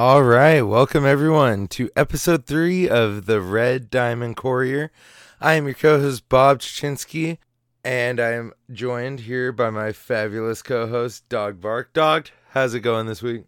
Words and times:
All 0.00 0.22
right, 0.22 0.62
welcome 0.62 1.04
everyone 1.04 1.66
to 1.70 1.90
episode 1.96 2.46
three 2.46 2.88
of 2.88 3.26
the 3.26 3.40
Red 3.40 3.90
Diamond 3.90 4.36
Courier. 4.36 4.92
I 5.40 5.54
am 5.54 5.64
your 5.64 5.74
co-host 5.74 6.28
Bob 6.28 6.60
Chichinske, 6.60 7.38
and 7.82 8.20
I 8.20 8.30
am 8.30 8.52
joined 8.70 9.18
here 9.18 9.50
by 9.50 9.70
my 9.70 9.90
fabulous 9.90 10.62
co-host 10.62 11.28
Dog 11.28 11.60
Bark. 11.60 11.92
Dog, 11.94 12.28
how's 12.50 12.74
it 12.74 12.80
going 12.82 13.06
this 13.06 13.22
week? 13.22 13.42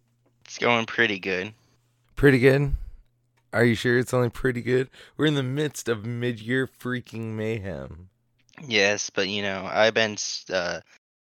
It's 0.44 0.58
going 0.58 0.86
pretty 0.86 1.20
good. 1.20 1.54
Pretty 2.16 2.40
good. 2.40 2.74
Are 3.52 3.64
you 3.64 3.76
sure 3.76 3.96
it's 3.96 4.12
only 4.12 4.30
pretty 4.30 4.60
good? 4.60 4.90
We're 5.16 5.26
in 5.26 5.36
the 5.36 5.44
midst 5.44 5.88
of 5.88 6.04
mid-year 6.04 6.66
freaking 6.66 7.34
mayhem. 7.34 8.08
Yes, 8.66 9.08
but 9.08 9.28
you 9.28 9.42
know, 9.42 9.70
I've 9.70 9.94
been, 9.94 10.16
uh, 10.52 10.80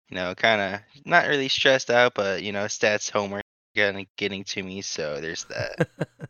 you 0.09 0.15
know, 0.15 0.35
kind 0.35 0.63
of 0.63 0.81
not 1.05 1.27
really 1.27 1.49
stressed 1.49 1.91
out, 1.91 2.15
but 2.15 2.43
you 2.43 2.51
know, 2.51 2.65
stats 2.65 3.11
homework 3.11 3.43
getting 3.75 4.07
getting 4.17 4.45
to 4.45 4.63
me, 4.63 4.83
so 4.83 5.21
there's 5.21 5.45
that. 5.45 5.89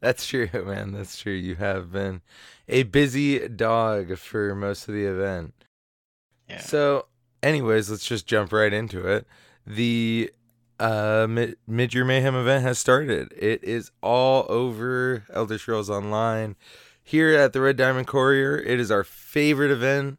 That's 0.00 0.26
true, 0.26 0.48
man. 0.66 0.92
That's 0.92 1.18
true. 1.18 1.32
You 1.32 1.56
have 1.56 1.92
been 1.92 2.22
a 2.68 2.84
busy 2.84 3.48
dog 3.48 4.16
for 4.18 4.54
most 4.54 4.88
of 4.88 4.94
the 4.94 5.04
event. 5.04 5.54
Yeah. 6.48 6.60
So, 6.60 7.06
anyways, 7.42 7.90
let's 7.90 8.06
just 8.06 8.26
jump 8.26 8.52
right 8.52 8.72
into 8.72 9.06
it. 9.06 9.26
The 9.66 10.32
uh, 10.78 11.26
mid 11.28 11.94
year 11.94 12.04
mayhem 12.04 12.34
event 12.34 12.64
has 12.64 12.78
started. 12.78 13.32
It 13.36 13.62
is 13.62 13.92
all 14.02 14.46
over 14.48 15.24
Elder 15.32 15.58
Scrolls 15.58 15.90
Online. 15.90 16.56
Here 17.02 17.34
at 17.34 17.52
the 17.52 17.60
Red 17.60 17.76
Diamond 17.76 18.06
Courier, 18.06 18.56
it 18.58 18.80
is 18.80 18.90
our 18.90 19.04
favorite 19.04 19.70
event. 19.70 20.18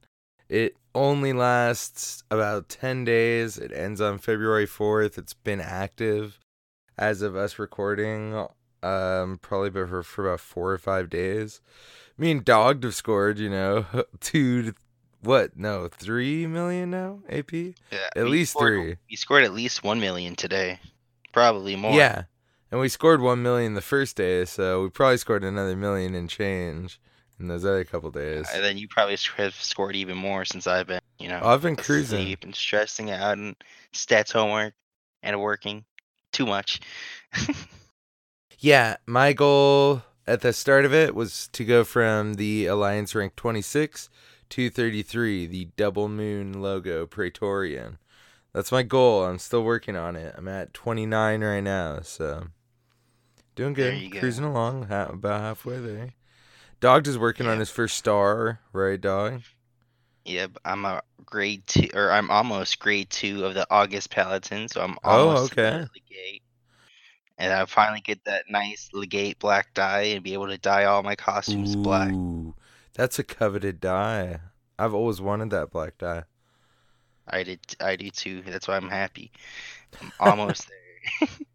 It 0.51 0.75
only 0.93 1.31
lasts 1.31 2.25
about 2.29 2.67
10 2.67 3.05
days. 3.05 3.57
It 3.57 3.71
ends 3.71 4.01
on 4.01 4.17
February 4.17 4.67
4th. 4.67 5.17
It's 5.17 5.33
been 5.33 5.61
active 5.61 6.39
as 6.97 7.21
of 7.21 7.37
us 7.37 7.57
recording, 7.57 8.35
um, 8.83 9.39
probably 9.41 9.69
for, 9.69 10.03
for 10.03 10.27
about 10.27 10.41
four 10.41 10.73
or 10.73 10.77
five 10.77 11.09
days. 11.09 11.61
Me 12.17 12.31
and 12.31 12.43
Dog 12.43 12.83
have 12.83 12.93
scored, 12.93 13.39
you 13.39 13.49
know, 13.49 13.85
two 14.19 14.63
to 14.63 14.75
what? 15.21 15.55
No, 15.55 15.87
three 15.87 16.45
million 16.47 16.91
now. 16.91 17.21
AP. 17.29 17.53
Yeah, 17.53 18.09
at 18.17 18.25
least 18.25 18.51
scored, 18.51 18.73
three. 18.73 18.97
We 19.09 19.15
scored 19.15 19.45
at 19.45 19.53
least 19.53 19.85
one 19.85 20.01
million 20.01 20.35
today, 20.35 20.81
probably 21.31 21.77
more. 21.77 21.93
Yeah, 21.93 22.23
and 22.71 22.81
we 22.81 22.89
scored 22.89 23.21
one 23.21 23.41
million 23.41 23.75
the 23.75 23.81
first 23.81 24.17
day, 24.17 24.43
so 24.43 24.83
we 24.83 24.89
probably 24.89 25.17
scored 25.17 25.45
another 25.45 25.77
million 25.77 26.13
and 26.13 26.29
change 26.29 26.99
in 27.41 27.47
those 27.47 27.65
other 27.65 27.83
couple 27.83 28.11
days. 28.11 28.47
And 28.53 28.63
then 28.63 28.77
you 28.77 28.87
probably 28.87 29.17
have 29.37 29.55
scored 29.55 29.95
even 29.95 30.17
more 30.17 30.45
since 30.45 30.67
I've 30.67 30.87
been, 30.87 31.01
you 31.19 31.27
know, 31.27 31.41
I've 31.43 31.61
been 31.61 31.75
cruising 31.75 32.37
and 32.41 32.55
stressing 32.55 33.11
out 33.11 33.37
and 33.37 33.55
stats 33.93 34.31
homework 34.31 34.73
and 35.23 35.39
working 35.41 35.83
too 36.31 36.45
much. 36.45 36.79
yeah, 38.59 38.97
my 39.05 39.33
goal 39.33 40.03
at 40.27 40.41
the 40.41 40.53
start 40.53 40.85
of 40.85 40.93
it 40.93 41.15
was 41.15 41.49
to 41.53 41.65
go 41.65 41.83
from 41.83 42.35
the 42.35 42.67
Alliance 42.67 43.13
rank 43.15 43.35
26 43.35 44.09
233, 44.49 45.47
the 45.47 45.69
double 45.77 46.09
moon 46.09 46.61
logo 46.61 47.05
Praetorian. 47.05 47.97
That's 48.53 48.71
my 48.71 48.83
goal. 48.83 49.23
I'm 49.23 49.39
still 49.39 49.63
working 49.63 49.95
on 49.95 50.17
it. 50.17 50.35
I'm 50.37 50.49
at 50.49 50.73
29 50.73 51.41
right 51.41 51.61
now, 51.61 52.01
so 52.01 52.47
doing 53.55 53.73
good. 53.73 54.11
Cruising 54.11 54.43
go. 54.43 54.51
along, 54.51 54.87
ha- 54.87 55.07
about 55.09 55.39
halfway 55.39 55.79
there. 55.79 56.09
Dog 56.81 57.07
is 57.07 57.17
working 57.17 57.45
yeah. 57.45 57.53
on 57.53 57.59
his 57.59 57.69
first 57.69 57.95
star, 57.95 58.59
right, 58.73 58.99
Dog? 58.99 59.43
Yep, 60.25 60.57
I'm 60.65 60.83
a 60.83 61.03
grade 61.23 61.61
two, 61.67 61.87
or 61.93 62.11
I'm 62.11 62.31
almost 62.31 62.79
grade 62.79 63.09
two 63.11 63.45
of 63.45 63.53
the 63.53 63.67
August 63.69 64.09
Paladin, 64.09 64.67
so 64.67 64.81
I'm 64.81 64.97
oh, 65.03 65.29
almost 65.29 65.53
oh, 65.57 65.61
okay. 65.61 65.87
Legate. 65.93 66.41
And 67.37 67.53
I 67.53 67.65
finally 67.65 68.01
get 68.01 68.25
that 68.25 68.45
nice 68.49 68.89
Legate 68.93 69.37
black 69.37 69.73
dye 69.75 70.01
and 70.01 70.23
be 70.23 70.33
able 70.33 70.47
to 70.47 70.57
dye 70.57 70.85
all 70.85 71.03
my 71.03 71.15
costumes 71.15 71.75
Ooh. 71.75 71.83
black. 71.83 72.13
That's 72.95 73.19
a 73.19 73.23
coveted 73.23 73.79
dye. 73.79 74.39
I've 74.77 74.95
always 74.95 75.21
wanted 75.21 75.51
that 75.51 75.69
black 75.69 75.99
dye. 75.99 76.23
I 77.27 77.43
did. 77.43 77.59
I 77.79 77.95
do 77.95 78.09
too. 78.09 78.41
That's 78.41 78.67
why 78.67 78.75
I'm 78.75 78.89
happy. 78.89 79.31
I'm 80.01 80.11
almost 80.19 80.67
there. 80.67 81.29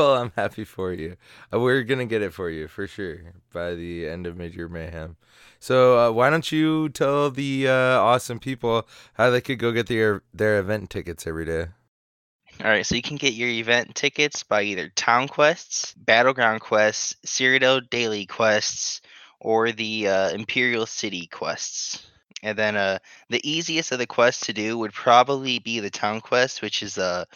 well, 0.00 0.16
I'm 0.16 0.32
happy 0.34 0.64
for 0.64 0.94
you. 0.94 1.16
Uh, 1.52 1.60
we're 1.60 1.82
gonna 1.82 2.06
get 2.06 2.22
it 2.22 2.32
for 2.32 2.48
you 2.48 2.68
for 2.68 2.86
sure 2.86 3.34
by 3.52 3.74
the 3.74 4.08
end 4.08 4.26
of 4.26 4.40
Year 4.40 4.66
Mayhem. 4.66 5.16
So 5.58 5.98
uh, 5.98 6.10
why 6.10 6.30
don't 6.30 6.50
you 6.50 6.88
tell 6.88 7.30
the 7.30 7.68
uh, 7.68 8.00
awesome 8.00 8.38
people 8.38 8.88
how 9.14 9.28
they 9.28 9.42
could 9.42 9.58
go 9.58 9.72
get 9.72 9.88
their 9.88 10.22
their 10.32 10.58
event 10.58 10.88
tickets 10.88 11.26
every 11.26 11.44
day? 11.44 11.66
All 12.64 12.70
right, 12.70 12.84
so 12.84 12.94
you 12.94 13.02
can 13.02 13.16
get 13.16 13.34
your 13.34 13.50
event 13.50 13.94
tickets 13.94 14.42
by 14.42 14.62
either 14.62 14.88
Town 14.88 15.28
Quests, 15.28 15.92
Battleground 15.94 16.62
Quests, 16.62 17.16
Cyrodiil 17.26 17.88
Daily 17.90 18.24
Quests, 18.24 19.02
or 19.38 19.70
the 19.70 20.08
uh, 20.08 20.30
Imperial 20.30 20.86
City 20.86 21.26
quests. 21.26 22.06
And 22.42 22.56
then 22.56 22.76
uh, 22.76 22.98
the 23.28 23.46
easiest 23.48 23.92
of 23.92 23.98
the 23.98 24.06
quests 24.06 24.46
to 24.46 24.54
do 24.54 24.78
would 24.78 24.94
probably 24.94 25.58
be 25.58 25.80
the 25.80 25.90
town 25.90 26.22
quest, 26.22 26.62
which 26.62 26.82
is 26.82 26.96
uh, 26.96 27.26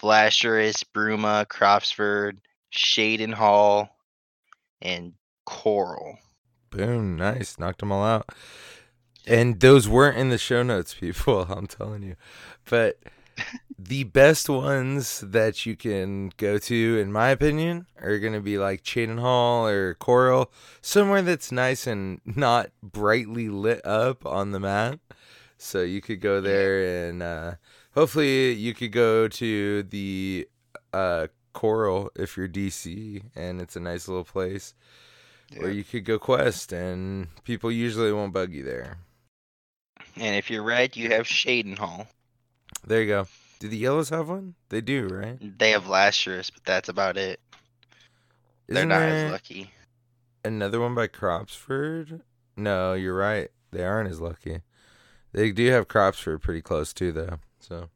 Vlastarus, 0.00 0.84
Bruma, 0.94 1.46
Cropsford, 1.46 2.38
Cheydinhal, 2.72 3.88
and 4.80 5.12
Chorrol. 5.46 6.16
Boom, 6.70 7.16
nice. 7.16 7.58
Knocked 7.58 7.80
them 7.80 7.92
all 7.92 8.04
out. 8.04 8.28
And 9.26 9.60
those 9.60 9.88
weren't 9.88 10.16
in 10.16 10.30
the 10.30 10.38
show 10.38 10.62
notes, 10.62 10.94
people, 11.00 11.42
I'm 11.42 11.66
telling 11.66 12.02
you. 12.02 12.16
But 12.68 12.98
the 13.78 14.04
best 14.04 14.48
ones 14.48 15.20
that 15.20 15.66
you 15.66 15.76
can 15.76 16.32
go 16.36 16.58
to, 16.58 16.98
in 16.98 17.12
my 17.12 17.30
opinion, 17.30 17.86
are 18.00 18.18
going 18.18 18.32
to 18.32 18.40
be 18.40 18.58
like 18.58 18.82
Cheydinhal 18.82 19.70
or 19.70 19.94
Chorrol, 19.96 20.48
somewhere 20.80 21.22
that's 21.22 21.52
nice 21.52 21.86
and 21.86 22.20
not 22.24 22.70
brightly 22.82 23.48
lit 23.48 23.84
up 23.84 24.24
on 24.24 24.52
the 24.52 24.60
map. 24.60 25.00
So 25.58 25.82
you 25.82 26.00
could 26.00 26.20
go 26.20 26.40
there 26.40 27.08
and 27.08 27.22
uh, 27.22 27.54
hopefully 27.94 28.52
you 28.52 28.74
could 28.74 28.92
go 28.92 29.28
to 29.28 29.82
the 29.84 30.48
uh, 30.92 31.26
Chorrol 31.54 32.08
if 32.16 32.36
you're 32.36 32.48
DC 32.48 33.22
and 33.34 33.60
it's 33.60 33.76
a 33.76 33.80
nice 33.80 34.08
little 34.08 34.24
place. 34.24 34.74
Yeah. 35.50 35.64
Or 35.64 35.70
you 35.70 35.82
could 35.82 36.04
go 36.04 36.18
quest 36.18 36.72
and 36.72 37.28
people 37.44 37.72
usually 37.72 38.12
won't 38.12 38.32
bug 38.32 38.52
you 38.52 38.62
there. 38.62 38.98
And 40.16 40.36
if 40.36 40.50
you're 40.50 40.62
red, 40.62 40.96
you 40.96 41.10
have 41.10 41.26
Cheydinhal. 41.26 42.06
There 42.86 43.02
you 43.02 43.08
go. 43.08 43.26
Do 43.58 43.68
the 43.68 43.76
yellows 43.76 44.08
have 44.08 44.28
one? 44.28 44.54
They 44.70 44.80
do, 44.80 45.06
right? 45.08 45.38
They 45.58 45.72
have 45.72 45.84
Vlastarus, 45.84 46.50
but 46.52 46.64
that's 46.64 46.88
about 46.88 47.16
it. 47.16 47.40
Isn't 48.68 48.88
They're 48.88 49.00
not 49.00 49.08
as 49.08 49.32
lucky. 49.32 49.70
Another 50.44 50.80
one 50.80 50.94
by 50.94 51.08
Cropsford? 51.08 52.22
No, 52.56 52.94
you're 52.94 53.16
right. 53.16 53.50
They 53.72 53.84
aren't 53.84 54.10
as 54.10 54.20
lucky. 54.20 54.60
They 55.32 55.52
do 55.52 55.70
have 55.70 55.88
Cropsford 55.88 56.40
pretty 56.40 56.62
close 56.62 56.92
too, 56.92 57.12
though. 57.12 57.38
So 57.60 57.88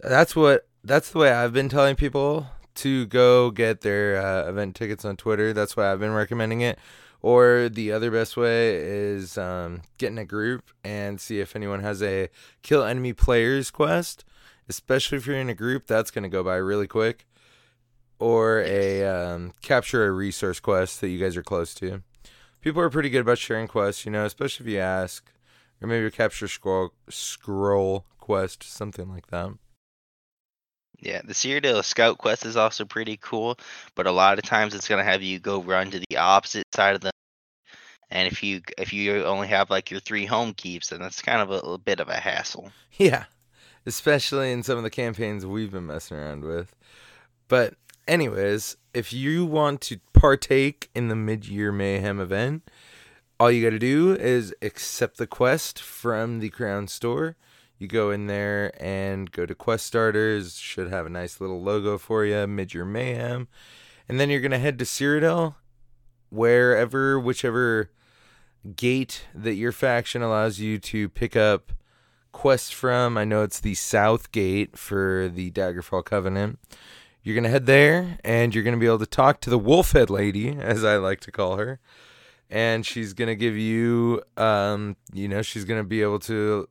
that's 0.00 0.36
what 0.36 0.66
that's 0.84 1.10
the 1.10 1.18
way 1.18 1.32
I've 1.32 1.52
been 1.52 1.68
telling 1.68 1.96
people 1.96 2.48
to 2.74 3.06
go 3.06 3.50
get 3.50 3.82
their 3.82 4.20
uh, 4.20 4.48
event 4.48 4.74
tickets 4.74 5.04
on 5.04 5.16
Twitter. 5.16 5.52
That's 5.52 5.76
why 5.76 5.90
I've 5.90 6.00
been 6.00 6.12
recommending 6.12 6.60
it. 6.60 6.78
Or 7.20 7.68
the 7.68 7.92
other 7.92 8.10
best 8.10 8.36
way 8.36 8.74
is 8.74 9.38
um, 9.38 9.82
getting 9.96 10.18
a 10.18 10.24
group 10.24 10.70
and 10.82 11.20
see 11.20 11.38
if 11.38 11.54
anyone 11.54 11.80
has 11.80 12.02
a 12.02 12.28
kill 12.62 12.82
enemy 12.82 13.12
players 13.12 13.70
quest. 13.70 14.24
Especially 14.68 15.18
if 15.18 15.26
you're 15.26 15.36
in 15.36 15.48
a 15.48 15.54
group, 15.54 15.86
that's 15.86 16.10
going 16.10 16.22
to 16.22 16.28
go 16.28 16.42
by 16.42 16.56
really 16.56 16.88
quick. 16.88 17.26
Or 18.18 18.60
a 18.60 19.04
um, 19.04 19.52
capture 19.62 20.06
a 20.06 20.10
resource 20.10 20.60
quest 20.60 21.00
that 21.00 21.08
you 21.08 21.18
guys 21.18 21.36
are 21.36 21.42
close 21.42 21.74
to. 21.74 22.02
People 22.60 22.80
are 22.80 22.90
pretty 22.90 23.10
good 23.10 23.20
about 23.20 23.38
sharing 23.38 23.68
quests, 23.68 24.04
you 24.04 24.12
know, 24.12 24.24
especially 24.24 24.66
if 24.66 24.72
you 24.72 24.78
ask. 24.78 25.32
Or 25.80 25.88
maybe 25.88 26.06
a 26.06 26.10
capture 26.10 26.48
scroll 26.48 26.92
scroll 27.08 28.06
quest, 28.22 28.62
something 28.62 29.08
like 29.08 29.26
that. 29.26 29.50
Yeah, 31.00 31.22
the 31.24 31.34
Cyrodiil 31.34 31.82
Scout 31.82 32.18
quest 32.18 32.46
is 32.46 32.56
also 32.56 32.84
pretty 32.84 33.16
cool, 33.16 33.58
but 33.96 34.06
a 34.06 34.12
lot 34.12 34.38
of 34.38 34.44
times 34.44 34.74
it's 34.74 34.86
gonna 34.86 35.02
have 35.02 35.22
you 35.22 35.40
go 35.40 35.60
run 35.60 35.90
to 35.90 35.98
the 35.98 36.16
opposite 36.16 36.64
side 36.72 36.94
of 36.94 37.00
the. 37.00 37.10
And 38.08 38.30
if 38.30 38.44
you 38.44 38.60
if 38.78 38.92
you 38.92 39.24
only 39.24 39.48
have 39.48 39.70
like 39.70 39.90
your 39.90 39.98
three 39.98 40.24
home 40.24 40.54
keeps, 40.54 40.90
then 40.90 41.00
that's 41.00 41.20
kind 41.20 41.42
of 41.42 41.50
a, 41.50 41.58
a 41.66 41.78
bit 41.78 41.98
of 41.98 42.08
a 42.08 42.14
hassle. 42.14 42.70
Yeah, 42.96 43.24
especially 43.86 44.52
in 44.52 44.62
some 44.62 44.76
of 44.76 44.84
the 44.84 44.90
campaigns 44.90 45.44
we've 45.44 45.72
been 45.72 45.86
messing 45.86 46.16
around 46.16 46.44
with. 46.44 46.76
But 47.48 47.74
anyways, 48.06 48.76
if 48.94 49.12
you 49.12 49.44
want 49.44 49.80
to 49.82 49.98
partake 50.12 50.90
in 50.94 51.08
the 51.08 51.16
mid-year 51.16 51.72
mayhem 51.72 52.20
event, 52.20 52.70
all 53.40 53.50
you 53.50 53.64
got 53.64 53.70
to 53.70 53.78
do 53.78 54.14
is 54.14 54.54
accept 54.62 55.16
the 55.16 55.26
quest 55.26 55.80
from 55.80 56.38
the 56.38 56.50
Crown 56.50 56.86
Store 56.86 57.36
you 57.82 57.88
go 57.88 58.10
in 58.10 58.28
there 58.28 58.72
and 58.82 59.30
go 59.30 59.44
to 59.44 59.54
quest 59.54 59.84
starters 59.84 60.56
should 60.56 60.88
have 60.88 61.04
a 61.04 61.10
nice 61.10 61.40
little 61.40 61.60
logo 61.60 61.98
for 61.98 62.24
you 62.24 62.46
mid 62.46 62.72
year 62.72 62.84
mayhem. 62.84 63.48
And 64.08 64.18
then 64.18 64.30
you're 64.30 64.40
going 64.40 64.52
to 64.52 64.58
head 64.58 64.78
to 64.78 64.84
cyrodiil 64.84 65.56
wherever 66.30 67.20
whichever 67.20 67.90
gate 68.76 69.26
that 69.34 69.54
your 69.54 69.72
faction 69.72 70.22
allows 70.22 70.60
you 70.60 70.78
to 70.78 71.08
pick 71.08 71.36
up 71.36 71.72
quests 72.32 72.70
from. 72.70 73.18
I 73.18 73.24
know 73.24 73.42
it's 73.42 73.60
the 73.60 73.74
south 73.74 74.32
gate 74.32 74.78
for 74.78 75.28
the 75.32 75.50
daggerfall 75.50 76.04
covenant. 76.04 76.58
You're 77.22 77.36
gonna 77.36 77.50
head 77.50 77.66
there, 77.66 78.18
and 78.24 78.52
you're 78.52 78.64
gonna 78.64 78.78
be 78.78 78.86
able 78.86 78.98
to 78.98 79.06
talk 79.06 79.40
to 79.42 79.50
the 79.50 79.58
Wolfhead 79.58 80.10
lady, 80.10 80.56
as 80.58 80.82
I 80.82 80.96
like 80.96 81.20
to 81.20 81.30
call 81.30 81.56
her, 81.56 81.78
and 82.50 82.84
she's 82.84 83.12
gonna 83.12 83.36
give 83.36 83.56
you, 83.56 84.22
um, 84.36 84.96
you 85.12 85.28
know, 85.28 85.42
she's 85.42 85.64
gonna 85.64 85.84
be 85.84 86.02
able 86.02 86.18
to 86.20 86.68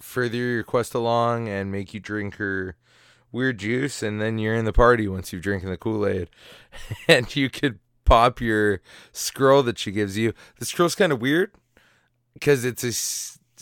further 0.00 0.36
your 0.36 0.64
quest 0.64 0.94
along 0.94 1.48
and 1.48 1.70
make 1.70 1.94
you 1.94 2.00
drink 2.00 2.36
her 2.36 2.76
weird 3.32 3.58
juice, 3.58 4.02
and 4.02 4.20
then 4.20 4.38
you're 4.38 4.54
in 4.54 4.64
the 4.64 4.72
party 4.72 5.08
once 5.08 5.32
you've 5.32 5.42
drinking 5.42 5.70
the 5.70 5.76
Kool 5.76 6.06
Aid, 6.06 6.30
and 7.08 7.34
you 7.34 7.50
could 7.50 7.78
pop 8.04 8.40
your 8.40 8.80
scroll 9.12 9.62
that 9.62 9.78
she 9.78 9.90
gives 9.90 10.16
you. 10.16 10.32
The 10.58 10.64
scroll's 10.64 10.94
kind 10.94 11.12
of 11.12 11.20
weird 11.20 11.52
because 12.32 12.64
it's 12.64 12.84
a 12.84 12.92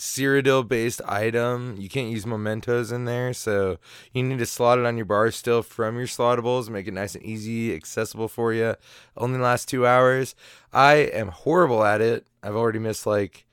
Cyrodiil 0.03 0.67
based 0.67 1.01
item. 1.07 1.75
You 1.79 1.87
can't 1.87 2.11
use 2.11 2.25
mementos 2.25 2.91
in 2.91 3.05
there, 3.05 3.33
so 3.33 3.77
you 4.11 4.21
need 4.21 4.39
to 4.39 4.45
slot 4.45 4.79
it 4.79 4.85
on 4.85 4.97
your 4.97 5.05
bar 5.05 5.31
still 5.31 5.63
from 5.63 5.97
your 5.97 6.07
slottables, 6.07 6.69
make 6.69 6.87
it 6.87 6.93
nice 6.93 7.15
and 7.15 7.23
easy, 7.23 7.73
accessible 7.73 8.27
for 8.27 8.53
you. 8.53 8.75
Only 9.15 9.39
lasts 9.39 9.65
two 9.65 9.87
hours. 9.87 10.35
I 10.73 10.95
am 10.95 11.29
horrible 11.29 11.83
at 11.83 12.01
it. 12.01 12.27
I've 12.43 12.55
already 12.55 12.79
missed 12.79 13.05
like 13.05 13.45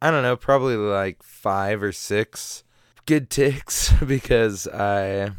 I 0.00 0.10
don't 0.10 0.22
know, 0.22 0.36
probably 0.36 0.76
like 0.76 1.22
five 1.22 1.82
or 1.82 1.92
six 1.92 2.62
good 3.06 3.30
ticks 3.30 3.92
because 4.06 4.68
I 4.68 5.32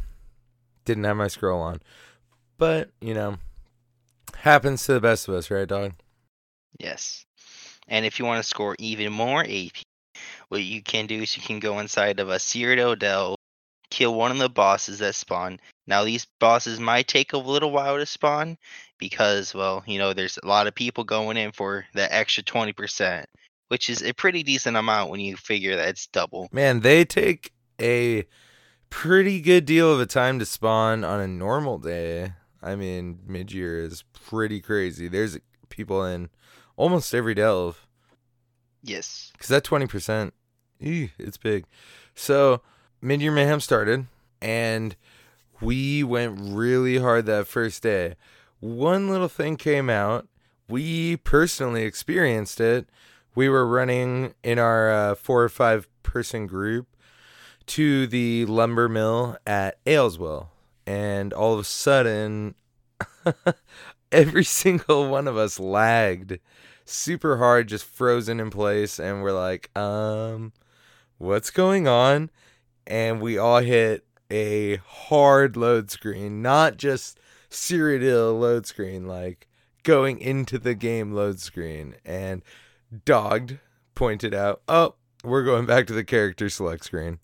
didn't 0.85 1.03
have 1.05 1.17
my 1.17 1.27
scroll 1.27 1.61
on. 1.61 1.81
But, 2.57 2.89
you 2.99 3.13
know, 3.13 3.37
happens 4.35 4.85
to 4.85 4.93
the 4.93 4.99
best 4.99 5.27
of 5.27 5.35
us, 5.35 5.49
right, 5.49 5.67
dog? 5.67 5.93
Yes. 6.77 7.25
And 7.87 8.05
if 8.05 8.19
you 8.19 8.25
want 8.25 8.43
to 8.43 8.47
score 8.47 8.75
even 8.79 9.13
more 9.13 9.43
AP, 9.43 9.81
what 10.49 10.61
you 10.61 10.81
can 10.81 11.07
do 11.07 11.21
is 11.21 11.37
you 11.37 11.43
can 11.43 11.59
go 11.59 11.79
inside 11.79 12.19
of 12.19 12.29
a 12.29 12.35
Cyrodiil 12.35 12.99
Dell, 12.99 13.35
kill 13.89 14.13
one 14.13 14.31
of 14.31 14.37
the 14.37 14.49
bosses 14.49 14.99
that 14.99 15.15
spawn. 15.15 15.59
Now, 15.87 16.03
these 16.03 16.27
bosses 16.39 16.79
might 16.79 17.07
take 17.07 17.33
a 17.33 17.37
little 17.37 17.71
while 17.71 17.97
to 17.97 18.05
spawn 18.05 18.57
because, 18.97 19.53
well, 19.53 19.83
you 19.87 19.97
know, 19.97 20.13
there's 20.13 20.37
a 20.41 20.47
lot 20.47 20.67
of 20.67 20.75
people 20.75 21.03
going 21.03 21.37
in 21.37 21.51
for 21.51 21.85
that 21.93 22.11
extra 22.11 22.43
20%, 22.43 23.25
which 23.69 23.89
is 23.89 24.03
a 24.03 24.13
pretty 24.13 24.43
decent 24.43 24.75
amount 24.75 25.09
when 25.09 25.19
you 25.19 25.37
figure 25.37 25.75
that 25.75 25.87
it's 25.87 26.07
double. 26.07 26.49
Man, 26.51 26.81
they 26.81 27.05
take 27.05 27.53
a 27.81 28.25
pretty 28.89 29.39
good 29.39 29.65
deal 29.65 29.93
of 29.93 29.99
a 29.99 30.05
time 30.05 30.39
to 30.39 30.45
spawn 30.45 31.03
on 31.03 31.19
a 31.19 31.27
normal 31.27 31.77
day. 31.77 32.33
I 32.61 32.75
mean, 32.75 33.19
mid 33.25 33.51
year 33.51 33.83
is 33.83 34.03
pretty 34.13 34.59
crazy. 34.59 35.07
There's 35.07 35.37
people 35.69 36.03
in 36.03 36.29
almost 36.75 37.13
every 37.13 37.35
delve. 37.35 37.87
Yes. 38.83 39.31
Because 39.33 39.49
that 39.49 39.63
20%, 39.63 40.31
ew, 40.79 41.09
it's 41.17 41.37
big. 41.37 41.65
So, 42.15 42.61
mid 43.01 43.21
year 43.21 43.31
mayhem 43.31 43.59
started, 43.59 44.07
and 44.41 44.95
we 45.61 46.03
went 46.03 46.39
really 46.39 46.97
hard 46.97 47.25
that 47.27 47.47
first 47.47 47.83
day. 47.83 48.15
One 48.59 49.09
little 49.09 49.27
thing 49.27 49.57
came 49.57 49.89
out. 49.89 50.27
We 50.67 51.17
personally 51.17 51.83
experienced 51.83 52.59
it. 52.59 52.89
We 53.35 53.49
were 53.49 53.65
running 53.65 54.33
in 54.43 54.59
our 54.59 54.91
uh, 54.91 55.15
four 55.15 55.43
or 55.43 55.49
five 55.49 55.87
person 56.03 56.47
group 56.47 56.87
to 57.67 58.07
the 58.07 58.45
lumber 58.45 58.89
mill 58.89 59.37
at 59.45 59.83
Aleswell. 59.85 60.47
And 60.85 61.33
all 61.33 61.53
of 61.53 61.59
a 61.59 61.63
sudden, 61.63 62.55
every 64.11 64.43
single 64.43 65.07
one 65.07 65.27
of 65.27 65.37
us 65.37 65.59
lagged 65.59 66.39
super 66.85 67.37
hard, 67.37 67.67
just 67.67 67.85
frozen 67.85 68.39
in 68.39 68.49
place. 68.49 68.99
And 68.99 69.21
we're 69.21 69.31
like, 69.31 69.69
um, 69.77 70.51
what's 71.17 71.51
going 71.51 71.87
on? 71.87 72.31
And 72.87 73.21
we 73.21 73.37
all 73.37 73.59
hit 73.59 74.05
a 74.31 74.77
hard 74.77 75.55
load 75.55 75.91
screen, 75.91 76.41
not 76.41 76.77
just 76.77 77.19
Cyrodiil 77.49 78.39
load 78.39 78.65
screen, 78.65 79.07
like 79.07 79.47
going 79.83 80.19
into 80.19 80.57
the 80.57 80.75
game 80.75 81.13
load 81.13 81.39
screen. 81.39 81.95
And 82.03 82.41
Dogged 83.05 83.59
pointed 83.95 84.33
out, 84.33 84.61
oh, 84.67 84.95
we're 85.23 85.43
going 85.43 85.65
back 85.65 85.87
to 85.87 85.93
the 85.93 86.03
character 86.03 86.49
select 86.49 86.85
screen. 86.85 87.19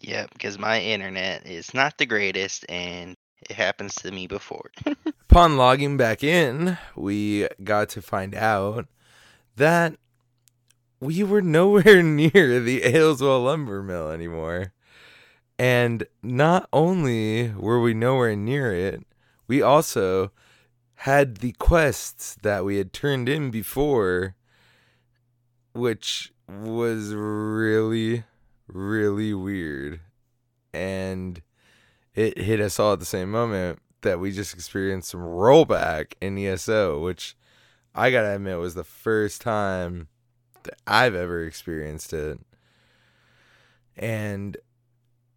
Yep, 0.00 0.30
because 0.32 0.58
my 0.58 0.80
internet 0.80 1.46
is 1.46 1.72
not 1.72 1.98
the 1.98 2.06
greatest 2.06 2.66
and 2.68 3.16
it 3.48 3.56
happens 3.56 3.94
to 3.96 4.10
me 4.10 4.26
before. 4.26 4.70
Upon 5.30 5.56
logging 5.56 5.96
back 5.96 6.22
in, 6.22 6.78
we 6.94 7.48
got 7.64 7.88
to 7.90 8.02
find 8.02 8.34
out 8.34 8.86
that 9.56 9.96
we 11.00 11.22
were 11.22 11.42
nowhere 11.42 12.02
near 12.02 12.60
the 12.60 12.82
Aleswell 12.82 13.44
lumber 13.44 13.82
mill 13.82 14.10
anymore. 14.10 14.72
And 15.58 16.06
not 16.22 16.68
only 16.72 17.50
were 17.52 17.80
we 17.80 17.94
nowhere 17.94 18.36
near 18.36 18.74
it, 18.74 19.06
we 19.48 19.62
also 19.62 20.32
had 21.00 21.36
the 21.36 21.52
quests 21.52 22.36
that 22.42 22.64
we 22.64 22.76
had 22.76 22.92
turned 22.92 23.28
in 23.28 23.50
before, 23.50 24.34
which 25.76 26.32
was 26.48 27.12
really 27.14 28.24
really 28.68 29.34
weird. 29.34 30.00
And 30.72 31.40
it 32.14 32.38
hit 32.38 32.60
us 32.60 32.78
all 32.78 32.94
at 32.94 32.98
the 32.98 33.04
same 33.04 33.30
moment 33.30 33.78
that 34.02 34.20
we 34.20 34.32
just 34.32 34.54
experienced 34.54 35.10
some 35.10 35.20
rollback 35.20 36.12
in 36.20 36.38
ESO, 36.38 37.00
which 37.00 37.36
I 37.94 38.10
gotta 38.10 38.34
admit 38.34 38.58
was 38.58 38.74
the 38.74 38.84
first 38.84 39.40
time 39.40 40.08
that 40.64 40.78
I've 40.86 41.14
ever 41.14 41.44
experienced 41.44 42.12
it. 42.12 42.38
And 43.96 44.56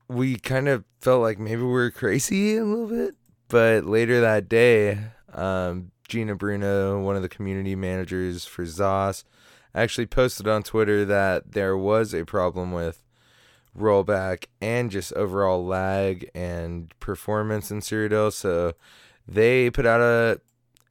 we 0.08 0.36
kind 0.36 0.68
of 0.68 0.84
felt 1.00 1.22
like 1.22 1.40
maybe 1.40 1.62
we 1.62 1.68
were 1.68 1.92
crazy 1.92 2.58
a 2.58 2.66
little 2.66 2.88
bit. 2.88 3.16
But 3.48 3.86
later 3.86 4.22
that 4.22 4.50
day, 4.50 5.00
um, 5.34 5.92
Gina 6.08 6.36
Bruno, 6.36 7.02
one 7.02 7.16
of 7.16 7.22
the 7.22 7.30
community 7.30 7.76
managers 7.76 8.46
for 8.46 8.64
ZOS, 8.64 9.24
actually 9.74 10.08
posted 10.08 10.48
on 10.48 10.64
Twitter 10.64 11.06
that 11.06 11.52
there 11.52 11.78
was 11.78 12.14
a 12.14 12.26
problem 12.26 12.72
with 12.72 13.04
rollback 13.78 14.46
and 14.62 14.92
just 14.92 15.14
overall 15.14 15.66
lag 15.66 16.30
and 16.34 16.94
performance 17.00 17.72
in 17.72 17.80
Cyrodiil. 17.80 18.34
So 18.34 18.74
they 19.28 19.70
put 19.70 19.86
out 19.86 20.02
a 20.02 20.42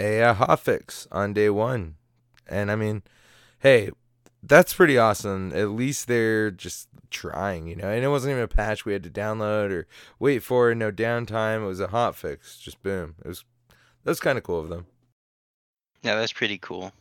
a, 0.01 0.21
a 0.21 0.35
hot 0.35 0.61
fix 0.61 1.09
on 1.11 1.33
day 1.33 1.51
one, 1.51 1.97
and 2.47 2.71
I 2.71 2.77
mean, 2.77 3.03
hey, 3.61 3.91
that's 4.43 4.73
pretty 4.73 4.97
awesome. 4.97 5.53
At 5.53 5.71
least 5.71 6.07
they're 6.07 6.51
just 6.51 6.89
trying, 7.11 7.67
you 7.67 7.77
know. 7.77 7.89
And 7.89 8.05
it 8.05 8.09
wasn't 8.09 8.33
even 8.33 8.45
a 8.45 8.49
patch 8.49 8.85
we 8.85 8.93
had 8.93 9.03
to 9.03 9.11
download 9.11 9.71
or 9.71 9.87
wait 10.19 10.41
for. 10.41 10.75
No 10.75 10.93
downtime. 10.93 11.65
It 11.65 11.67
was 11.67 11.81
a 11.81 11.89
hot 11.89 12.15
fix. 12.15 12.59
Just 12.59 12.83
boom. 12.83 13.17
It 13.25 13.29
was 13.29 13.45
that's 14.05 14.21
kind 14.21 14.39
of 14.39 14.45
cool 14.45 14.61
of 14.61 14.69
them. 14.69 14.87
Yeah, 16.03 16.15
that's 16.15 16.33
pretty 16.33 16.59
cool. 16.59 16.93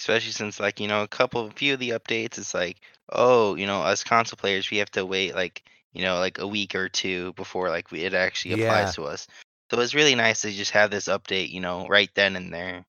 Especially 0.00 0.32
since 0.32 0.58
like, 0.60 0.80
you 0.80 0.88
know, 0.88 1.02
a 1.04 1.08
couple 1.08 1.46
a 1.46 1.50
few 1.52 1.74
of 1.74 1.80
the 1.80 1.90
updates 1.90 2.38
it's 2.38 2.54
like, 2.54 2.78
oh, 3.10 3.54
you 3.54 3.66
know, 3.66 3.84
as 3.84 4.02
console 4.04 4.36
players, 4.38 4.70
we 4.70 4.78
have 4.78 4.90
to 4.92 5.06
wait 5.06 5.34
like, 5.36 5.62
you 5.92 6.02
know, 6.02 6.18
like 6.18 6.38
a 6.38 6.46
week 6.48 6.74
or 6.74 6.88
two 6.88 7.32
before 7.34 7.68
like 7.70 7.90
we, 7.92 8.00
it 8.04 8.14
actually 8.14 8.52
applies 8.52 8.88
Yeah. 8.88 8.92
to 8.96 9.04
us. 9.04 9.28
So 9.70 9.80
it's 9.80 9.94
really 9.94 10.16
nice 10.16 10.42
to 10.42 10.50
just 10.50 10.72
have 10.72 10.90
this 10.90 11.06
update, 11.08 11.50
you 11.50 11.60
know, 11.60 11.86
right 11.88 12.10
then 12.14 12.36
and 12.36 12.52
there. 12.52 12.86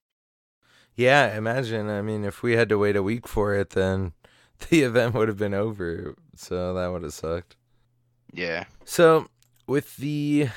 Yeah, 0.95 1.35
imagine. 1.37 1.89
I 1.89 2.01
mean, 2.01 2.23
if 2.23 2.43
we 2.43 2.53
had 2.53 2.69
to 2.69 2.77
wait 2.77 2.95
a 2.95 3.03
week 3.03 3.27
for 3.27 3.53
it, 3.55 3.71
then 3.71 4.13
the 4.69 4.81
event 4.83 5.13
would 5.15 5.27
have 5.27 5.37
been 5.37 5.53
over. 5.53 6.15
So 6.35 6.73
that 6.73 6.91
would 6.91 7.03
have 7.03 7.13
sucked. 7.13 7.55
Yeah. 8.33 8.65
So, 8.85 9.27
with 9.67 9.97
the 9.97 10.49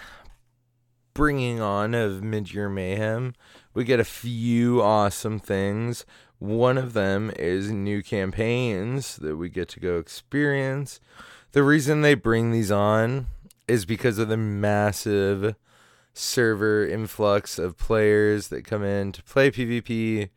bringing 1.15 1.61
on 1.61 1.95
of 1.95 2.23
Mid 2.23 2.53
Year 2.53 2.69
Mayhem, 2.69 3.35
we 3.73 3.85
get 3.85 4.01
a 4.01 4.05
few 4.05 4.83
awesome 4.83 5.39
things. 5.39 6.05
One 6.39 6.77
of 6.77 6.93
them 6.93 7.31
is 7.37 7.71
new 7.71 8.03
campaigns 8.03 9.17
that 9.17 9.37
we 9.37 9.49
get 9.49 9.69
to 9.71 9.81
go 9.81 9.99
experience. 9.99 11.01
The 11.53 11.63
reason 11.63 12.03
they 12.03 12.15
bring 12.15 12.51
these 12.51 12.71
on 12.71 13.29
is 13.69 13.85
because 13.85 14.19
of 14.19 14.29
the 14.29 14.37
massive 14.37 15.55
server 16.13 16.87
influx 16.87 17.59
of 17.59 17.77
players 17.77 18.49
that 18.49 18.65
come 18.65 18.83
in 18.85 19.13
to 19.13 19.23
play 19.23 19.51
PvP. 19.51 20.31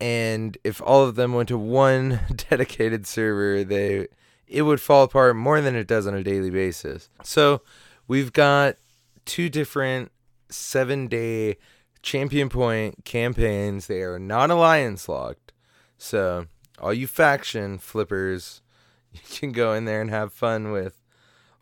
And 0.00 0.58
if 0.64 0.82
all 0.82 1.04
of 1.04 1.14
them 1.14 1.32
went 1.32 1.48
to 1.48 1.58
one 1.58 2.20
dedicated 2.50 3.06
server, 3.06 3.64
they 3.64 4.08
it 4.46 4.62
would 4.62 4.80
fall 4.80 5.04
apart 5.04 5.36
more 5.36 5.60
than 5.60 5.74
it 5.74 5.86
does 5.86 6.06
on 6.06 6.14
a 6.14 6.22
daily 6.22 6.50
basis. 6.50 7.08
So 7.22 7.62
we've 8.06 8.32
got 8.32 8.76
two 9.24 9.48
different 9.48 10.12
seven 10.50 11.08
day 11.08 11.56
champion 12.04 12.48
point 12.48 13.04
campaigns. 13.04 13.86
They 13.86 14.02
are 14.02 14.18
not 14.18 14.50
alliance 14.50 15.08
locked. 15.08 15.52
So 15.98 16.46
all 16.78 16.92
you 16.92 17.06
faction 17.06 17.78
flippers, 17.78 18.62
you 19.12 19.20
can 19.28 19.52
go 19.52 19.72
in 19.72 19.84
there 19.84 20.00
and 20.00 20.10
have 20.10 20.32
fun 20.32 20.70
with 20.70 21.00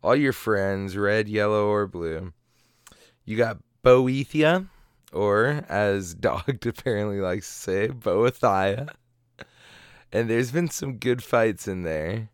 all 0.02 0.16
your 0.16 0.32
friends, 0.32 0.96
red, 0.96 1.28
yellow, 1.28 1.68
or 1.68 1.86
blue. 1.86 2.32
You 3.24 3.36
got 3.36 3.58
Boethia, 3.84 4.66
or 5.12 5.64
as 5.68 6.14
Dogged 6.20 6.66
apparently 6.66 7.20
likes 7.20 7.46
to 7.46 7.54
say, 7.54 7.88
Boethia. 7.88 8.88
And 10.12 10.28
there's 10.28 10.50
been 10.50 10.68
some 10.68 10.98
good 10.98 11.22
fights 11.22 11.66
in 11.66 11.84
there 11.84 12.28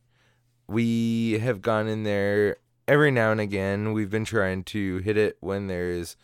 we 0.69 1.39
have 1.41 1.63
gone 1.63 1.89
in 1.89 2.05
there 2.05 2.59
every 2.87 3.11
now 3.11 3.33
and 3.33 3.41
again, 3.41 3.93
we've 3.93 4.11
been 4.11 4.25
trying 4.25 4.63
to 4.65 4.99
hit 4.99 5.17
it 5.17 5.39
when 5.41 5.67
there's 5.67 6.17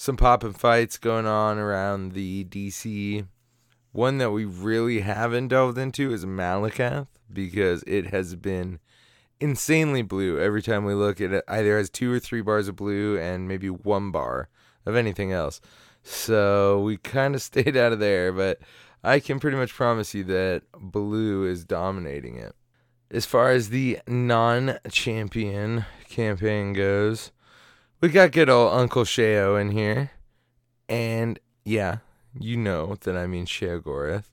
some 0.00 0.16
pop 0.16 0.42
and 0.42 0.58
fights 0.58 0.96
going 0.96 1.26
on 1.26 1.58
around 1.58 2.12
the 2.12 2.42
DC. 2.44 3.26
One 3.92 4.16
that 4.16 4.30
we 4.30 4.46
really 4.46 5.00
haven't 5.00 5.48
delved 5.48 5.76
into 5.76 6.10
is 6.10 6.24
Malacath 6.24 7.08
because 7.30 7.84
it 7.86 8.06
has 8.06 8.34
been 8.34 8.78
insanely 9.40 10.00
blue 10.00 10.40
every 10.40 10.62
time 10.62 10.86
we 10.86 10.94
look 10.94 11.20
at 11.20 11.34
it. 11.34 11.44
Either 11.46 11.76
has 11.76 11.90
two 11.90 12.10
or 12.10 12.18
three 12.18 12.40
bars 12.40 12.66
of 12.66 12.76
blue 12.76 13.18
and 13.18 13.46
maybe 13.46 13.68
one 13.68 14.10
bar 14.10 14.48
of 14.86 14.96
anything 14.96 15.32
else. 15.32 15.60
So 16.02 16.80
we 16.80 16.96
kind 16.96 17.34
of 17.34 17.42
stayed 17.42 17.76
out 17.76 17.92
of 17.92 17.98
there, 17.98 18.32
but 18.32 18.58
I 19.04 19.20
can 19.20 19.38
pretty 19.38 19.58
much 19.58 19.74
promise 19.74 20.14
you 20.14 20.24
that 20.24 20.62
blue 20.72 21.44
is 21.44 21.66
dominating 21.66 22.36
it. 22.36 22.56
As 23.10 23.26
far 23.26 23.50
as 23.50 23.68
the 23.68 23.98
non 24.06 24.78
champion 24.90 25.84
campaign 26.08 26.72
goes, 26.72 27.32
we 28.00 28.08
got 28.08 28.32
good 28.32 28.48
old 28.48 28.72
Uncle 28.72 29.04
Sheo 29.04 29.60
in 29.60 29.70
here. 29.70 30.12
And 30.88 31.38
yeah, 31.64 31.98
you 32.38 32.56
know 32.56 32.96
that 33.02 33.16
I 33.16 33.26
mean 33.26 33.46
Sheogorath, 33.46 34.30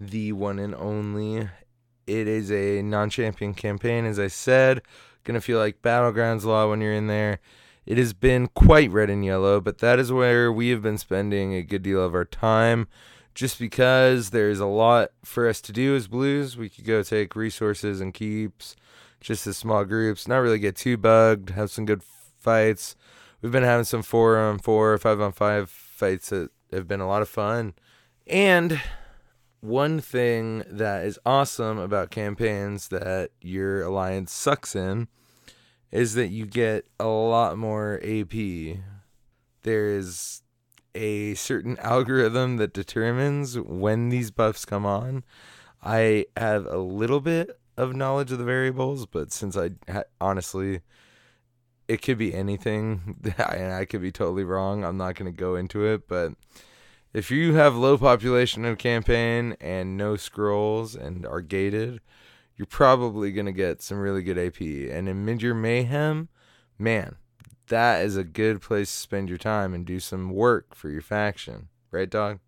the 0.00 0.32
one 0.32 0.58
and 0.58 0.74
only. 0.74 1.48
It 2.06 2.28
is 2.28 2.52
a 2.52 2.82
non 2.82 3.10
champion 3.10 3.54
campaign, 3.54 4.04
as 4.04 4.18
I 4.18 4.28
said. 4.28 4.82
Gonna 5.24 5.40
feel 5.40 5.58
like 5.58 5.82
Battlegrounds 5.82 6.44
lot 6.44 6.68
when 6.68 6.80
you're 6.80 6.92
in 6.92 7.06
there. 7.06 7.40
It 7.86 7.98
has 7.98 8.12
been 8.12 8.46
quite 8.48 8.90
red 8.90 9.10
and 9.10 9.24
yellow, 9.24 9.60
but 9.60 9.78
that 9.78 9.98
is 9.98 10.12
where 10.12 10.50
we 10.52 10.70
have 10.70 10.82
been 10.82 10.98
spending 10.98 11.54
a 11.54 11.62
good 11.62 11.82
deal 11.82 12.02
of 12.02 12.14
our 12.14 12.24
time 12.24 12.86
just 13.34 13.58
because 13.58 14.30
there's 14.30 14.60
a 14.60 14.66
lot 14.66 15.10
for 15.22 15.48
us 15.48 15.60
to 15.62 15.72
do 15.72 15.94
as 15.96 16.06
blues. 16.08 16.56
We 16.56 16.68
could 16.68 16.84
go 16.84 17.02
take 17.02 17.36
resources 17.36 18.00
and 18.00 18.14
keeps 18.14 18.76
just 19.20 19.46
as 19.46 19.56
small 19.56 19.84
groups, 19.84 20.28
not 20.28 20.38
really 20.38 20.58
get 20.58 20.76
too 20.76 20.96
bugged, 20.96 21.50
have 21.50 21.70
some 21.70 21.84
good 21.84 22.02
fights. 22.44 22.94
We've 23.42 23.52
been 23.52 23.64
having 23.64 23.84
some 23.84 24.02
four 24.02 24.38
on 24.38 24.58
four, 24.58 24.96
five 24.98 25.20
on 25.20 25.32
five 25.32 25.68
fights 25.70 26.28
that 26.30 26.50
have 26.72 26.86
been 26.86 27.00
a 27.00 27.08
lot 27.08 27.22
of 27.22 27.28
fun. 27.28 27.74
And 28.26 28.80
one 29.60 30.00
thing 30.00 30.62
that 30.68 31.04
is 31.06 31.18
awesome 31.24 31.78
about 31.78 32.10
campaigns 32.10 32.88
that 32.88 33.30
your 33.40 33.82
alliance 33.82 34.32
sucks 34.32 34.76
in 34.76 35.08
is 35.90 36.14
that 36.14 36.28
you 36.28 36.44
get 36.44 36.86
a 37.00 37.06
lot 37.06 37.56
more 37.56 38.00
AP. 38.04 38.78
There 39.62 39.86
is 39.86 40.42
a 40.94 41.34
certain 41.34 41.78
algorithm 41.78 42.58
that 42.58 42.74
determines 42.74 43.58
when 43.58 44.10
these 44.10 44.30
buffs 44.30 44.64
come 44.64 44.84
on. 44.84 45.24
I 45.82 46.26
have 46.36 46.66
a 46.66 46.78
little 46.78 47.20
bit 47.20 47.58
of 47.76 47.94
knowledge 47.94 48.32
of 48.32 48.38
the 48.38 48.44
variables, 48.44 49.06
but 49.06 49.32
since 49.32 49.56
I 49.56 49.70
ha- 49.90 50.04
honestly, 50.20 50.80
it 51.88 52.02
could 52.02 52.18
be 52.18 52.34
anything, 52.34 53.18
and 53.38 53.72
I 53.72 53.84
could 53.84 54.02
be 54.02 54.12
totally 54.12 54.44
wrong. 54.44 54.84
I'm 54.84 54.96
not 54.96 55.16
going 55.16 55.32
to 55.32 55.36
go 55.36 55.56
into 55.56 55.84
it, 55.86 56.08
but 56.08 56.32
if 57.12 57.30
you 57.30 57.54
have 57.54 57.76
low 57.76 57.96
population 57.96 58.64
of 58.64 58.78
campaign 58.78 59.56
and 59.60 59.96
no 59.96 60.16
scrolls 60.16 60.96
and 60.96 61.24
are 61.26 61.40
gated, 61.40 62.00
you're 62.56 62.66
probably 62.66 63.32
going 63.32 63.46
to 63.46 63.52
get 63.52 63.82
some 63.82 63.98
really 63.98 64.22
good 64.22 64.38
AP. 64.38 64.60
And 64.60 65.08
in 65.08 65.24
Midyear 65.24 65.56
Mayhem, 65.56 66.28
man, 66.78 67.16
that 67.68 68.04
is 68.04 68.16
a 68.16 68.24
good 68.24 68.60
place 68.60 68.90
to 68.90 68.98
spend 68.98 69.28
your 69.28 69.38
time 69.38 69.74
and 69.74 69.86
do 69.86 70.00
some 70.00 70.30
work 70.30 70.74
for 70.74 70.90
your 70.90 71.02
faction. 71.02 71.68
Right, 71.90 72.10
dog? 72.10 72.40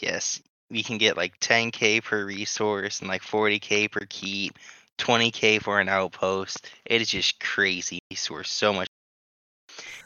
Yes. 0.00 0.40
We 0.70 0.82
can 0.82 0.98
get 0.98 1.16
like 1.16 1.38
10k 1.40 2.04
per 2.04 2.24
resource 2.24 3.00
and 3.00 3.08
like 3.08 3.22
40k 3.22 3.90
per 3.90 4.06
keep, 4.08 4.58
20k 4.98 5.58
for 5.58 5.80
an 5.80 5.88
outpost. 5.88 6.68
It 6.84 7.00
is 7.00 7.08
just 7.08 7.40
crazy 7.40 7.98
resource, 8.10 8.50
so 8.50 8.72
much. 8.72 8.88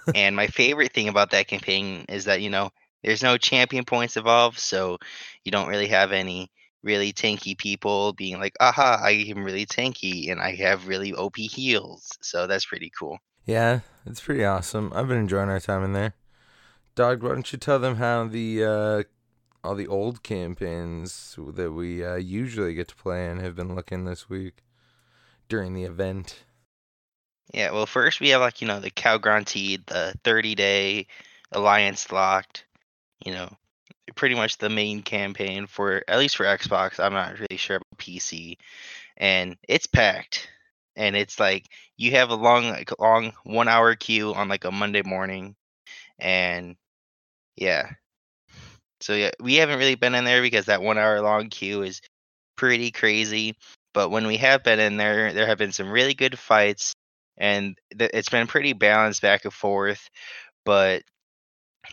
and 0.14 0.34
my 0.34 0.46
favorite 0.46 0.92
thing 0.92 1.08
about 1.08 1.30
that 1.30 1.48
campaign 1.48 2.04
is 2.08 2.24
that, 2.24 2.40
you 2.40 2.50
know, 2.50 2.70
there's 3.02 3.22
no 3.22 3.36
champion 3.36 3.84
points 3.84 4.16
involved, 4.16 4.58
so 4.58 4.98
you 5.44 5.52
don't 5.52 5.68
really 5.68 5.88
have 5.88 6.12
any 6.12 6.50
really 6.82 7.12
tanky 7.12 7.56
people 7.56 8.12
being 8.12 8.38
like, 8.38 8.54
aha, 8.60 9.00
I 9.02 9.10
am 9.28 9.44
really 9.44 9.66
tanky 9.66 10.30
and 10.30 10.40
I 10.40 10.54
have 10.56 10.88
really 10.88 11.12
OP 11.12 11.36
heals. 11.36 12.08
So 12.20 12.46
that's 12.46 12.66
pretty 12.66 12.90
cool. 12.98 13.18
Yeah, 13.46 13.80
it's 14.06 14.20
pretty 14.20 14.44
awesome. 14.44 14.92
I've 14.94 15.08
been 15.08 15.18
enjoying 15.18 15.48
our 15.48 15.60
time 15.60 15.84
in 15.84 15.92
there. 15.92 16.14
Dog, 16.94 17.22
why 17.22 17.30
don't 17.30 17.52
you 17.52 17.58
tell 17.58 17.78
them 17.78 17.96
how 17.96 18.26
the 18.26 18.64
uh, 18.64 19.02
all 19.62 19.74
the 19.74 19.86
old 19.86 20.22
campaigns 20.22 21.36
that 21.38 21.72
we 21.72 22.04
uh, 22.04 22.16
usually 22.16 22.74
get 22.74 22.88
to 22.88 22.96
play 22.96 23.28
in 23.28 23.38
have 23.38 23.54
been 23.54 23.74
looking 23.74 24.04
this 24.04 24.28
week 24.28 24.62
during 25.48 25.74
the 25.74 25.84
event? 25.84 26.42
Yeah, 27.52 27.70
well, 27.70 27.86
first 27.86 28.20
we 28.20 28.28
have 28.30 28.40
like 28.40 28.60
you 28.60 28.68
know 28.68 28.80
the 28.80 28.90
Khal 28.90 29.18
Grantid, 29.18 29.86
the 29.86 30.14
30 30.24 30.54
day 30.54 31.06
alliance 31.52 32.10
locked. 32.12 32.64
You 33.24 33.32
know, 33.32 33.50
pretty 34.14 34.34
much 34.34 34.58
the 34.58 34.68
main 34.68 35.02
campaign 35.02 35.66
for 35.66 36.04
at 36.08 36.18
least 36.18 36.36
for 36.36 36.44
Xbox. 36.44 37.00
I'm 37.02 37.14
not 37.14 37.38
really 37.38 37.56
sure 37.56 37.76
about 37.76 37.98
PC, 37.98 38.56
and 39.16 39.56
it's 39.66 39.86
packed 39.86 40.48
and 40.98 41.16
it's 41.16 41.40
like 41.40 41.66
you 41.96 42.10
have 42.10 42.28
a 42.28 42.34
long 42.34 42.68
like 42.68 42.90
long 42.98 43.32
one 43.44 43.68
hour 43.68 43.94
queue 43.94 44.34
on 44.34 44.48
like 44.48 44.64
a 44.64 44.72
monday 44.72 45.02
morning 45.02 45.54
and 46.18 46.76
yeah 47.56 47.88
so 49.00 49.14
yeah 49.14 49.30
we 49.40 49.54
haven't 49.54 49.78
really 49.78 49.94
been 49.94 50.14
in 50.14 50.24
there 50.24 50.42
because 50.42 50.66
that 50.66 50.82
one 50.82 50.98
hour 50.98 51.22
long 51.22 51.48
queue 51.48 51.82
is 51.82 52.02
pretty 52.56 52.90
crazy 52.90 53.56
but 53.94 54.10
when 54.10 54.26
we 54.26 54.36
have 54.36 54.62
been 54.62 54.80
in 54.80 54.96
there 54.96 55.32
there 55.32 55.46
have 55.46 55.58
been 55.58 55.72
some 55.72 55.90
really 55.90 56.14
good 56.14 56.38
fights 56.38 56.94
and 57.38 57.76
th- 57.98 58.10
it's 58.14 58.28
been 58.28 58.46
pretty 58.46 58.72
balanced 58.72 59.22
back 59.22 59.44
and 59.44 59.54
forth 59.54 60.08
but 60.64 61.02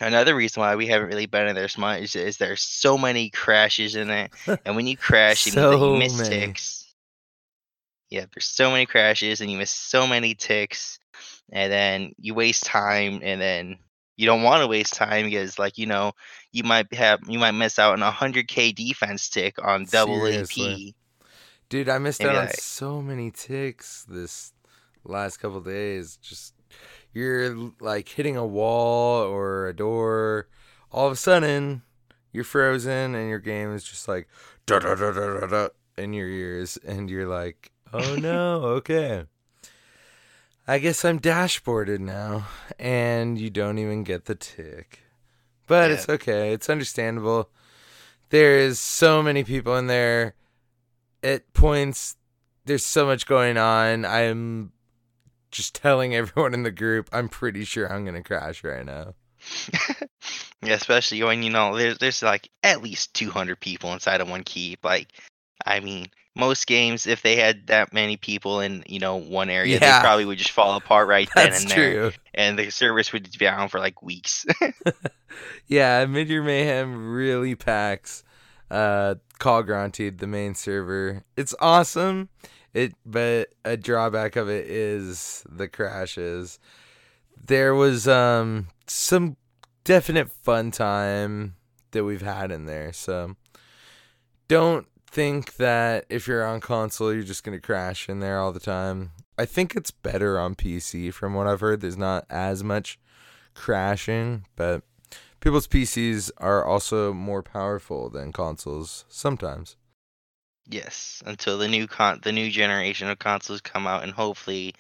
another 0.02 0.36
reason 0.36 0.62
why 0.62 0.76
we 0.76 0.88
haven't 0.88 1.08
really 1.08 1.26
been 1.28 1.48
in 1.48 1.56
there 1.56 1.66
as 1.66 1.78
much 1.78 2.02
is, 2.02 2.16
is 2.16 2.38
there's 2.38 2.62
so 2.62 2.98
many 2.98 3.30
crashes 3.30 3.96
in 3.96 4.10
it 4.10 4.32
and 4.66 4.76
when 4.76 4.88
you 4.88 4.98
crash 4.98 5.48
and 5.48 5.56
So 5.56 5.72
you 5.72 5.94
miss 5.94 6.22
many. 6.22 6.30
ticks 6.30 6.86
yeah, 8.10 8.26
there's 8.34 8.46
so 8.46 8.72
many 8.72 8.86
crashes 8.86 9.42
and 9.42 9.52
you 9.52 9.58
miss 9.58 9.72
so 9.72 10.08
many 10.08 10.36
ticks, 10.36 11.00
and 11.52 11.72
then 11.72 12.14
you 12.18 12.34
waste 12.34 12.64
time, 12.66 13.20
and 13.24 13.42
then 13.42 13.78
you 14.18 14.26
don't 14.26 14.44
want 14.44 14.62
to 14.62 14.68
waste 14.68 14.94
time 14.94 15.26
because, 15.26 15.60
like, 15.60 15.78
you 15.78 15.86
know, 15.88 16.14
you 16.52 16.64
might 16.64 16.94
have 16.94 17.20
you 17.28 17.40
might 17.40 17.52
miss 17.52 17.80
out 17.80 17.94
on 17.94 18.04
a 18.04 18.12
hundred 18.12 18.48
k 18.48 18.72
defense 18.72 19.30
tick 19.30 19.56
on 19.64 19.88
double 19.92 20.28
Seriously. 20.28 20.74
AP. 20.74 20.96
Dude, 21.70 21.90
I 21.90 21.98
missed 21.98 22.22
And 22.22 22.30
out 22.30 22.36
on 22.36 22.48
so 22.50 23.02
many 23.02 23.32
ticks 23.32 24.06
this 24.08 24.54
last 25.04 25.38
couple 25.38 25.62
days. 25.62 26.18
Just 26.22 26.54
you're 27.14 27.56
like 27.80 28.10
hitting 28.10 28.38
a 28.38 28.46
wall 28.46 29.24
or 29.24 29.68
a 29.68 29.76
door, 29.76 30.48
all 30.92 31.08
of 31.08 31.14
a 31.14 31.16
sudden 31.18 31.82
you're 32.32 32.44
frozen 32.44 33.16
and 33.16 33.30
your 33.30 33.40
game 33.40 33.74
is 33.74 33.84
just 33.84 34.08
like 34.08 34.28
da 34.66 34.80
da 34.80 34.94
da 34.96 35.12
da 35.12 35.40
da 35.40 35.48
da 35.48 35.68
in 35.98 36.14
your 36.14 36.28
ears, 36.28 36.78
and 36.86 37.10
you're 37.10 37.28
like, 37.28 37.72
oh 37.94 38.16
no, 38.16 38.62
okay. 38.64 39.26
I 40.68 40.80
guess 40.80 41.06
I'm 41.06 41.20
dashboarded 41.20 42.00
now, 42.00 42.48
and 42.80 43.38
you 43.40 43.50
don't 43.50 43.78
even 43.78 44.04
get 44.04 44.26
the 44.26 44.36
tick. 44.36 45.02
But 45.68 45.90
Yeah. 45.90 45.96
it's 45.96 46.10
okay. 46.10 46.54
It's 46.54 46.70
understandable. 46.70 47.50
There 48.30 48.58
is 48.58 48.80
so 48.80 49.22
many 49.24 49.44
people 49.44 49.78
in 49.78 49.88
there. 49.88 50.34
At 51.26 51.54
points, 51.54 52.16
there's 52.66 52.86
so 52.86 53.08
much 53.08 53.26
going 53.26 53.58
on. 53.58 54.06
I'm 54.06 54.72
just 55.50 55.74
telling 55.74 56.14
everyone 56.16 56.54
in 56.54 56.62
the 56.62 56.70
group, 56.72 57.10
I'm 57.12 57.30
pretty 57.30 57.66
sure 57.66 57.92
I'm 57.92 58.06
gonna 58.06 58.22
crash 58.22 58.64
right 58.64 58.86
now. 58.86 59.16
yeah, 60.64 60.74
especially 60.74 61.24
when 61.24 61.42
you 61.42 61.50
know 61.50 61.76
there's 61.76 61.98
there's 61.98 62.22
like 62.22 62.50
at 62.62 62.84
least 62.84 63.16
200 63.16 63.60
people 63.60 63.92
inside 63.94 64.22
of 64.22 64.30
one 64.30 64.44
keep. 64.44 64.86
Like, 64.86 65.14
I 65.66 65.80
mean, 65.80 66.08
most 66.36 66.68
games 66.68 67.08
if 67.08 67.24
they 67.24 67.38
had 67.38 67.68
that 67.68 67.92
many 67.92 68.18
people 68.18 68.60
in 68.60 68.84
you 68.88 69.00
know 69.00 69.16
one 69.16 69.50
area, 69.50 69.80
Yeah. 69.80 69.98
they 69.98 70.04
probably 70.04 70.26
would 70.26 70.38
just 70.38 70.52
fall 70.52 70.76
apart 70.76 71.08
right 71.08 71.30
then 71.36 71.50
That's 71.50 71.64
and 71.64 71.72
there, 71.72 72.12
and 72.36 72.60
the 72.60 72.70
service 72.70 73.12
would 73.14 73.24
be 73.24 73.38
down 73.46 73.70
for 73.70 73.80
like 73.80 74.04
weeks. 74.04 74.46
Yeah, 75.68 76.06
Midyear 76.06 76.46
Mayhem 76.46 77.12
really 77.12 77.56
packs 77.56 78.24
uh 78.72 79.16
Call 79.40 79.64
Granted, 79.64 80.20
the 80.20 80.28
main 80.28 80.56
server. 80.56 81.24
It's 81.36 81.56
awesome. 81.60 82.30
It 82.74 82.94
but 83.06 83.50
a 83.64 83.78
drawback 83.78 84.36
of 84.36 84.50
it 84.50 84.68
is 84.68 85.44
the 85.50 85.68
crashes. 85.68 86.60
There 87.44 87.76
was 87.76 88.08
um 88.08 88.68
some 88.88 89.38
definite 89.84 90.32
fun 90.32 90.72
time 90.72 91.56
that 91.92 92.04
we've 92.04 92.22
had 92.22 92.52
in 92.52 92.66
there. 92.66 92.92
So 92.92 93.36
don't 94.48 94.88
think 95.10 95.56
that 95.56 96.06
if 96.10 96.28
you're 96.28 96.46
on 96.46 96.60
console 96.60 97.14
you're 97.14 97.24
just 97.24 97.44
going 97.44 97.58
to 97.58 97.62
crash 97.62 98.10
in 98.10 98.20
there 98.20 98.40
all 98.40 98.52
the 98.52 98.60
time. 98.60 99.12
I 99.38 99.46
think 99.46 99.76
it's 99.76 99.92
better 99.92 100.40
on 100.40 100.56
PC 100.56 101.14
from 101.14 101.34
what 101.34 101.48
I've 101.48 101.62
heard. 101.62 101.82
There's 101.82 101.98
not 101.98 102.26
as 102.30 102.64
much 102.64 103.00
crashing, 103.54 104.46
but 104.56 104.84
people's 105.40 105.68
PCs 105.68 106.32
are 106.38 106.64
also 106.66 107.14
more 107.14 107.44
powerful 107.44 108.10
than 108.10 108.32
consoles 108.32 109.06
sometimes. 109.10 109.76
Yes, 110.68 111.22
until 111.26 111.58
the 111.58 111.68
new 111.68 111.88
con 111.88 112.20
the 112.24 112.32
new 112.32 112.50
generation 112.50 113.08
of 113.10 113.20
consoles 113.20 113.62
come 113.62 113.86
out, 113.86 114.04
and 114.04 114.12
hopefully 114.12 114.74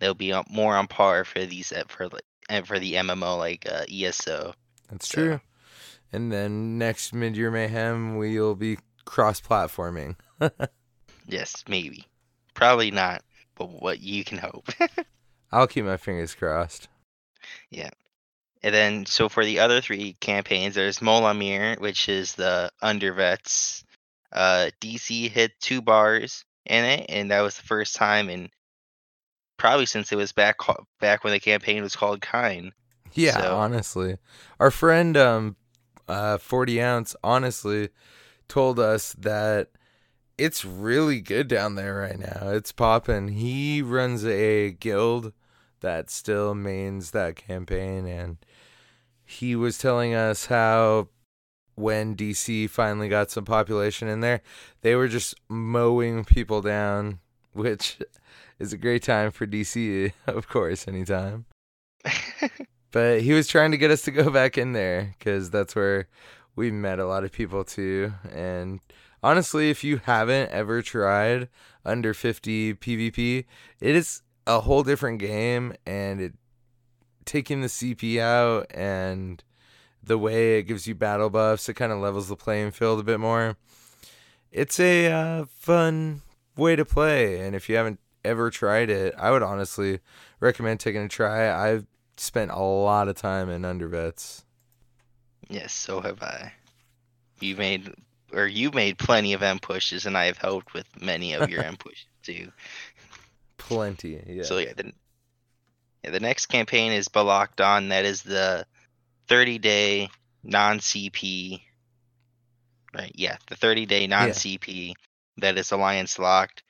they'll 0.00 0.14
be 0.14 0.34
more 0.50 0.76
on 0.76 0.86
par 0.88 1.24
for 1.24 1.46
these 1.46 1.72
for 1.88 2.08
like 2.08 2.66
for 2.66 2.78
the 2.78 2.94
MMO 2.94 3.38
like 3.38 3.66
uh, 3.70 3.84
ESO. 3.92 4.54
That's 4.90 5.08
So- 5.08 5.14
true. 5.14 5.40
And 6.10 6.32
then 6.32 6.78
next 6.78 7.12
mid 7.12 7.36
year 7.36 7.50
mayhem 7.50 8.16
we'll 8.16 8.54
be 8.54 8.78
cross 9.04 9.40
platforming. 9.40 10.16
Yes, 11.30 11.62
maybe, 11.68 12.06
probably 12.54 12.90
not, 12.90 13.22
but 13.54 13.68
what 13.82 14.00
you 14.00 14.24
can 14.24 14.38
hope. 14.38 14.70
I'll 15.52 15.66
keep 15.66 15.84
my 15.84 15.98
fingers 15.98 16.34
crossed. 16.34 16.88
And 18.62 18.74
then, 18.74 19.06
so 19.06 19.28
for 19.28 19.44
the 19.44 19.60
other 19.60 19.80
three 19.80 20.14
campaigns, 20.20 20.74
there's 20.74 20.98
Molamir, 20.98 21.78
which 21.80 22.08
is 22.08 22.34
the 22.34 22.70
Undervets. 22.82 23.84
Uh, 24.32 24.70
DC 24.80 25.30
hit 25.30 25.52
two 25.60 25.80
bars 25.80 26.44
in 26.66 26.84
it, 26.84 27.06
and 27.08 27.30
that 27.30 27.40
was 27.40 27.56
the 27.56 27.62
first 27.62 27.94
time 27.96 28.28
in 28.28 28.50
probably 29.56 29.86
since 29.86 30.12
it 30.12 30.16
was 30.16 30.32
back 30.32 30.56
back 31.00 31.24
when 31.24 31.32
the 31.32 31.40
campaign 31.40 31.82
was 31.82 31.96
called 31.96 32.20
Kine. 32.20 32.72
Yeah, 33.14 33.40
So- 33.40 33.56
honestly. 33.56 34.18
Our 34.60 34.70
friend 34.70 35.16
um 35.16 35.56
uh 36.08 36.38
40 36.38 36.80
ounce 36.82 37.16
honestly 37.24 37.88
told 38.48 38.78
us 38.78 39.14
that 39.18 39.68
it's 40.36 40.64
really 40.64 41.20
good 41.20 41.48
down 41.48 41.74
there 41.74 41.96
right 41.96 42.18
now. 42.18 42.50
It's 42.50 42.70
popping. 42.72 43.28
He 43.28 43.82
runs 43.82 44.24
a 44.24 44.70
guild 44.70 45.32
that 45.80 46.10
still 46.10 46.54
mains 46.54 47.10
that 47.12 47.34
campaign 47.36 48.06
and 48.06 48.36
he 49.28 49.54
was 49.54 49.76
telling 49.76 50.14
us 50.14 50.46
how 50.46 51.08
when 51.74 52.16
DC 52.16 52.68
finally 52.70 53.08
got 53.08 53.30
some 53.30 53.44
population 53.44 54.08
in 54.08 54.20
there, 54.20 54.40
they 54.80 54.94
were 54.94 55.06
just 55.06 55.34
mowing 55.48 56.24
people 56.24 56.62
down, 56.62 57.20
which 57.52 57.98
is 58.58 58.72
a 58.72 58.78
great 58.78 59.02
time 59.02 59.30
for 59.30 59.46
DC, 59.46 60.12
of 60.26 60.48
course, 60.48 60.88
anytime. 60.88 61.44
But 62.90 63.20
he 63.20 63.34
was 63.34 63.46
trying 63.46 63.70
to 63.72 63.76
get 63.76 63.90
us 63.90 64.02
to 64.02 64.10
go 64.10 64.30
back 64.30 64.56
in 64.56 64.72
there 64.72 65.14
because 65.18 65.50
that's 65.50 65.76
where 65.76 66.08
we 66.56 66.70
met 66.70 66.98
a 66.98 67.06
lot 67.06 67.22
of 67.22 67.32
people 67.32 67.62
too. 67.62 68.14
And 68.32 68.80
honestly, 69.22 69.68
if 69.68 69.84
you 69.84 70.00
haven't 70.04 70.50
ever 70.50 70.80
tried 70.80 71.48
under 71.84 72.14
50 72.14 72.74
PvP, 72.74 73.44
it 73.80 73.94
is 73.94 74.22
a 74.46 74.60
whole 74.60 74.82
different 74.82 75.18
game. 75.18 75.74
And 75.84 76.18
it 76.18 76.32
taking 77.28 77.60
the 77.60 77.68
CP 77.68 78.18
out 78.18 78.66
and 78.70 79.44
the 80.02 80.16
way 80.16 80.58
it 80.58 80.62
gives 80.62 80.86
you 80.86 80.94
battle 80.94 81.28
buffs, 81.28 81.68
it 81.68 81.74
kind 81.74 81.92
of 81.92 81.98
levels 81.98 82.28
the 82.28 82.36
playing 82.36 82.70
field 82.70 82.98
a 82.98 83.02
bit 83.02 83.20
more. 83.20 83.56
It's 84.50 84.80
a 84.80 85.12
uh, 85.12 85.44
fun 85.58 86.22
way 86.56 86.74
to 86.74 86.86
play. 86.86 87.40
And 87.40 87.54
if 87.54 87.68
you 87.68 87.76
haven't 87.76 88.00
ever 88.24 88.50
tried 88.50 88.88
it, 88.88 89.14
I 89.18 89.30
would 89.30 89.42
honestly 89.42 90.00
recommend 90.40 90.80
taking 90.80 91.02
a 91.02 91.08
try. 91.08 91.50
I've 91.50 91.86
spent 92.16 92.50
a 92.50 92.58
lot 92.58 93.08
of 93.08 93.16
time 93.16 93.50
in 93.50 93.62
undervets. 93.62 94.44
yes, 95.48 95.74
so 95.74 96.00
have 96.00 96.22
I. 96.22 96.54
You 97.40 97.56
made 97.56 97.92
or 98.32 98.46
you 98.46 98.70
made 98.72 98.98
plenty 98.98 99.34
of 99.34 99.42
M 99.42 99.58
pushes, 99.58 100.06
and 100.06 100.16
I 100.16 100.26
have 100.26 100.38
helped 100.38 100.72
with 100.72 100.86
many 101.00 101.34
of 101.34 101.50
your 101.50 101.62
M 101.62 101.76
pushes 101.78 102.06
too. 102.22 102.50
Plenty, 103.58 104.22
yeah. 104.26 104.42
So 104.42 104.58
yeah, 104.58 104.72
the 104.74 104.86
yeah, 104.86 104.92
the 106.10 106.20
next 106.20 106.46
campaign 106.46 106.92
is 106.92 107.08
Balaked 107.08 107.64
On. 107.64 107.88
That 107.88 108.04
is 108.04 108.22
the 108.22 108.66
30 109.28 109.58
day 109.58 110.10
non 110.42 110.78
CP. 110.78 111.62
Right, 112.94 113.12
yeah, 113.14 113.36
the 113.48 113.56
30 113.56 113.86
day 113.86 114.06
non 114.06 114.30
CP 114.30 114.94
that 115.38 115.58
is 115.58 115.72
alliance 115.72 116.18
locked, 116.18 116.62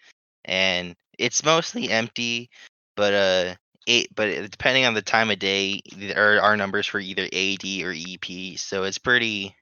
and 0.44 0.94
it's 1.18 1.44
mostly 1.44 1.90
empty, 1.90 2.50
but 2.96 3.14
uh, 3.14 3.54
it 3.86 4.14
but 4.14 4.50
depending 4.50 4.84
on 4.84 4.94
the 4.94 5.02
time 5.02 5.30
of 5.30 5.38
day, 5.38 5.80
there 5.96 6.42
are 6.42 6.56
numbers 6.56 6.86
for 6.86 7.00
either 7.00 7.24
AD 7.24 7.64
or 7.82 7.94
EP. 7.96 8.58
So 8.58 8.84
it's 8.84 8.98
pretty, 8.98 9.54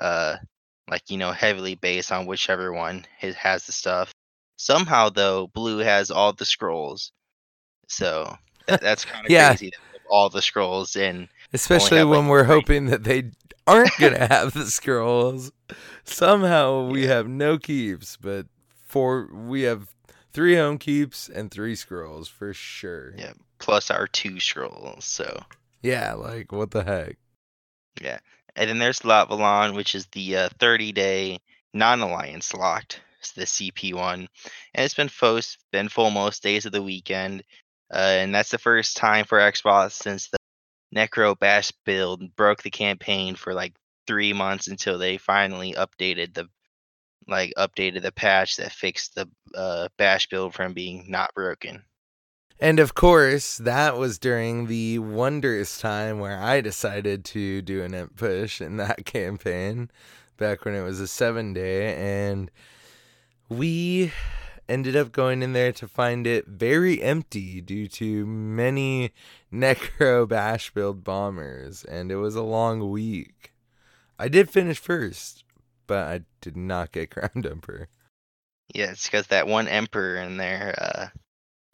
uh, 0.00 0.36
like 0.90 1.02
you 1.08 1.16
know, 1.18 1.32
heavily 1.32 1.74
based 1.74 2.12
on 2.12 2.26
whichever 2.26 2.72
one 2.72 3.06
has, 3.18 3.64
the 3.64 3.72
stuff. 3.72 4.12
Somehow 4.56 5.08
though, 5.08 5.46
Blue 5.46 5.78
has 5.78 6.10
all 6.10 6.32
the 6.32 6.44
scrolls, 6.44 7.12
so 7.88 8.36
that's 8.80 9.04
kind 9.04 9.24
of 9.26 9.30
Yeah. 9.32 9.48
crazy. 9.50 9.70
that 9.70 9.78
they 9.92 9.98
have 9.98 10.06
all 10.10 10.28
the 10.30 10.42
scrolls 10.42 10.96
and 10.96 11.28
Especially 11.52 11.98
have, 11.98 12.08
like, 12.08 12.16
when 12.18 12.28
we're 12.28 12.44
three. 12.44 12.54
hoping 12.54 12.86
that 12.86 13.04
they 13.04 13.30
aren't 13.66 13.96
gonna 13.98 14.26
have 14.30 14.52
the 14.54 14.66
scrolls. 14.66 15.50
Somehow 16.04 16.88
we 16.88 17.06
have 17.06 17.28
no 17.28 17.58
keeps, 17.58 18.16
but 18.16 18.46
four 18.86 19.28
we 19.32 19.62
have 19.62 19.94
three 20.32 20.56
home 20.56 20.78
keeps 20.78 21.28
and 21.28 21.50
three 21.50 21.74
scrolls 21.74 22.28
for 22.28 22.52
sure. 22.52 23.14
Yeah. 23.16 23.32
plus 23.58 23.90
our 23.90 24.06
two 24.06 24.40
scrolls. 24.40 25.04
So 25.04 25.42
Yeah, 25.82 26.14
like 26.14 26.52
what 26.52 26.70
the 26.70 26.84
heck? 26.84 27.16
yeah, 28.00 28.18
and 28.56 28.68
then 28.70 28.78
there's 28.78 29.00
Latvalon, 29.00 29.74
which 29.74 29.94
is 29.94 30.06
the 30.06 30.36
uh, 30.36 30.48
30 30.60 30.92
day 30.92 31.38
non-alliance 31.74 32.54
locked. 32.54 33.00
It's 33.20 33.32
the 33.32 33.44
CP 33.44 33.94
one, 33.94 34.28
and 34.74 34.84
it's 34.84 34.94
been 34.94 35.08
full 35.08 35.40
been 35.72 35.88
full 35.88 36.10
most 36.10 36.42
days 36.42 36.64
of 36.66 36.72
the 36.72 36.82
weekend, 36.82 37.42
uh, 37.92 37.96
and 37.96 38.34
that's 38.34 38.50
the 38.50 38.58
first 38.58 38.96
time 38.96 39.24
for 39.24 39.38
Xbox 39.38 39.92
since 39.92 40.28
the 40.28 40.38
Necro 40.94 41.38
Bash 41.38 41.72
build 41.84 42.34
broke 42.36 42.62
the 42.62 42.70
campaign 42.70 43.34
for 43.34 43.54
like 43.54 43.74
three 44.06 44.32
months 44.32 44.68
until 44.68 44.98
they 44.98 45.18
finally 45.18 45.74
updated 45.74 46.34
the 46.34 46.48
like 47.26 47.52
updated 47.58 48.02
the 48.02 48.12
patch 48.12 48.56
that 48.56 48.72
fixed 48.72 49.14
the 49.14 49.28
uh, 49.54 49.88
Bash 49.98 50.28
build 50.28 50.54
from 50.54 50.72
being 50.72 51.04
not 51.08 51.34
broken. 51.34 51.84
And 52.60 52.80
of 52.80 52.94
course, 52.94 53.58
that 53.58 53.96
was 53.96 54.18
during 54.18 54.66
the 54.66 54.98
wondrous 54.98 55.78
time 55.78 56.18
where 56.18 56.40
I 56.40 56.60
decided 56.60 57.24
to 57.26 57.62
do 57.62 57.82
an 57.84 57.94
imp 57.94 58.16
push 58.16 58.60
in 58.60 58.78
that 58.78 59.04
campaign 59.04 59.90
back 60.38 60.64
when 60.64 60.74
it 60.74 60.82
was 60.82 61.00
a 61.00 61.06
seven 61.06 61.52
day. 61.52 61.94
And 61.94 62.50
we 63.48 64.12
ended 64.68 64.96
up 64.96 65.12
going 65.12 65.42
in 65.42 65.52
there 65.52 65.72
to 65.72 65.88
find 65.88 66.26
it 66.26 66.46
very 66.46 67.02
empty 67.02 67.60
due 67.60 67.88
to 67.88 68.26
many 68.26 69.12
Necro 69.52 70.28
Bash 70.28 70.70
build 70.72 71.04
bombers. 71.04 71.84
And 71.84 72.12
it 72.12 72.16
was 72.16 72.34
a 72.34 72.42
long 72.42 72.90
week. 72.90 73.52
I 74.18 74.28
did 74.28 74.50
finish 74.50 74.78
first, 74.78 75.44
but 75.86 76.08
I 76.08 76.20
did 76.40 76.56
not 76.56 76.92
get 76.92 77.10
Crown 77.10 77.44
emperor. 77.44 77.88
Yeah, 78.74 78.90
it's 78.90 79.06
because 79.06 79.28
that 79.28 79.46
one 79.46 79.66
emperor 79.66 80.16
in 80.16 80.36
there, 80.36 80.74
uh, 80.78 81.18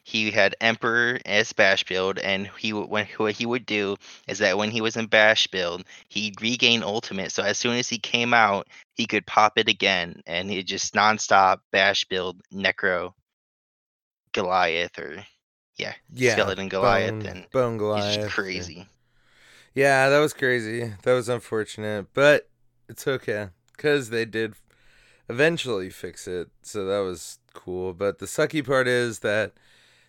he 0.05 0.31
had 0.31 0.55
emperor 0.61 1.19
as 1.25 1.53
bash 1.53 1.83
build, 1.85 2.19
and 2.19 2.49
he 2.59 2.73
when 2.73 3.07
what 3.17 3.33
he 3.35 3.47
would 3.47 3.65
do 3.67 3.97
is 4.29 4.39
that 4.39 4.59
when 4.59 4.71
he 4.71 4.83
was 4.83 4.97
in 4.97 5.07
bash 5.07 5.47
build, 5.47 5.83
he'd 6.11 6.41
regain 6.43 6.83
ultimate. 6.83 7.33
So 7.33 7.43
as 7.43 7.59
soon 7.59 7.79
as 7.79 7.89
he 7.89 7.99
came 7.99 8.35
out, 8.35 8.69
he 8.93 9.07
could 9.07 9.27
pop 9.27 9.59
it 9.59 9.69
again, 9.69 10.23
and 10.27 10.51
he 10.51 10.63
just 10.63 10.95
nonstop 10.95 11.61
bash 11.73 12.05
build 12.05 12.41
necro 12.53 13.15
Goliath 14.33 14.99
or 14.99 15.25
yeah, 15.79 15.95
yeah 16.13 16.35
skeleton 16.35 16.69
Goliath, 16.69 17.25
Bone, 17.25 17.27
and 17.27 17.47
Bone 17.51 17.77
he's 17.77 17.79
Goliath. 17.79 18.31
crazy. 18.31 18.87
Yeah, 19.75 20.11
that 20.11 20.19
was 20.19 20.35
crazy. 20.35 20.93
That 21.03 21.15
was 21.15 21.31
unfortunate, 21.31 22.09
but 22.13 22.49
it's 22.89 23.09
okay 23.09 23.49
because 23.75 24.11
they 24.11 24.27
did 24.27 24.55
eventually 25.31 25.89
fix 25.89 26.29
it, 26.29 26.51
so 26.63 26.85
that 26.85 26.99
was 26.99 27.39
cool. 27.55 27.95
But 27.95 28.19
the 28.19 28.27
sucky 28.27 28.65
part 28.65 28.87
is 28.87 29.21
that 29.21 29.55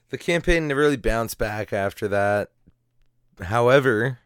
the 0.09 0.17
campaign 0.17 0.69
really 0.69 0.97
bounced 0.97 1.37
back 1.37 1.73
after 1.73 2.07
that. 2.07 2.51
However, 3.41 4.19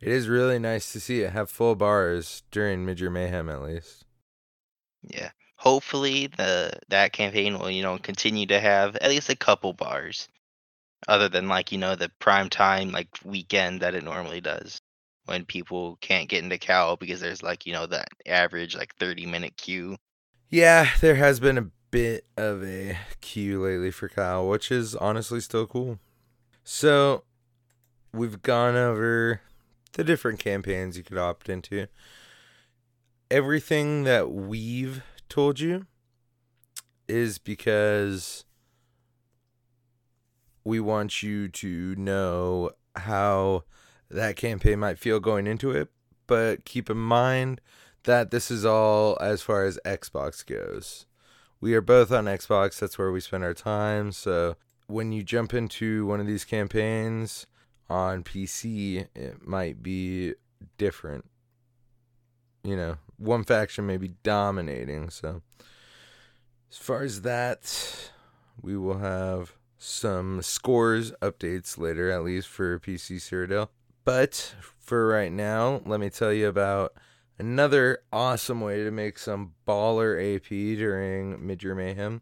it 0.00 0.08
is 0.08 0.28
really 0.28 0.58
nice 0.58 0.92
to 0.92 1.00
see 1.00 1.20
it 1.20 1.32
have 1.32 1.50
full 1.50 1.74
bars 1.74 2.42
during 2.50 2.86
Midyear 2.86 3.12
Mayhem, 3.12 3.48
at 3.48 3.62
least. 3.62 4.04
Yeah. 5.02 5.30
Hopefully 5.56 6.26
the 6.26 6.72
that 6.88 7.12
campaign 7.12 7.58
will, 7.58 7.70
you 7.70 7.82
know, 7.82 7.98
continue 7.98 8.46
to 8.46 8.60
have 8.60 8.96
at 8.96 9.10
least 9.10 9.28
a 9.28 9.36
couple 9.36 9.72
bars. 9.72 10.28
Other 11.08 11.28
than 11.28 11.48
like, 11.48 11.72
you 11.72 11.78
know, 11.78 11.96
the 11.96 12.10
prime 12.18 12.48
time 12.48 12.90
like 12.90 13.08
weekend 13.24 13.80
that 13.80 13.94
it 13.94 14.04
normally 14.04 14.40
does. 14.40 14.80
When 15.26 15.44
people 15.44 15.96
can't 16.00 16.28
get 16.28 16.42
into 16.42 16.58
Cal 16.58 16.96
because 16.96 17.20
there's 17.20 17.42
like, 17.42 17.64
you 17.64 17.72
know, 17.72 17.86
that 17.86 18.08
average 18.26 18.74
like 18.74 18.96
thirty 18.96 19.26
minute 19.26 19.56
queue. 19.56 19.96
Yeah, 20.48 20.88
there 21.00 21.14
has 21.14 21.38
been 21.38 21.58
a 21.58 21.70
bit 21.90 22.24
of 22.36 22.62
a 22.64 22.98
queue 23.20 23.62
lately 23.64 23.90
for 23.90 24.08
Kyle, 24.08 24.48
which 24.48 24.70
is 24.70 24.94
honestly 24.96 25.40
still 25.40 25.66
cool. 25.66 25.98
So, 26.64 27.24
we've 28.12 28.42
gone 28.42 28.76
over 28.76 29.40
the 29.92 30.04
different 30.04 30.38
campaigns 30.38 30.96
you 30.96 31.02
could 31.02 31.18
opt 31.18 31.48
into. 31.48 31.86
Everything 33.30 34.04
that 34.04 34.30
we've 34.30 35.02
told 35.28 35.60
you 35.60 35.86
is 37.08 37.38
because 37.38 38.44
we 40.64 40.80
want 40.80 41.22
you 41.22 41.48
to 41.48 41.94
know 41.96 42.70
how 42.96 43.64
that 44.10 44.36
campaign 44.36 44.80
might 44.80 44.98
feel 44.98 45.20
going 45.20 45.46
into 45.46 45.70
it, 45.70 45.88
but 46.26 46.64
keep 46.64 46.90
in 46.90 46.96
mind 46.96 47.60
that 48.04 48.30
this 48.30 48.50
is 48.50 48.64
all 48.64 49.16
as 49.20 49.42
far 49.42 49.64
as 49.64 49.78
Xbox 49.84 50.44
goes. 50.44 51.06
We 51.60 51.74
are 51.74 51.82
both 51.82 52.10
on 52.10 52.24
Xbox, 52.24 52.78
that's 52.78 52.98
where 52.98 53.12
we 53.12 53.20
spend 53.20 53.44
our 53.44 53.54
time, 53.54 54.12
so 54.12 54.56
when 54.86 55.12
you 55.12 55.22
jump 55.22 55.54
into 55.54 56.06
one 56.06 56.20
of 56.20 56.26
these 56.26 56.44
campaigns 56.44 57.46
on 57.88 58.24
PC, 58.24 59.06
it 59.14 59.46
might 59.46 59.82
be 59.82 60.34
different. 60.78 61.26
You 62.64 62.76
know, 62.76 62.96
one 63.16 63.44
faction 63.44 63.86
may 63.86 63.96
be 63.96 64.14
dominating. 64.22 65.10
So, 65.10 65.42
as 66.70 66.78
far 66.78 67.02
as 67.02 67.22
that, 67.22 68.10
we 68.60 68.76
will 68.76 68.98
have 68.98 69.54
some 69.78 70.42
scores 70.42 71.12
updates 71.22 71.78
later, 71.78 72.10
at 72.10 72.24
least 72.24 72.48
for 72.48 72.78
PC 72.78 73.16
Cyrodiil. 73.16 73.68
But 74.04 74.54
for 74.78 75.08
right 75.08 75.32
now, 75.32 75.82
let 75.84 76.00
me 76.00 76.10
tell 76.10 76.32
you 76.32 76.48
about 76.48 76.94
another 77.40 78.02
awesome 78.12 78.60
way 78.60 78.84
to 78.84 78.90
make 78.90 79.18
some 79.18 79.54
baller 79.66 80.36
AP 80.36 80.48
during 80.50 81.44
Mid-Year 81.44 81.74
Mayhem. 81.74 82.20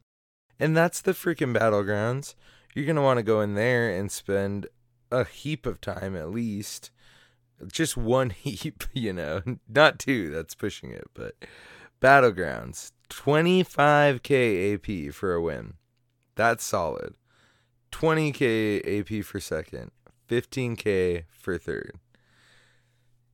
And 0.60 0.76
that's 0.76 1.00
the 1.00 1.10
freaking 1.10 1.56
Battlegrounds. 1.56 2.36
You're 2.72 2.84
going 2.86 2.96
to 2.96 3.02
want 3.02 3.18
to 3.18 3.24
go 3.24 3.40
in 3.40 3.54
there 3.54 3.90
and 3.90 4.12
spend 4.12 4.68
a 5.10 5.24
heap 5.24 5.66
of 5.66 5.80
time 5.80 6.14
at 6.14 6.30
least. 6.30 6.92
Just 7.66 7.96
one 7.96 8.30
heap, 8.44 8.84
you 8.92 9.12
know, 9.12 9.42
not 9.68 9.98
two, 9.98 10.30
that's 10.30 10.54
pushing 10.54 10.92
it, 10.92 11.08
but 11.14 11.34
Battlegrounds, 12.00 12.92
25k 13.10 15.08
AP 15.08 15.12
for 15.12 15.34
a 15.34 15.42
win. 15.42 15.74
That's 16.36 16.64
solid. 16.64 17.16
20k 17.90 19.18
AP 19.18 19.24
for 19.24 19.40
second, 19.40 19.90
15k 20.28 21.24
for 21.30 21.58
third. 21.58 21.98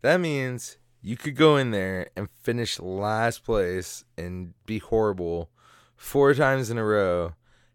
That 0.00 0.20
means 0.20 0.78
you 1.06 1.18
could 1.18 1.36
go 1.36 1.58
in 1.58 1.70
there 1.70 2.08
and 2.16 2.30
finish 2.42 2.80
last 2.80 3.44
place 3.44 4.06
and 4.16 4.54
be 4.64 4.78
horrible 4.78 5.50
four 5.94 6.32
times 6.32 6.70
in 6.70 6.78
a 6.78 6.84
row 6.84 7.34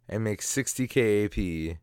and 0.09 0.23
make 0.23 0.41
60k 0.41 1.25
AP. 1.25 1.77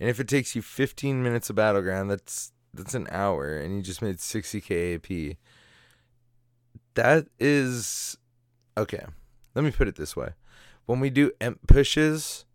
And 0.00 0.08
if 0.08 0.18
it 0.18 0.26
takes 0.26 0.56
you 0.56 0.62
15 0.62 1.22
minutes 1.22 1.50
of 1.50 1.56
battleground, 1.56 2.10
that's 2.10 2.52
that's 2.72 2.94
an 2.94 3.08
hour 3.10 3.58
and 3.58 3.76
you 3.76 3.82
just 3.82 4.00
made 4.00 4.16
60k 4.16 4.94
AP. 4.94 5.36
That 6.94 7.26
is 7.38 8.16
okay. 8.78 9.04
Let 9.54 9.66
me 9.66 9.72
put 9.72 9.86
it 9.86 9.96
this 9.96 10.16
way. 10.16 10.30
When 10.86 10.98
we 10.98 11.10
do 11.10 11.30
emp 11.42 11.66
pushes, 11.66 12.46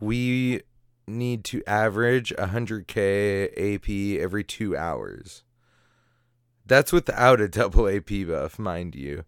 we 0.00 0.60
need 1.06 1.44
to 1.44 1.62
average 1.66 2.30
100k 2.36 3.74
AP 3.74 4.20
every 4.22 4.44
2 4.44 4.76
hours. 4.76 5.43
That's 6.66 6.92
without 6.92 7.40
a 7.40 7.48
double 7.48 7.88
AP 7.88 8.26
buff, 8.26 8.58
mind 8.58 8.94
you. 8.94 9.24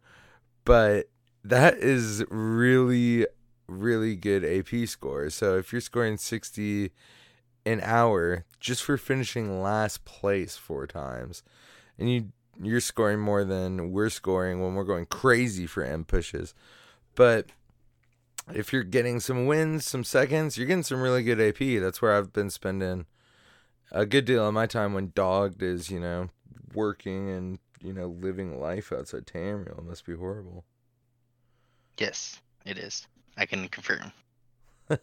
But 0.65 1.09
that 1.45 1.75
is 1.79 2.25
really 2.29 3.27
really 3.69 4.15
good 4.15 4.45
AP 4.45 4.89
score. 4.89 5.29
So 5.31 5.57
if 5.57 5.73
you're 5.73 5.81
scoring 5.81 6.17
60 6.19 6.93
an 7.65 7.81
hour 7.83 8.45
just 8.61 8.85
for 8.85 8.97
finishing 8.97 9.61
last 9.61 10.05
place 10.05 10.57
four 10.57 10.87
times 10.87 11.43
and 11.99 12.11
you 12.11 12.29
you're 12.63 12.81
scoring 12.81 13.21
more 13.21 13.45
than 13.45 13.93
we're 13.93 14.09
scoring 14.09 14.63
when 14.63 14.75
we're 14.75 14.85
going 14.85 15.05
crazy 15.07 15.67
for 15.67 15.83
M 15.83 16.05
pushes. 16.05 16.55
But 17.15 17.47
if 18.55 18.73
you're 18.73 18.83
getting 18.83 19.21
some 19.21 19.45
wins, 19.45 19.85
some 19.85 20.05
seconds, 20.05 20.57
you're 20.57 20.67
getting 20.67 20.83
some 20.83 21.03
really 21.03 21.23
good 21.23 21.41
AP. 21.41 21.83
That's 21.83 22.01
where 22.01 22.17
I've 22.17 22.33
been 22.33 22.49
spending 22.49 23.05
a 23.93 24.07
good 24.07 24.25
deal 24.25 24.49
of 24.49 24.55
my 24.55 24.67
time 24.67 24.95
when 24.95 25.13
Dogged 25.15 25.63
is, 25.63 25.91
you 25.91 26.01
know, 26.01 26.31
working 26.75 27.31
and, 27.31 27.59
you 27.83 27.93
know, 27.93 28.09
living 28.09 28.61
life 28.61 28.93
outside 28.93 29.27
Tamriel. 29.27 29.79
It 29.79 29.85
must 29.85 30.07
be 30.07 30.15
horrible. 30.15 30.65
Yes, 31.99 32.41
it 32.65 32.79
is. 32.79 33.07
I 33.37 33.47
can 33.47 33.69
confirm. 33.69 34.13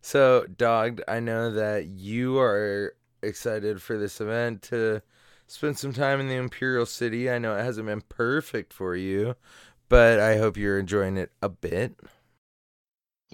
so, 0.00 0.46
Dogged, 0.56 1.02
I 1.08 1.20
know 1.20 1.52
that 1.52 1.86
you 1.86 2.38
are 2.38 2.94
excited 3.22 3.82
for 3.82 3.98
this 3.98 4.20
event 4.20 4.62
to 4.62 5.02
spend 5.46 5.78
some 5.78 5.92
time 5.92 6.20
in 6.20 6.28
the 6.28 6.36
Imperial 6.36 6.86
City. 6.86 7.30
I 7.30 7.38
know 7.38 7.56
it 7.56 7.64
hasn't 7.64 7.86
been 7.86 8.02
perfect 8.02 8.72
for 8.72 8.94
you, 8.94 9.34
but 9.88 10.20
I 10.20 10.36
hope 10.38 10.56
you're 10.56 10.78
enjoying 10.78 11.16
it 11.16 11.32
a 11.42 11.48
bit. 11.48 11.98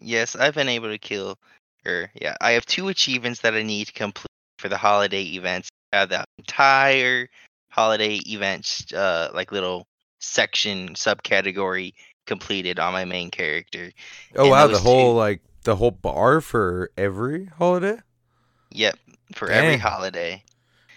Yes, 0.01 0.35
I've 0.37 0.55
been 0.55 0.69
able 0.69 0.89
to 0.89 0.99
kill, 0.99 1.39
or 1.85 2.11
yeah, 2.15 2.37
I 2.41 2.53
have 2.53 2.67
two 2.67 2.89
achievements 2.89 3.41
that 3.41 3.55
I 3.55 3.63
need 3.63 3.87
to 3.89 3.93
complete 3.93 4.27
for 4.59 4.69
the 4.69 4.77
holiday 4.77 5.23
events. 5.23 5.69
Have 5.95 6.09
the 6.11 6.25
entire 6.39 7.29
holiday 7.69 8.17
events, 8.27 8.93
uh, 8.93 9.31
like 9.33 9.53
little 9.53 9.87
section 10.21 10.91
subcategory 10.95 11.93
completed 12.27 12.79
on 12.79 12.93
my 12.93 13.05
main 13.05 13.31
character. 13.31 13.91
Oh 14.37 14.43
And 14.43 14.51
wow, 14.51 14.67
the 14.67 14.79
whole 14.79 15.13
two- 15.13 15.17
like 15.19 15.41
the 15.63 15.77
whole 15.77 15.91
bar 15.93 16.41
for 16.41 16.91
every 16.97 17.47
holiday. 17.47 17.99
Yep, 18.71 18.99
for 19.35 19.49
every 19.51 19.77
holiday. 19.77 20.43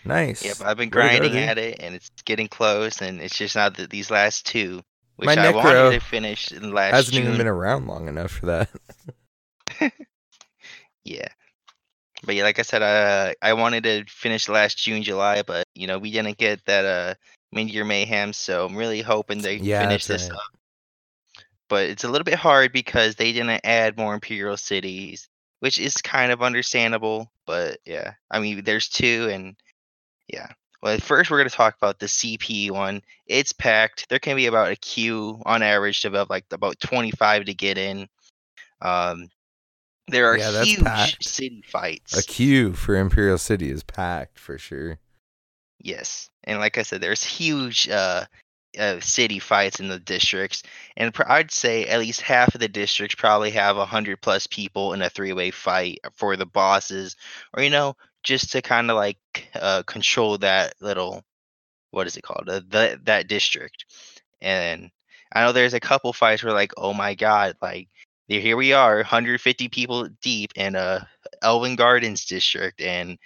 Nice. 0.04 0.44
Yep, 0.44 0.62
I've 0.62 0.78
been 0.78 0.90
Way 0.90 1.20
to 1.20 1.20
go, 1.20 1.30
grinding 1.30 1.38
at 1.38 1.58
it, 1.58 1.78
and 1.80 1.94
it's 1.94 2.10
getting 2.26 2.48
close, 2.48 3.02
and 3.02 3.22
it's 3.22 3.38
just 3.38 3.56
not 3.56 3.76
that 3.78 3.90
these 3.90 4.10
last 4.10 4.46
two, 4.46 4.82
which 5.18 5.28
My 5.28 5.34
I 5.34 5.52
Necro 5.52 5.56
wanted 5.64 6.00
to 6.00 6.06
finish 6.06 6.52
in 6.52 6.72
last 6.74 6.94
Hasn't 6.96 7.16
June. 7.16 7.26
even 7.26 7.38
been 7.38 7.48
around 7.48 7.88
long 7.88 8.08
enough 8.08 8.32
for 8.32 8.46
that. 8.48 8.70
Yeah. 11.04 11.28
But 12.28 12.36
yeah, 12.36 12.44
like 12.44 12.60
I 12.60 12.64
said, 12.64 12.84
uh, 12.84 13.34
I 13.42 13.54
wanted 13.54 13.86
to 13.86 14.04
finish 14.10 14.50
last 14.50 14.78
June, 14.78 15.02
July, 15.02 15.44
but 15.44 15.66
you 15.74 15.88
know 15.88 15.98
we 15.98 16.12
didn't 16.12 16.38
get 16.38 16.64
that 16.66 16.86
uh 16.86 17.16
mid-year 17.54 17.86
mayhem, 17.86 18.34
so 18.34 18.66
I'm 18.66 18.76
really 18.76 19.02
hoping 19.02 19.42
they 19.42 19.60
Yeah, 19.60 19.80
finish 19.80 20.06
this 20.08 20.30
right. 20.30 20.34
up. 20.34 20.42
But 21.70 21.90
it's 21.90 22.04
a 22.04 22.10
little 22.10 22.26
bit 22.26 22.36
hard 22.36 22.74
because 22.74 23.16
they 23.16 23.32
didn't 23.32 23.62
add 23.64 23.98
more 23.98 24.14
imperial 24.14 24.58
cities, 24.58 25.30
which 25.62 25.80
is 25.80 25.96
kind 25.96 26.34
of 26.34 26.44
understandable. 26.44 27.32
But 27.46 27.80
yeah, 27.86 28.14
I 28.30 28.42
mean, 28.42 28.64
there's 28.66 28.90
two, 28.90 29.30
and 29.32 29.56
yeah. 30.28 30.48
Well, 30.82 30.98
first 31.00 31.32
we're 31.32 31.38
gonna 31.40 31.50
talk 31.50 31.78
about 31.78 32.00
the 32.00 32.08
CP 32.08 32.72
one. 32.72 33.02
It's 33.26 33.54
packed. 33.54 34.10
There 34.10 34.20
can 34.20 34.36
be 34.36 34.48
about 34.48 34.72
a 34.72 34.76
queue 34.76 35.42
on 35.46 35.64
average 35.64 36.02
to 36.02 36.10
about 36.10 36.30
like 36.30 36.46
about 36.52 36.80
25 36.82 37.46
to 37.46 37.54
get 37.54 37.78
in. 37.78 38.08
Um, 38.82 39.30
there 40.08 40.32
are 40.32 40.38
Yeah, 40.38 40.64
huge 40.64 41.18
city 41.22 41.64
fights. 41.68 42.18
A 42.18 42.24
queue 42.24 42.74
for 42.74 42.96
Imperial 42.96 43.38
City 43.38 43.70
is 43.70 43.84
packed 43.84 44.40
for 44.40 44.58
sure. 44.58 45.00
Yes, 45.80 46.30
and 46.44 46.60
like 46.60 46.78
I 46.78 46.82
said, 46.84 47.02
there's 47.02 47.24
huge 47.24 47.88
uh, 47.90 48.26
uh, 48.78 49.00
city 49.00 49.40
fights 49.40 49.80
in 49.80 49.90
the 49.90 50.00
districts, 50.00 50.64
and 50.96 51.14
pr- 51.14 51.30
I'd 51.30 51.52
say 51.52 51.86
at 51.86 52.00
least 52.00 52.22
half 52.22 52.56
of 52.56 52.62
the 52.62 52.68
districts 52.68 53.16
probably 53.16 53.52
have 53.52 53.78
a 53.78 53.86
hundred 53.86 54.22
plus 54.22 54.48
people 54.48 54.94
in 54.94 55.02
a 55.02 55.10
three-way 55.10 55.52
fight 55.52 56.00
for 56.16 56.36
the 56.36 56.46
bosses, 56.46 57.16
or 57.54 57.64
you 57.64 57.70
know, 57.70 57.96
just 58.24 58.52
to 58.54 58.62
kind 58.62 58.90
of 58.90 58.98
like 58.98 59.18
uh, 59.56 59.84
control 59.84 60.38
that 60.40 60.74
little, 60.82 61.24
what 61.92 62.08
is 62.08 62.18
it 62.18 62.24
called, 62.24 62.50
uh, 62.50 62.62
the, 62.68 63.00
that 63.04 63.28
district. 63.28 63.86
And 64.42 64.92
I 65.32 65.44
know 65.44 65.52
there's 65.52 65.74
a 65.74 65.80
couple 65.80 66.14
fights 66.14 66.44
where 66.44 66.54
like, 66.54 66.74
oh 66.78 66.94
my 66.94 67.16
god, 67.16 67.56
like 67.62 67.90
here 68.28 68.58
we 68.58 68.74
are, 68.74 68.98
150 68.98 69.70
people 69.70 70.08
deep 70.22 70.52
in 70.56 70.76
a 70.76 71.08
Elven 71.42 71.76
Gardens 71.76 72.26
district, 72.26 72.82
and 72.82 73.18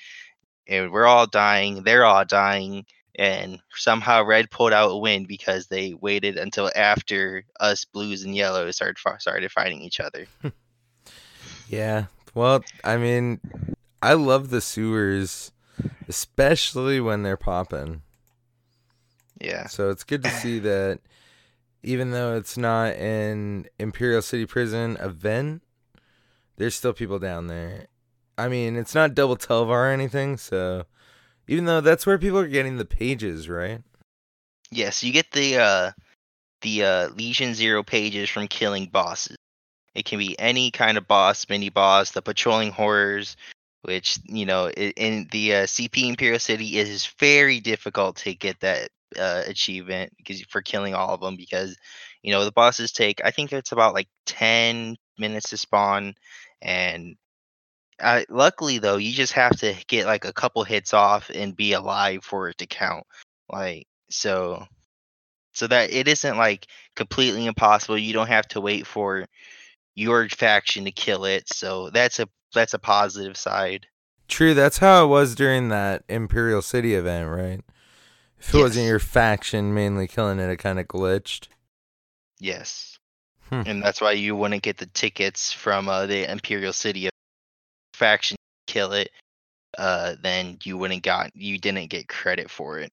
and 0.67 0.91
we're 0.91 1.05
all 1.07 1.27
dying. 1.27 1.83
They're 1.83 2.05
all 2.05 2.25
dying, 2.25 2.85
and 3.15 3.59
somehow 3.75 4.23
Red 4.23 4.51
pulled 4.51 4.73
out 4.73 4.91
a 4.91 4.97
win 4.97 5.25
because 5.25 5.67
they 5.67 5.93
waited 5.93 6.37
until 6.37 6.71
after 6.75 7.43
us 7.59 7.85
Blues 7.85 8.23
and 8.23 8.35
Yellows 8.35 8.75
started 8.75 8.97
started 9.19 9.51
fighting 9.51 9.81
each 9.81 9.99
other. 9.99 10.25
Yeah. 11.71 12.07
Well, 12.35 12.65
I 12.83 12.97
mean, 12.97 13.39
I 14.01 14.13
love 14.13 14.49
the 14.49 14.59
sewers, 14.59 15.53
especially 16.09 16.99
when 16.99 17.23
they're 17.23 17.37
popping. 17.37 18.01
Yeah, 19.39 19.67
So 19.67 19.89
it's 19.89 20.03
good 20.03 20.21
to 20.23 20.29
see 20.29 20.59
that 20.59 20.99
even 21.83 22.11
though 22.11 22.35
it's 22.35 22.57
not 22.57 22.93
an 22.95 23.67
Imperial 23.79 24.21
City 24.21 24.45
Prison 24.45 24.97
event, 24.99 25.63
there's 26.57 26.75
still 26.75 26.93
people 26.93 27.19
down 27.19 27.47
there. 27.47 27.87
I 28.37 28.47
mean, 28.47 28.75
it's 28.75 28.95
not 28.95 29.13
double 29.13 29.37
Telvar 29.37 29.69
or 29.69 29.87
anything, 29.87 30.37
so 30.37 30.85
even 31.47 31.65
though 31.65 31.81
that's 31.81 32.05
where 32.05 32.17
people 32.17 32.39
are 32.39 32.47
getting 32.47 32.77
the 32.77 32.85
pages, 32.85 33.49
right? 33.49 33.81
yes, 34.71 35.03
you 35.03 35.13
get 35.13 35.31
the 35.31 35.57
uh, 35.57 35.91
the 36.61 36.83
uh, 36.83 37.07
Legion 37.09 37.53
Zero 37.53 37.83
pages 37.83 38.29
from 38.29 38.47
killing 38.47 38.87
bosses. 38.87 39.37
It 39.93 40.05
can 40.05 40.19
be 40.19 40.39
any 40.39 40.71
kind 40.71 40.97
of 40.97 41.07
boss, 41.07 41.47
mini 41.49 41.69
boss, 41.69 42.11
the 42.11 42.21
patrolling 42.21 42.71
horrors, 42.71 43.35
which 43.83 44.19
you 44.25 44.45
know 44.45 44.69
in 44.69 45.27
the 45.31 45.55
uh, 45.55 45.63
CP 45.63 46.09
Imperial 46.09 46.39
City 46.39 46.79
it 46.79 46.87
is 46.87 47.05
very 47.19 47.59
difficult 47.59 48.15
to 48.17 48.33
get 48.33 48.61
that 48.61 48.89
uh, 49.17 49.43
achievement 49.45 50.13
because 50.17 50.41
for 50.43 50.61
killing 50.61 50.93
all 50.93 51.13
of 51.13 51.21
them 51.21 51.35
because 51.35 51.77
you 52.21 52.31
know 52.31 52.45
the 52.45 52.51
bosses 52.51 52.91
take 52.91 53.21
I 53.23 53.31
think 53.31 53.51
it's 53.53 53.71
about 53.71 53.93
like 53.93 54.07
ten 54.25 54.95
minutes 55.17 55.49
to 55.49 55.57
spawn, 55.57 56.15
and 56.61 57.15
uh, 57.99 58.21
luckily 58.29 58.79
though 58.79 58.97
you 58.97 59.11
just 59.11 59.33
have 59.33 59.57
to 59.59 59.75
get 59.87 60.05
like 60.05 60.25
a 60.25 60.33
couple 60.33 60.63
hits 60.63 60.93
off 60.93 61.29
and 61.33 61.55
be 61.55 61.73
alive 61.73 62.23
for 62.23 62.49
it 62.49 62.57
to 62.59 62.65
count. 62.65 63.05
Like 63.51 63.87
so, 64.09 64.65
so 65.53 65.67
that 65.67 65.91
it 65.91 66.07
isn't 66.07 66.37
like 66.37 66.67
completely 66.95 67.45
impossible. 67.45 67.97
You 67.97 68.13
don't 68.13 68.27
have 68.27 68.47
to 68.49 68.61
wait 68.61 68.87
for 68.87 69.25
your 69.95 70.29
faction 70.29 70.85
to 70.85 70.91
kill 70.91 71.25
it. 71.25 71.47
So 71.47 71.89
that's 71.89 72.19
a 72.19 72.27
that's 72.53 72.73
a 72.73 72.79
positive 72.79 73.37
side. 73.37 73.87
True, 74.27 74.53
that's 74.53 74.77
how 74.77 75.03
it 75.03 75.07
was 75.07 75.35
during 75.35 75.69
that 75.69 76.03
Imperial 76.07 76.61
City 76.61 76.95
event, 76.95 77.29
right? 77.29 77.61
If 78.41 78.55
it 78.55 78.57
wasn't 78.57 78.87
your 78.87 78.99
faction 78.99 79.73
mainly 79.73 80.07
killing 80.07 80.39
it, 80.39 80.49
it 80.49 80.57
kind 80.57 80.79
of 80.79 80.87
glitched. 80.87 81.47
Yes. 82.39 82.97
Hmm. 83.49 83.61
And 83.65 83.83
that's 83.83 84.01
why 84.01 84.13
you 84.13 84.35
wouldn't 84.35 84.63
get 84.63 84.77
the 84.77 84.87
tickets 84.87 85.51
from 85.51 85.87
uh, 85.87 86.07
the 86.07 86.29
Imperial 86.29 86.73
City 86.73 87.09
faction 87.93 88.35
kill 88.65 88.93
it. 88.93 89.11
Uh, 89.77 90.15
then 90.21 90.57
you 90.63 90.77
wouldn't 90.77 91.03
got 91.03 91.35
you 91.35 91.57
didn't 91.59 91.89
get 91.89 92.07
credit 92.07 92.49
for 92.49 92.79
it. 92.79 92.91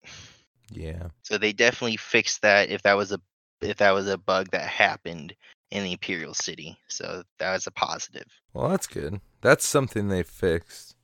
Yeah. 0.70 1.08
So 1.22 1.38
they 1.38 1.52
definitely 1.52 1.96
fixed 1.96 2.42
that 2.42 2.68
if 2.68 2.82
that 2.82 2.96
was 2.96 3.11
a 3.11 3.20
if 3.62 3.78
that 3.78 3.92
was 3.92 4.06
a 4.06 4.18
bug 4.18 4.50
that 4.50 4.68
happened 4.68 5.34
in 5.70 5.82
the 5.82 5.92
Imperial 5.92 6.34
City. 6.34 6.78
So 6.88 7.22
that 7.38 7.52
was 7.52 7.66
a 7.66 7.70
positive. 7.70 8.26
Well, 8.52 8.68
that's 8.68 8.87
good. 8.87 9.20
That's 9.40 9.66
something 9.66 10.08
they 10.08 10.22
fixed. 10.22 10.94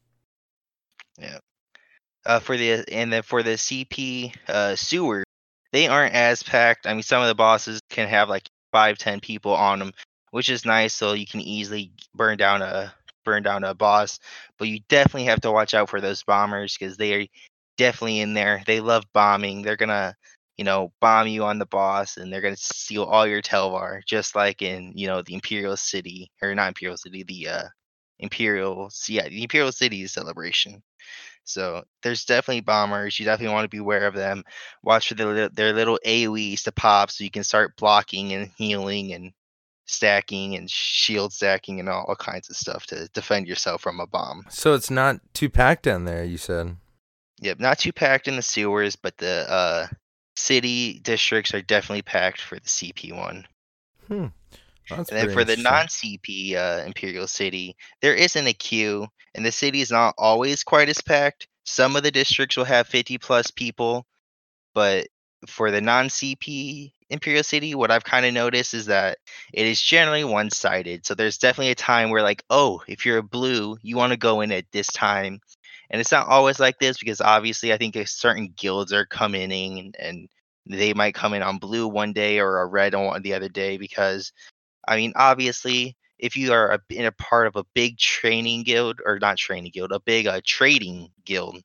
Uh, 2.27 2.39
for 2.41 2.57
the 2.57 2.85
and 2.91 3.13
then 3.13 3.23
for 3.23 3.43
the 3.43 3.57
CP 3.59 4.33
uh, 4.49 4.75
sewer, 4.77 5.25
they 5.73 5.89
aren't 5.89 6.15
as 6.15 6.43
packed. 6.43 6.87
I 6.87 6.95
mean, 6.95 7.03
some 7.03 7.23
of 7.23 7.29
the 7.29 7.35
bosses 7.35 7.81
can 7.91 8.09
have 8.09 8.29
like 8.29 8.49
five, 8.73 8.99
ten 8.99 9.21
people 9.21 9.53
on 9.55 9.79
them, 9.79 9.93
which 10.31 10.49
is 10.49 10.65
nice. 10.65 10.95
So 10.95 11.13
you 11.13 11.27
can 11.27 11.41
easily 11.41 11.93
burn 12.15 12.39
down 12.39 12.63
a 12.63 12.95
burn 13.25 13.43
down 13.43 13.65
a 13.65 13.75
boss. 13.75 14.19
But 14.59 14.69
you 14.69 14.81
definitely 14.89 15.25
have 15.25 15.43
to 15.43 15.53
watch 15.53 15.75
out 15.75 15.91
for 15.91 16.01
those 16.01 16.23
bombers 16.23 16.77
because 16.79 16.97
they 16.97 17.15
are 17.15 17.27
definitely 17.77 18.21
in 18.21 18.35
there. 18.35 18.63
They 18.67 18.81
love 18.81 19.05
bombing. 19.13 19.63
They're 19.63 19.77
gonna, 19.77 20.15
you 20.57 20.65
know, 20.65 20.93
bomb 21.01 21.27
you 21.29 21.45
on 21.45 21.59
the 21.59 21.67
boss, 21.67 22.17
and 22.17 22.33
they're 22.33 22.41
gonna 22.41 22.57
steal 22.57 23.05
all 23.05 23.27
your 23.27 23.43
Telvar, 23.43 24.01
just 24.07 24.35
like 24.35 24.63
in 24.63 24.93
you 24.97 25.07
know 25.09 25.23
the 25.23 25.35
Imperial 25.35 25.77
City 25.77 26.31
or 26.43 26.55
not 26.55 26.69
Imperial 26.69 26.97
City, 26.97 27.23
the 27.25 27.49
uh, 27.49 27.69
Imperial, 28.19 28.91
yeah, 29.09 29.29
the 29.29 29.43
Imperial 29.43 29.73
City 29.73 30.07
celebration. 30.07 30.83
So 31.45 31.85
there's 32.03 32.25
definitely 32.25 32.63
bombers. 32.63 33.19
You 33.19 33.27
definitely 33.27 33.55
want 33.55 33.65
to 33.65 33.75
be 33.75 33.79
aware 33.79 34.07
of 34.07 34.15
them. 34.15 34.45
Watch 34.83 35.09
for 35.09 35.15
their, 35.15 35.49
their 35.49 35.73
little 35.73 35.99
AoEs 36.05 36.63
to 36.65 36.73
pop 36.73 37.11
so 37.11 37.25
you 37.25 37.31
can 37.31 37.45
start 37.45 37.77
blocking 37.77 38.33
and 38.33 38.51
healing 38.57 39.13
and 39.13 39.33
stacking 39.87 40.57
and 40.57 40.71
shield 40.71 41.33
stacking 41.33 41.81
and 41.81 41.89
all, 41.89 42.05
all 42.09 42.17
kinds 42.17 42.49
of 42.49 42.57
stuff 42.57 42.87
to 42.87 43.09
defend 43.09 43.47
yourself 43.47 43.83
from 43.83 44.01
a 44.01 44.07
bomb. 44.07 44.45
So 44.49 44.75
it's 44.75 44.91
not 44.91 45.21
too 45.35 45.51
packed 45.51 45.85
down 45.85 46.05
there, 46.05 46.25
you 46.25 46.39
said. 46.39 46.77
Yep, 47.41 47.61
not 47.61 47.79
too 47.79 47.93
packed 47.93 48.29
in 48.29 48.37
the 48.37 48.43
sewers, 48.43 48.97
but 48.97 49.17
the 49.19 49.51
uh, 49.51 49.87
city 50.37 51.01
districts 51.01 51.53
are 51.53 51.63
definitely 51.63 52.03
packed 52.03 52.41
for 52.41 52.55
the 52.57 52.63
CP 52.63 53.15
one. 53.15 53.47
Hmm. 54.09 54.27
That's 54.91 55.11
And 55.11 55.19
then 55.19 55.31
for 55.31 55.45
the 55.45 55.57
non-CP 55.57 56.57
uh, 56.57 56.85
Imperial 56.87 57.27
City, 57.27 57.77
there 58.01 58.15
isn't 58.15 58.47
a 58.47 58.53
queue, 58.53 59.07
and 59.35 59.45
the 59.45 59.53
city 59.53 59.81
is 59.81 59.91
not 59.91 60.15
always 60.19 60.63
quite 60.63 60.89
as 60.89 61.01
packed. 61.01 61.49
Some 61.65 61.97
of 61.97 62.03
the 62.03 62.11
districts 62.11 62.57
will 62.57 62.65
have 62.65 62.87
50 62.87 63.19
plus 63.19 63.51
people, 63.51 64.07
but 64.75 65.07
for 65.47 65.71
the 65.71 65.81
non-CP 65.81 66.93
Imperial 67.11 67.43
City, 67.43 67.75
what 67.75 67.91
I've 67.91 68.05
kind 68.05 68.27
of 68.27 68.35
noticed 68.35 68.75
is 68.75 68.87
that 68.87 69.19
it 69.53 69.67
is 69.67 69.81
generally 69.81 70.25
one-sided. 70.25 71.07
So 71.07 71.15
there's 71.15 71.39
definitely 71.39 71.71
a 71.71 71.77
time 71.77 72.11
where, 72.11 72.23
like, 72.23 72.43
oh, 72.51 72.83
if 72.87 73.07
you're 73.07 73.19
a 73.19 73.23
blue, 73.23 73.77
you 73.83 73.97
want 73.97 74.13
to 74.13 74.19
go 74.19 74.41
in 74.41 74.53
at 74.53 74.71
this 74.73 74.89
time, 74.89 75.41
and 75.91 76.01
it's 76.01 76.13
not 76.13 76.29
always 76.29 76.61
like 76.61 76.79
this 76.79 76.99
because 76.99 77.21
obviously 77.21 77.73
I 77.73 77.77
think 77.77 77.95
there's 77.95 78.11
certain 78.11 78.53
guilds 78.57 78.93
are 78.93 79.07
coming 79.07 79.51
in 79.53 79.79
and, 79.79 79.97
and 79.99 80.29
they 80.67 80.95
might 80.95 81.15
come 81.15 81.35
in 81.35 81.43
on 81.43 81.59
blue 81.59 81.87
one 81.87 82.13
day 82.13 82.41
or 82.41 82.61
a 82.61 82.67
red 82.67 82.95
on 82.95 83.23
the 83.23 83.35
other 83.35 83.49
day 83.49 83.77
because 83.77 84.33
I 84.89 84.97
mean, 84.97 85.13
obviously, 85.17 85.97
if 86.19 86.37
you 86.37 86.53
are 86.53 86.73
a, 86.73 86.81
in 86.91 87.07
a 87.07 87.13
part 87.13 87.47
of 87.47 87.57
a 87.57 87.65
big 87.75 87.99
training 87.99 88.63
guild 88.65 89.01
or 89.05 89.19
not 89.19 89.37
training 89.37 89.73
guild, 89.75 89.93
a 89.93 90.01
big 90.01 90.27
uh, 90.27 90.41
trading 90.47 91.11
guild, 91.25 91.61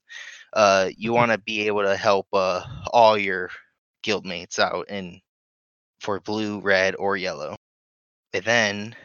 uh, 0.54 0.90
you 0.98 1.14
want 1.14 1.32
to 1.32 1.38
be 1.38 1.68
able 1.68 1.84
to 1.84 1.96
help 1.96 2.28
uh, 2.34 2.64
all 2.92 3.18
your 3.18 3.50
guildmates 4.04 4.60
out 4.60 4.86
and 4.90 5.20
for 6.00 6.20
blue, 6.22 6.60
red, 6.60 6.96
or 6.98 7.18
yellow. 7.18 7.56
And 8.34 8.44
then, 8.46 8.96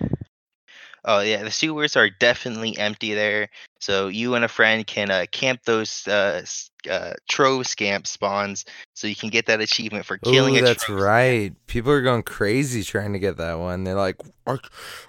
oh 1.04 1.20
yeah, 1.20 1.42
the 1.42 1.50
sewers 1.50 1.96
are 1.96 2.10
definitely 2.10 2.76
empty 2.78 3.14
there. 3.14 3.48
So 3.80 4.08
you 4.08 4.34
and 4.34 4.44
a 4.44 4.48
friend 4.48 4.86
can 4.86 5.10
uh, 5.10 5.26
camp 5.32 5.62
those 5.64 6.06
uh, 6.08 6.44
uh, 6.90 7.14
trove 7.28 7.66
scamp 7.66 8.06
spawns, 8.06 8.64
so 8.94 9.06
you 9.06 9.16
can 9.16 9.30
get 9.30 9.46
that 9.46 9.60
achievement 9.60 10.06
for 10.06 10.18
killing 10.18 10.56
Oh, 10.56 10.58
a 10.58 10.62
that's 10.62 10.88
right. 10.88 11.52
People 11.66 11.92
are 11.92 12.00
going 12.02 12.22
crazy 12.22 12.82
trying 12.82 13.12
to 13.12 13.18
get 13.18 13.36
that 13.36 13.58
one. 13.58 13.84
They're 13.84 13.94
like, 13.94 14.20
I, 14.46 14.58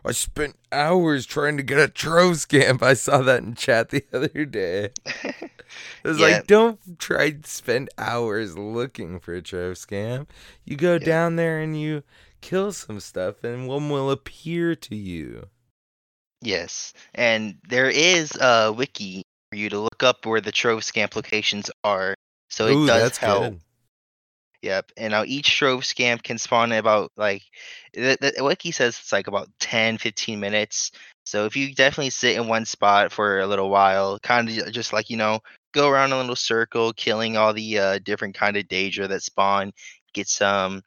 I 0.04 0.12
spent 0.12 0.58
hours 0.72 1.26
trying 1.26 1.58
to 1.58 1.64
get 1.64 1.80
a 1.80 1.88
trove 1.88 2.38
scamp. 2.40 2.84
I 2.84 2.94
saw 2.96 3.20
that 3.22 3.44
in 3.44 3.56
chat 3.56 3.90
the 3.90 4.04
other 4.14 4.46
day. 4.46 4.90
scamp. 5.06 5.52
It 6.04 6.08
was 6.08 6.20
Yeah. 6.20 6.42
like, 6.42 6.48
don't 6.48 6.80
try 7.00 7.32
to 7.32 7.50
spend 7.50 7.90
hours 7.98 8.58
looking 8.58 9.20
for 9.20 9.34
a 9.34 9.42
trove 9.42 9.76
scam. 9.76 10.28
You 10.66 10.76
go 10.78 11.00
down 11.00 11.36
there 11.38 11.60
and 11.60 11.80
you 11.80 12.04
kill 12.42 12.72
some 12.74 13.00
stuff, 13.00 13.44
and 13.44 13.68
one 13.68 13.90
will 13.90 14.12
appear 14.12 14.76
to 14.76 14.96
you. 14.96 15.48
Yes, 16.42 16.94
and 17.14 17.58
there 17.68 17.90
is 17.90 18.36
a 18.40 18.72
wiki 18.72 19.24
for 19.50 19.58
you 19.58 19.70
to 19.70 19.80
look 19.80 20.04
up 20.04 20.26
where 20.26 20.42
the 20.42 20.52
trove 20.52 20.84
scamp 20.84 21.16
locations 21.16 21.72
are. 21.84 22.14
So 22.50 22.68
it 22.68 22.76
Ooh, 22.76 22.86
does 22.88 23.04
that's 23.04 23.18
help. 23.18 23.42
good. 23.42 23.62
Yep. 24.62 24.92
And 24.98 25.12
now 25.12 25.24
each 25.26 25.56
trove 25.56 25.86
scamp 25.86 26.24
can 26.24 26.38
spawn 26.38 26.72
in 26.72 26.80
about 26.80 27.12
like 27.18 27.44
the, 27.94 28.18
the 28.36 28.44
wiki 28.44 28.72
says 28.72 28.98
it's 29.00 29.12
like 29.12 29.28
about 29.28 29.48
10, 29.60 30.00
15 30.00 30.40
minutes. 30.40 30.92
So 31.26 31.46
if 31.46 31.56
you 31.56 31.74
definitely 31.74 32.10
sit 32.10 32.36
in 32.36 32.48
one 32.48 32.66
spot 32.66 33.12
for 33.12 33.40
a 33.40 33.48
little 33.48 33.70
while, 33.70 34.18
kind 34.20 34.50
of 34.50 34.72
just 34.72 34.92
like, 34.92 35.10
you 35.10 35.18
know, 35.18 35.40
go 35.74 35.90
around 35.90 36.14
a 36.14 36.18
little 36.18 36.36
circle, 36.36 36.94
killing 36.94 37.38
all 37.38 37.54
the 37.54 37.78
uh, 37.80 38.00
different 38.00 38.34
kind 38.36 38.58
of 38.58 38.64
Daedra 38.68 39.08
that 39.08 39.22
spawn, 39.22 39.72
get 40.14 40.28
some 40.28 40.82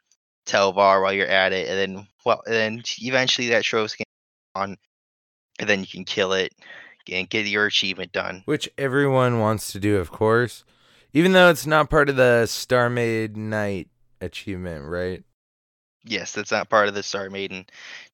Telvar 0.46 1.02
while 1.02 1.12
you're 1.12 1.26
at 1.26 1.52
it, 1.52 1.68
and 1.68 1.78
then 1.78 2.06
well, 2.24 2.42
and 2.46 2.54
then 2.54 2.82
eventually 3.00 3.48
that 3.48 3.62
trove 3.64 3.90
scamp 3.90 4.08
on, 4.54 4.76
and 5.58 5.68
then 5.68 5.80
you 5.80 5.86
can 5.86 6.04
kill 6.04 6.32
it 6.32 6.52
and 7.10 7.28
get 7.28 7.46
your 7.46 7.66
achievement 7.66 8.12
done. 8.12 8.42
Which 8.44 8.68
everyone 8.78 9.40
wants 9.40 9.72
to 9.72 9.80
do, 9.80 9.96
of 9.96 10.10
course. 10.10 10.64
Even 11.12 11.32
though 11.32 11.48
it's 11.50 11.66
not 11.66 11.88
part 11.90 12.08
of 12.10 12.16
the 12.16 12.46
Star 12.46 12.90
Made 12.90 13.36
Knight 13.36 13.88
achievement, 14.20 14.84
right? 14.84 15.22
Yes, 16.04 16.32
that's 16.32 16.52
not 16.52 16.68
part 16.68 16.88
of 16.88 16.94
the 16.94 17.02
Star 17.02 17.30
Made 17.30 17.50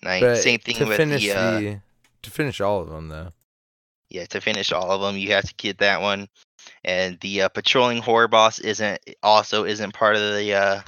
Knight. 0.02 0.20
But 0.20 0.36
Same 0.38 0.60
thing 0.60 0.76
to 0.76 0.84
with 0.86 0.96
finish 0.96 1.24
the, 1.24 1.32
uh, 1.36 1.58
the 1.58 1.80
to 2.22 2.30
finish 2.30 2.60
all 2.60 2.80
of 2.80 2.88
them 2.88 3.08
though. 3.08 3.32
yeah 4.08 4.24
to 4.26 4.40
finish 4.40 4.72
all 4.72 4.90
of 4.90 5.00
them 5.02 5.16
you 5.16 5.32
have 5.32 5.44
to 5.44 5.54
get 5.56 5.78
that 5.78 6.00
one 6.00 6.26
and 6.84 7.18
the 7.20 7.42
uh, 7.42 7.48
patrolling 7.50 7.98
horror 7.98 8.28
boss 8.28 8.58
isn't 8.60 8.98
also 9.22 9.64
isn't 9.64 9.92
part 9.92 10.16
of 10.16 10.22
the 10.22 10.54
uh 10.54 10.80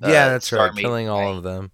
yeah, 0.00 0.26
uh, 0.26 0.30
that's 0.30 0.46
Star 0.46 0.66
right. 0.66 0.74
Maiden 0.74 0.88
Killing 0.88 1.08
all 1.10 1.36
of 1.36 1.42
them. 1.42 1.72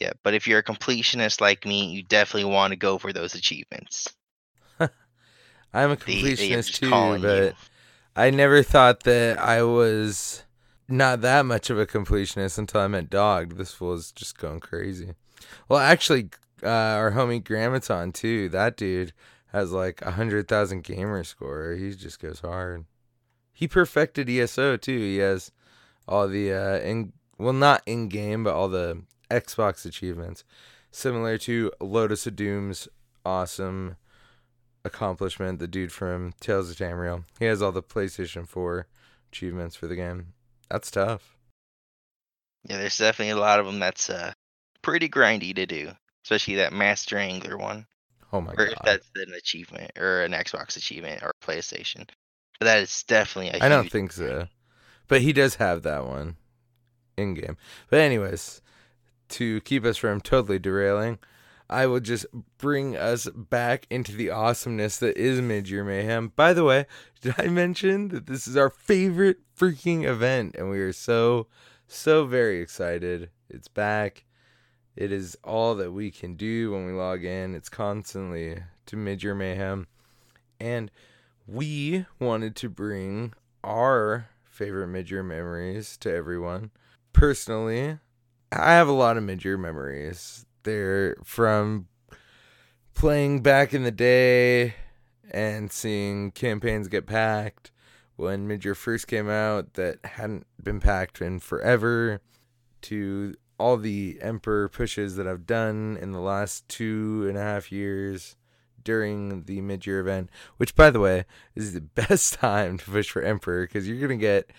Yeah 0.00 0.12
but 0.22 0.34
if 0.34 0.46
you're 0.46 0.58
a 0.58 0.62
completionist 0.64 1.40
like 1.40 1.64
me 1.66 1.86
you 1.86 2.02
definitely 2.02 2.50
want 2.50 2.70
to 2.72 2.76
go 2.76 2.98
for 2.98 3.12
those 3.12 3.34
achievements 3.34 4.08
I'm 5.74 5.90
a 5.90 5.96
They- 5.96 6.22
they 6.22 6.32
completionist 6.50 6.72
too, 6.74 6.90
but 7.20 7.44
you. 7.48 7.52
I 8.16 8.30
never 8.30 8.62
thought 8.62 9.02
that 9.04 9.38
I 9.38 9.62
was 9.62 10.42
not 10.88 11.20
that 11.20 11.44
much 11.44 11.70
of 11.70 11.78
a 11.78 11.86
completionist 11.86 12.58
until 12.58 12.80
I 12.80 12.88
met 12.88 13.10
Dog. 13.10 13.56
This 13.56 13.72
fool 13.72 13.92
is 13.92 14.10
just 14.10 14.38
going 14.38 14.60
crazy. 14.60 15.12
Well, 15.68 15.78
actually, 15.78 16.30
uh, 16.62 16.68
our 16.68 17.12
homie 17.12 17.44
Grammaton 17.44 18.12
too. 18.12 18.48
That 18.48 18.76
dude 18.76 19.12
has 19.52 19.70
like 19.70 20.00
a 20.02 20.12
hundred 20.12 20.48
thousand 20.48 20.84
gamer 20.84 21.22
score. 21.22 21.72
He 21.74 21.94
just 21.94 22.18
goes 22.20 22.40
hard. 22.40 22.86
He 23.52 23.68
perfected 23.68 24.28
ESO 24.30 24.76
too. 24.78 24.98
He 24.98 25.18
has 25.18 25.52
all 26.08 26.26
the 26.28 26.52
uh, 26.52 26.78
in 26.78 27.12
well, 27.36 27.52
not 27.52 27.82
in 27.86 28.08
game, 28.08 28.42
but 28.42 28.54
all 28.54 28.68
the 28.68 29.02
Xbox 29.30 29.84
achievements, 29.86 30.44
similar 30.90 31.38
to 31.38 31.72
Lotus 31.80 32.26
of 32.26 32.36
Doom's 32.36 32.88
awesome 33.24 33.96
accomplishment. 34.84 35.58
The 35.58 35.66
dude 35.68 35.92
from 35.92 36.32
Tales 36.40 36.70
of 36.70 36.76
Tamriel. 36.76 37.24
He 37.38 37.44
has 37.46 37.60
all 37.62 37.72
the 37.72 37.82
PlayStation 37.82 38.46
4 38.46 38.86
achievements 39.30 39.76
for 39.76 39.86
the 39.86 39.96
game. 39.96 40.32
That's 40.70 40.90
tough. 40.90 41.36
yeah 42.68 42.76
there's 42.78 42.98
definitely 42.98 43.30
a 43.32 43.36
lot 43.36 43.60
of 43.60 43.66
them 43.66 43.78
that's 43.78 44.10
uh 44.10 44.32
pretty 44.82 45.08
grindy 45.08 45.54
to 45.54 45.64
do 45.66 45.90
especially 46.24 46.56
that 46.56 46.72
master 46.72 47.16
angler 47.18 47.56
one 47.56 47.86
Oh 48.32 48.40
my 48.42 48.52
or 48.58 48.66
if 48.66 48.74
god. 48.74 48.82
that's 48.84 49.08
an 49.16 49.32
achievement 49.34 49.90
or 49.98 50.22
an 50.22 50.32
xbox 50.32 50.76
achievement 50.76 51.22
or 51.22 51.32
playstation 51.42 52.06
but 52.58 52.66
that 52.66 52.78
is 52.82 53.02
definitely 53.04 53.58
a 53.58 53.64
I 53.64 53.68
don't 53.68 53.90
think 53.90 54.12
so. 54.12 54.48
But 55.06 55.22
he 55.22 55.32
does 55.32 55.54
have 55.54 55.82
that 55.84 56.04
one 56.06 56.36
in 57.16 57.32
game. 57.34 57.56
But 57.88 58.00
anyways, 58.00 58.60
to 59.30 59.60
keep 59.62 59.84
us 59.84 59.96
from 59.96 60.20
totally 60.20 60.58
derailing, 60.58 61.18
I 61.70 61.86
will 61.86 62.00
just 62.00 62.26
bring 62.56 62.96
us 62.96 63.28
back 63.34 63.86
into 63.90 64.12
the 64.12 64.30
awesomeness 64.30 64.98
that 64.98 65.16
is 65.18 65.40
Mid 65.40 65.68
Year 65.68 65.84
Mayhem. 65.84 66.32
By 66.34 66.52
the 66.52 66.64
way, 66.64 66.86
did 67.20 67.34
I 67.38 67.48
mention 67.48 68.08
that 68.08 68.26
this 68.26 68.46
is 68.46 68.56
our 68.56 68.70
favorite 68.70 69.38
freaking 69.56 70.04
event 70.04 70.54
and 70.56 70.70
we 70.70 70.80
are 70.80 70.92
so 70.92 71.46
so 71.86 72.26
very 72.26 72.60
excited. 72.60 73.30
It's 73.48 73.68
back. 73.68 74.24
It 74.94 75.10
is 75.12 75.36
all 75.42 75.74
that 75.76 75.92
we 75.92 76.10
can 76.10 76.34
do 76.34 76.72
when 76.72 76.86
we 76.86 76.92
log 76.92 77.24
in. 77.24 77.54
It's 77.54 77.68
constantly 77.68 78.62
to 78.86 78.96
Midyear 78.96 79.36
Mayhem, 79.36 79.86
and 80.60 80.90
we 81.46 82.04
wanted 82.18 82.56
to 82.56 82.68
bring 82.68 83.32
our 83.62 84.28
favorite 84.44 84.88
midyear 84.88 85.24
memories 85.24 85.96
to 85.98 86.12
everyone. 86.12 86.70
Personally, 87.12 87.98
I 88.50 88.72
have 88.72 88.88
a 88.88 88.92
lot 88.92 89.16
of 89.16 89.24
mid 89.24 89.44
year 89.44 89.58
memories. 89.58 90.46
They're 90.62 91.16
from 91.24 91.88
playing 92.94 93.42
back 93.42 93.74
in 93.74 93.84
the 93.84 93.90
day 93.90 94.74
and 95.30 95.70
seeing 95.70 96.30
campaigns 96.30 96.88
get 96.88 97.06
packed 97.06 97.70
when 98.16 98.48
mid 98.48 98.64
year 98.64 98.74
first 98.74 99.06
came 99.06 99.28
out 99.28 99.74
that 99.74 100.04
hadn't 100.04 100.46
been 100.62 100.80
packed 100.80 101.20
in 101.20 101.38
forever 101.38 102.20
to 102.82 103.34
all 103.58 103.76
the 103.76 104.18
emperor 104.20 104.68
pushes 104.68 105.16
that 105.16 105.26
I've 105.26 105.46
done 105.46 105.98
in 106.00 106.12
the 106.12 106.20
last 106.20 106.68
two 106.68 107.26
and 107.28 107.36
a 107.36 107.42
half 107.42 107.70
years 107.70 108.36
during 108.82 109.42
the 109.42 109.60
mid-year 109.60 110.00
event, 110.00 110.30
which 110.56 110.74
by 110.74 110.90
the 110.90 111.00
way 111.00 111.26
is 111.54 111.74
the 111.74 111.80
best 112.08 112.34
time 112.34 112.78
to 112.78 112.84
push 112.84 113.10
for 113.10 113.20
Emperor 113.22 113.66
because 113.66 113.88
you're 113.88 114.00
gonna 114.00 114.16
get 114.16 114.50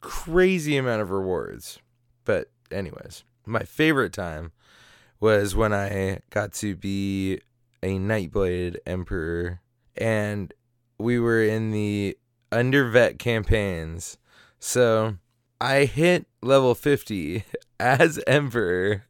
crazy 0.00 0.76
amount 0.76 1.02
of 1.02 1.10
rewards. 1.10 1.78
But 2.24 2.50
anyways, 2.70 3.24
my 3.46 3.62
favorite 3.62 4.12
time 4.12 4.52
was 5.20 5.54
when 5.54 5.72
I 5.72 6.20
got 6.30 6.52
to 6.54 6.74
be 6.74 7.40
a 7.82 7.98
Nightblade 7.98 8.76
Emperor, 8.86 9.60
and 9.96 10.52
we 10.98 11.18
were 11.18 11.42
in 11.42 11.70
the 11.70 12.16
undervet 12.50 13.18
campaigns. 13.18 14.18
So 14.58 15.16
I 15.60 15.84
hit 15.84 16.26
level 16.42 16.74
50 16.74 17.44
as 17.80 18.20
Emperor, 18.26 19.04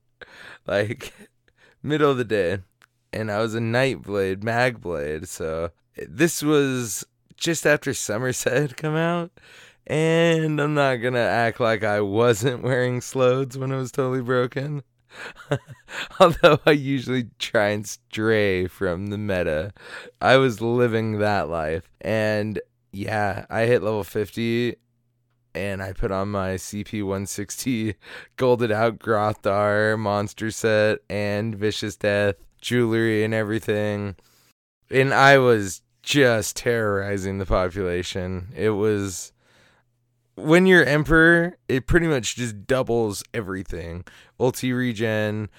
like 0.67 1.13
middle 1.83 2.11
of 2.11 2.19
the 2.19 2.25
day 2.25 2.59
and 3.13 3.31
I 3.31 3.41
was 3.41 3.55
a 3.55 3.61
Nightblade, 3.61 4.39
Magblade. 4.39 5.29
So 5.29 5.71
this 6.09 6.43
was 6.43 7.05
just 7.37 7.67
after 7.67 7.93
Somerset 7.93 8.53
had 8.53 8.77
come 8.77 8.97
out. 8.97 9.31
And 9.87 10.61
I'm 10.61 10.75
not 10.75 10.97
gonna 10.97 11.19
act 11.19 11.61
like 11.61 11.85
I 11.85 12.01
wasn't 12.01 12.63
wearing 12.63 13.01
Sloads 13.01 13.59
when 13.59 13.73
it 13.73 13.77
was 13.77 13.93
totally 13.93 14.23
broken. 14.23 14.83
Although 16.21 16.61
I 16.65 16.71
usually 16.73 17.29
try 17.39 17.69
and 17.69 17.87
stray 17.87 18.67
from 18.67 19.09
the 19.09 19.19
meta, 19.19 19.73
I 20.21 20.37
was 20.37 20.61
living 20.61 21.19
that 21.19 21.49
life. 21.49 21.91
And 22.01 22.61
yeah, 22.93 23.47
I 23.51 23.63
hit 23.67 23.83
level 23.83 24.05
50 24.05 24.77
and 25.55 25.83
I 25.83 25.93
put 25.93 26.11
on 26.11 26.31
my 26.31 26.55
CP 26.55 27.03
160 27.03 27.95
golded 28.37 28.73
out 28.73 28.99
Grothdar 28.99 29.99
monster 29.99 30.51
set 30.51 31.01
and 31.11 31.55
Vicious 31.55 31.97
Death 31.97 32.37
jewelry 32.61 33.25
and 33.25 33.35
everything. 33.35 34.17
And 34.91 35.13
I 35.13 35.39
was 35.39 35.83
just 36.03 36.57
terrorizing 36.57 37.39
the 37.39 37.47
population. 37.47 38.53
It 38.57 38.71
was 38.71 39.32
when 40.37 40.67
you're 40.67 40.85
emperor, 40.85 41.59
it 41.69 41.87
pretty 41.87 42.07
much 42.07 42.37
just 42.37 42.67
doubles 42.67 43.23
everything. 43.35 44.05
Ulti 44.41 44.77
regen, 44.77 45.51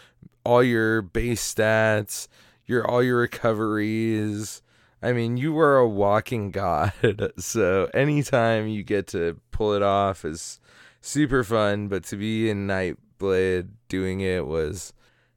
all 0.43 0.63
your 0.63 1.01
base 1.01 1.53
stats, 1.53 2.27
your 2.65 2.86
all 2.89 3.03
your 3.03 3.17
recoveries. 3.17 4.62
I 5.01 5.12
mean, 5.12 5.38
you 5.38 5.57
are 5.59 5.77
a 5.77 5.88
walking 5.88 6.51
god. 6.51 6.93
So 7.38 7.89
anytime 7.93 8.67
you 8.67 8.83
get 8.83 9.07
to 9.07 9.39
pull 9.51 9.73
it 9.73 9.83
off 9.83 10.23
is 10.25 10.59
super 11.01 11.43
fun, 11.43 11.88
but 11.88 12.03
to 12.05 12.15
be 12.15 12.49
in 12.49 12.67
Nightblade 12.67 13.69
doing 13.89 14.21
it 14.21 14.47
was 14.47 14.93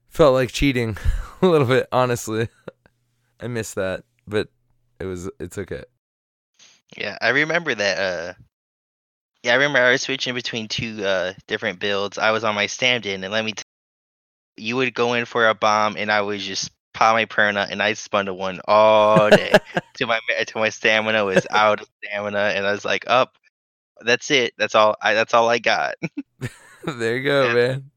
felt 0.08 0.34
like 0.34 0.50
cheating 0.50 0.96
a 1.42 1.46
little 1.46 1.66
bit, 1.66 1.88
honestly. 1.92 2.48
I 3.40 3.48
missed 3.48 3.74
that, 3.74 4.04
but 4.26 4.48
it 4.98 5.04
was 5.04 5.28
it's 5.38 5.58
okay. 5.58 5.84
Yeah, 6.96 7.18
I 7.20 7.30
remember 7.30 7.74
that. 7.74 7.98
Uh, 7.98 8.32
yeah, 9.46 9.52
I 9.52 9.54
remember 9.54 9.78
I 9.78 9.92
was 9.92 10.02
switching 10.02 10.34
between 10.34 10.68
two 10.68 11.04
uh 11.04 11.32
different 11.46 11.78
builds. 11.78 12.18
I 12.18 12.30
was 12.30 12.44
on 12.44 12.54
my 12.54 12.66
stand-in, 12.66 13.24
and 13.24 13.32
let 13.32 13.44
me, 13.44 13.52
tell 13.52 13.64
you, 14.56 14.66
you 14.66 14.76
would 14.76 14.94
go 14.94 15.14
in 15.14 15.24
for 15.24 15.48
a 15.48 15.54
bomb, 15.54 15.96
and 15.96 16.10
I 16.10 16.20
would 16.20 16.40
just 16.40 16.70
pop 16.94 17.14
my 17.14 17.26
perna, 17.26 17.66
and 17.70 17.82
I 17.82 17.94
spun 17.94 18.26
to 18.26 18.34
one 18.34 18.60
all 18.66 19.30
day 19.30 19.52
till 19.94 20.08
my 20.08 20.20
till 20.46 20.60
my 20.60 20.70
stamina 20.70 21.24
was 21.24 21.46
out 21.50 21.80
of 21.80 21.88
stamina, 22.04 22.52
and 22.54 22.66
I 22.66 22.72
was 22.72 22.84
like, 22.84 23.04
up. 23.06 23.32
Oh, 23.98 24.04
that's 24.04 24.30
it. 24.30 24.52
That's 24.58 24.74
all. 24.74 24.96
I. 25.00 25.14
That's 25.14 25.32
all 25.32 25.48
I 25.48 25.58
got. 25.58 25.94
there 26.84 27.16
you 27.16 27.24
go, 27.24 27.54
man 27.54 27.90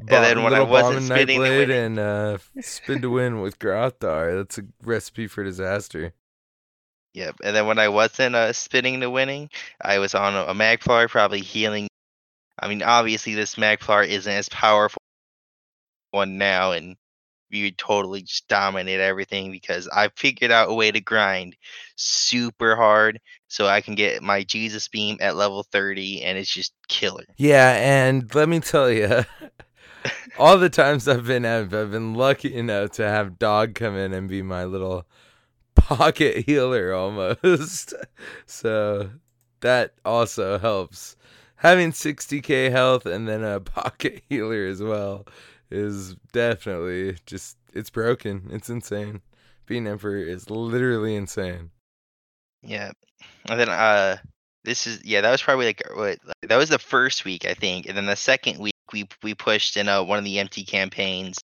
and 0.00 0.08
then 0.08 0.42
when 0.42 0.54
I 0.54 0.62
wasn't 0.62 1.06
spinning 1.06 1.40
winning, 1.40 1.70
and 1.70 1.98
uh, 1.98 2.38
spin 2.60 3.00
to 3.02 3.10
win 3.10 3.40
with 3.40 3.58
Grothdar, 3.58 4.36
that's 4.36 4.58
a 4.58 4.64
recipe 4.82 5.26
for 5.26 5.44
disaster. 5.44 6.12
Yep. 7.14 7.36
And 7.44 7.56
then 7.56 7.66
when 7.66 7.78
I 7.78 7.88
wasn't 7.88 8.34
uh, 8.34 8.52
spinning 8.52 9.00
the 9.00 9.08
winning, 9.08 9.48
I 9.80 9.98
was 9.98 10.14
on 10.14 10.34
a, 10.34 10.46
a 10.46 10.54
Magplar, 10.54 11.08
probably 11.08 11.40
healing. 11.40 11.88
I 12.58 12.68
mean, 12.68 12.82
obviously 12.82 13.34
this 13.34 13.54
Magplar 13.54 14.06
isn't 14.06 14.32
as 14.32 14.48
powerful 14.48 15.00
one 16.10 16.38
now, 16.38 16.72
and 16.72 16.96
you 17.50 17.70
totally 17.70 18.22
just 18.22 18.48
dominate 18.48 19.00
everything 19.00 19.52
because 19.52 19.88
I 19.88 20.08
figured 20.16 20.50
out 20.50 20.70
a 20.70 20.74
way 20.74 20.90
to 20.90 21.00
grind 21.00 21.56
super 21.96 22.74
hard 22.74 23.20
so 23.46 23.66
I 23.66 23.80
can 23.80 23.94
get 23.94 24.22
my 24.22 24.42
Jesus 24.42 24.88
beam 24.88 25.18
at 25.20 25.36
level 25.36 25.62
30 25.62 26.22
and 26.22 26.36
it's 26.36 26.52
just 26.52 26.72
killer. 26.88 27.24
Yeah, 27.36 27.76
and 27.76 28.34
let 28.34 28.48
me 28.48 28.58
tell 28.58 28.90
you, 28.90 29.24
all 30.38 30.58
the 30.58 30.70
times 30.70 31.06
I've 31.06 31.26
been 31.26 31.44
I've, 31.44 31.72
I've 31.72 31.92
been 31.92 32.14
lucky 32.14 32.54
enough 32.54 32.92
to 32.92 33.08
have 33.08 33.38
dog 33.38 33.74
come 33.74 33.96
in 33.96 34.12
and 34.12 34.28
be 34.28 34.42
my 34.42 34.64
little 34.64 35.06
pocket 35.74 36.44
healer 36.46 36.92
almost. 36.92 37.94
so 38.46 39.10
that 39.60 39.94
also 40.04 40.58
helps. 40.58 41.16
Having 41.56 41.92
60k 41.92 42.70
health 42.70 43.06
and 43.06 43.26
then 43.28 43.42
a 43.42 43.60
pocket 43.60 44.22
healer 44.28 44.66
as 44.66 44.82
well 44.82 45.26
is 45.70 46.14
definitely 46.32 47.16
just 47.26 47.56
it's 47.72 47.90
broken. 47.90 48.48
It's 48.52 48.68
insane. 48.70 49.20
Being 49.66 49.86
emperor 49.86 50.18
is 50.18 50.50
literally 50.50 51.16
insane. 51.16 51.70
Yeah. 52.62 52.92
And 53.48 53.58
then 53.58 53.68
uh 53.68 54.18
this 54.64 54.86
is 54.86 55.04
yeah, 55.04 55.20
that 55.20 55.30
was 55.30 55.42
probably 55.42 55.66
like 55.66 55.82
what 55.94 56.18
that 56.42 56.56
was 56.56 56.68
the 56.68 56.78
first 56.78 57.24
week 57.24 57.44
I 57.46 57.54
think. 57.54 57.86
And 57.86 57.96
then 57.96 58.06
the 58.06 58.16
second 58.16 58.58
week 58.58 58.74
we 58.92 59.08
we 59.22 59.34
pushed 59.34 59.76
in 59.76 59.88
a, 59.88 60.02
one 60.02 60.18
of 60.18 60.24
the 60.24 60.38
empty 60.38 60.64
campaigns, 60.64 61.38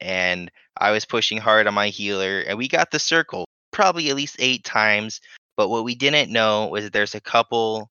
and 0.00 0.50
I 0.76 0.90
was 0.90 1.04
pushing 1.04 1.38
hard 1.38 1.66
on 1.66 1.74
my 1.74 1.88
healer, 1.88 2.40
and 2.40 2.58
we 2.58 2.68
got 2.68 2.90
the 2.90 2.98
circle 2.98 3.44
probably 3.74 4.08
at 4.08 4.16
least 4.16 4.36
eight 4.38 4.64
times. 4.64 5.20
But 5.56 5.68
what 5.68 5.84
we 5.84 5.94
didn't 5.94 6.32
know 6.32 6.68
was 6.68 6.84
that 6.84 6.94
there's 6.94 7.14
a 7.14 7.20
couple. 7.20 7.90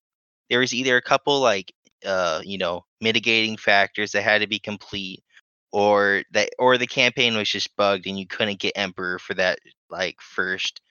There 0.49 0.59
was 0.59 0.73
either 0.73 0.97
a 0.97 1.01
couple 1.01 1.39
like 1.39 1.71
uh 2.05 2.41
you 2.43 2.57
know 2.57 2.83
mitigating 2.99 3.55
factors 3.55 4.11
that 4.11 4.23
had 4.23 4.41
to 4.41 4.47
be 4.47 4.59
complete, 4.59 5.23
or 5.71 6.23
that 6.31 6.49
or 6.57 6.77
the 6.77 6.87
campaign 6.87 7.37
was 7.37 7.49
just 7.49 7.75
bugged 7.75 8.07
and 8.07 8.17
you 8.17 8.25
couldn't 8.25 8.59
get 8.59 8.73
Emperor 8.75 9.19
for 9.19 9.35
that 9.35 9.59
like 9.89 10.19
first. 10.19 10.81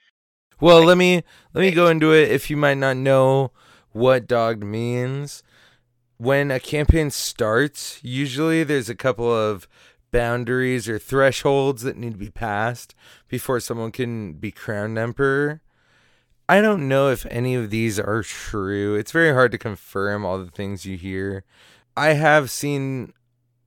Well, 0.61 0.79
like, 0.79 0.87
let 0.87 0.97
me 0.97 1.23
let 1.53 1.61
me 1.61 1.71
go 1.71 1.87
into 1.87 2.13
it. 2.13 2.31
If 2.31 2.49
you 2.49 2.57
might 2.57 2.77
not 2.77 2.97
know 2.97 3.51
what 3.91 4.27
dogged 4.27 4.63
means, 4.63 5.43
when 6.17 6.51
a 6.51 6.59
campaign 6.59 7.11
starts, 7.11 7.99
usually 8.01 8.63
there's 8.63 8.89
a 8.89 8.95
couple 8.95 9.31
of 9.31 9.67
boundaries 10.13 10.87
or 10.87 10.97
thresholds 10.97 11.81
that 11.81 11.97
need 11.97 12.11
to 12.13 12.17
be 12.17 12.29
passed 12.29 12.95
before 13.27 13.59
someone 13.59 13.91
can 13.91 14.33
be 14.33 14.51
crowned 14.51 14.97
emperor. 14.97 15.61
I 16.47 16.61
don't 16.61 16.87
know 16.87 17.09
if 17.09 17.25
any 17.25 17.55
of 17.55 17.69
these 17.69 17.99
are 17.99 18.21
true. 18.21 18.95
It's 18.95 19.11
very 19.11 19.33
hard 19.33 19.51
to 19.51 19.57
confirm 19.57 20.23
all 20.23 20.37
the 20.37 20.51
things 20.51 20.85
you 20.85 20.95
hear. 20.97 21.43
I 21.97 22.13
have 22.13 22.51
seen 22.51 23.13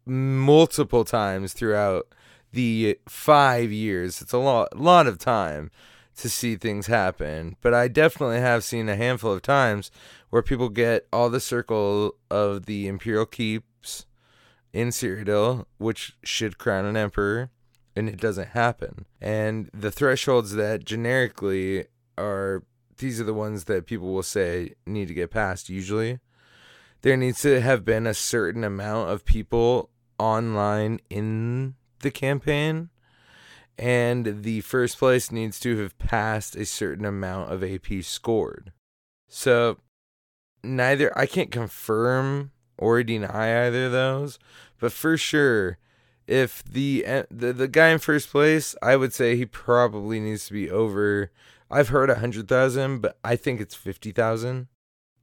multiple 0.06 1.04
times 1.04 1.52
throughout 1.52 2.06
the 2.52 2.98
5 3.08 3.72
years. 3.72 4.22
It's 4.22 4.32
a 4.32 4.38
lot 4.38 4.78
lot 4.78 5.06
of 5.06 5.18
time 5.18 5.70
to 6.18 6.28
see 6.28 6.56
things 6.56 6.86
happen, 6.86 7.56
but 7.60 7.74
I 7.74 7.88
definitely 7.88 8.38
have 8.38 8.64
seen 8.64 8.88
a 8.88 8.96
handful 8.96 9.32
of 9.32 9.42
times 9.42 9.90
where 10.30 10.42
people 10.42 10.68
get 10.68 11.06
all 11.12 11.28
the 11.28 11.40
circle 11.40 12.14
of 12.30 12.66
the 12.66 12.88
imperial 12.88 13.26
keeps 13.26 13.66
in 14.76 14.88
Cyrodiil, 14.88 15.64
which 15.78 16.16
should 16.22 16.58
crown 16.58 16.84
an 16.84 16.96
emperor, 16.96 17.50
and 17.96 18.08
it 18.08 18.20
doesn't 18.20 18.48
happen. 18.48 19.06
And 19.20 19.70
the 19.72 19.90
thresholds 19.90 20.52
that 20.52 20.84
generically 20.84 21.86
are 22.18 22.62
these 22.98 23.20
are 23.20 23.24
the 23.24 23.34
ones 23.34 23.64
that 23.64 23.86
people 23.86 24.12
will 24.12 24.22
say 24.22 24.74
need 24.86 25.08
to 25.08 25.14
get 25.14 25.30
passed 25.30 25.68
usually. 25.68 26.18
There 27.02 27.16
needs 27.16 27.40
to 27.42 27.60
have 27.60 27.84
been 27.84 28.06
a 28.06 28.14
certain 28.14 28.64
amount 28.64 29.10
of 29.10 29.24
people 29.24 29.90
online 30.18 31.00
in 31.10 31.74
the 32.00 32.10
campaign 32.10 32.90
and 33.78 34.42
the 34.42 34.62
first 34.62 34.98
place 34.98 35.30
needs 35.30 35.60
to 35.60 35.78
have 35.78 35.98
passed 35.98 36.56
a 36.56 36.64
certain 36.64 37.04
amount 37.04 37.52
of 37.52 37.62
AP 37.62 38.02
scored. 38.02 38.72
So 39.28 39.78
neither 40.62 41.16
I 41.18 41.26
can't 41.26 41.50
confirm 41.50 42.52
or 42.78 43.02
deny 43.02 43.66
either 43.66 43.86
of 43.86 43.92
those, 43.92 44.38
but 44.78 44.92
for 44.92 45.16
sure 45.16 45.78
if 46.26 46.64
the, 46.64 47.04
eh, 47.04 47.22
the 47.30 47.52
the 47.52 47.68
guy 47.68 47.88
in 47.88 47.98
first 47.98 48.30
place, 48.30 48.74
I 48.82 48.96
would 48.96 49.12
say 49.12 49.36
he 49.36 49.46
probably 49.46 50.20
needs 50.20 50.46
to 50.46 50.52
be 50.52 50.70
over. 50.70 51.30
I've 51.70 51.88
heard 51.88 52.10
a 52.10 52.16
hundred 52.16 52.48
thousand, 52.48 53.00
but 53.00 53.18
I 53.24 53.36
think 53.36 53.60
it's 53.60 53.74
fifty 53.74 54.12
thousand, 54.12 54.68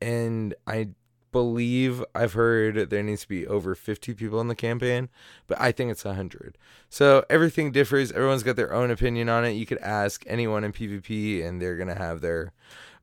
and 0.01 0.53
I 0.65 0.89
believe 1.31 2.03
I've 2.13 2.33
heard 2.33 2.89
there 2.89 3.03
needs 3.03 3.23
to 3.23 3.27
be 3.27 3.45
over 3.45 3.75
fifty 3.75 4.13
people 4.13 4.39
in 4.39 4.47
the 4.47 4.55
campaign, 4.55 5.09
but 5.47 5.59
I 5.59 5.71
think 5.71 5.91
it's 5.91 6.05
a 6.05 6.13
hundred. 6.13 6.57
So 6.89 7.25
everything 7.29 7.71
differs. 7.71 8.11
Everyone's 8.11 8.43
got 8.43 8.55
their 8.55 8.73
own 8.73 8.89
opinion 8.89 9.27
on 9.27 9.43
it. 9.45 9.51
You 9.51 9.65
could 9.65 9.79
ask 9.79 10.23
anyone 10.25 10.63
in 10.63 10.71
PvP, 10.71 11.45
and 11.45 11.61
they're 11.61 11.77
gonna 11.77 11.97
have 11.97 12.21
their 12.21 12.53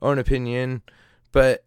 own 0.00 0.18
opinion, 0.18 0.82
but 1.32 1.64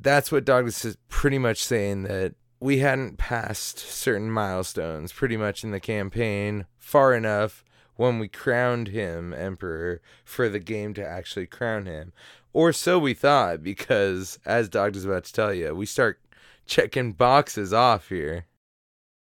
that's 0.00 0.30
what 0.30 0.44
Douglas 0.44 0.84
is 0.84 0.98
pretty 1.08 1.38
much 1.38 1.62
saying 1.62 2.02
that 2.02 2.34
we 2.62 2.78
hadn't 2.78 3.18
passed 3.18 3.80
certain 3.80 4.30
milestones 4.30 5.12
pretty 5.12 5.36
much 5.36 5.64
in 5.64 5.72
the 5.72 5.80
campaign 5.80 6.64
far 6.78 7.12
enough 7.12 7.64
when 7.96 8.20
we 8.20 8.28
crowned 8.28 8.86
him 8.86 9.34
emperor 9.34 10.00
for 10.24 10.48
the 10.48 10.60
game 10.60 10.94
to 10.94 11.04
actually 11.04 11.46
crown 11.46 11.86
him. 11.86 12.12
Or 12.52 12.72
so 12.72 13.00
we 13.00 13.14
thought, 13.14 13.64
because 13.64 14.38
as 14.46 14.68
Dog 14.68 14.94
is 14.94 15.04
about 15.04 15.24
to 15.24 15.32
tell 15.32 15.52
you, 15.52 15.74
we 15.74 15.86
start 15.86 16.20
checking 16.64 17.12
boxes 17.12 17.72
off 17.72 18.08
here. 18.08 18.46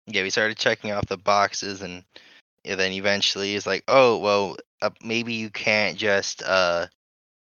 Yeah, 0.07 0.23
we 0.23 0.31
started 0.31 0.59
checking 0.59 0.93
off 0.93 1.07
the 1.07 1.17
boxes, 1.17 1.81
and, 1.81 2.05
and 2.67 2.79
then 2.79 2.93
eventually 2.93 3.55
it's 3.55 3.67
like, 3.67 3.85
oh, 3.89 4.19
well, 4.19 4.59
uh, 4.83 4.91
maybe 5.03 5.33
you 5.33 5.49
can't 5.49 5.97
just 5.97 6.43
uh, 6.43 6.89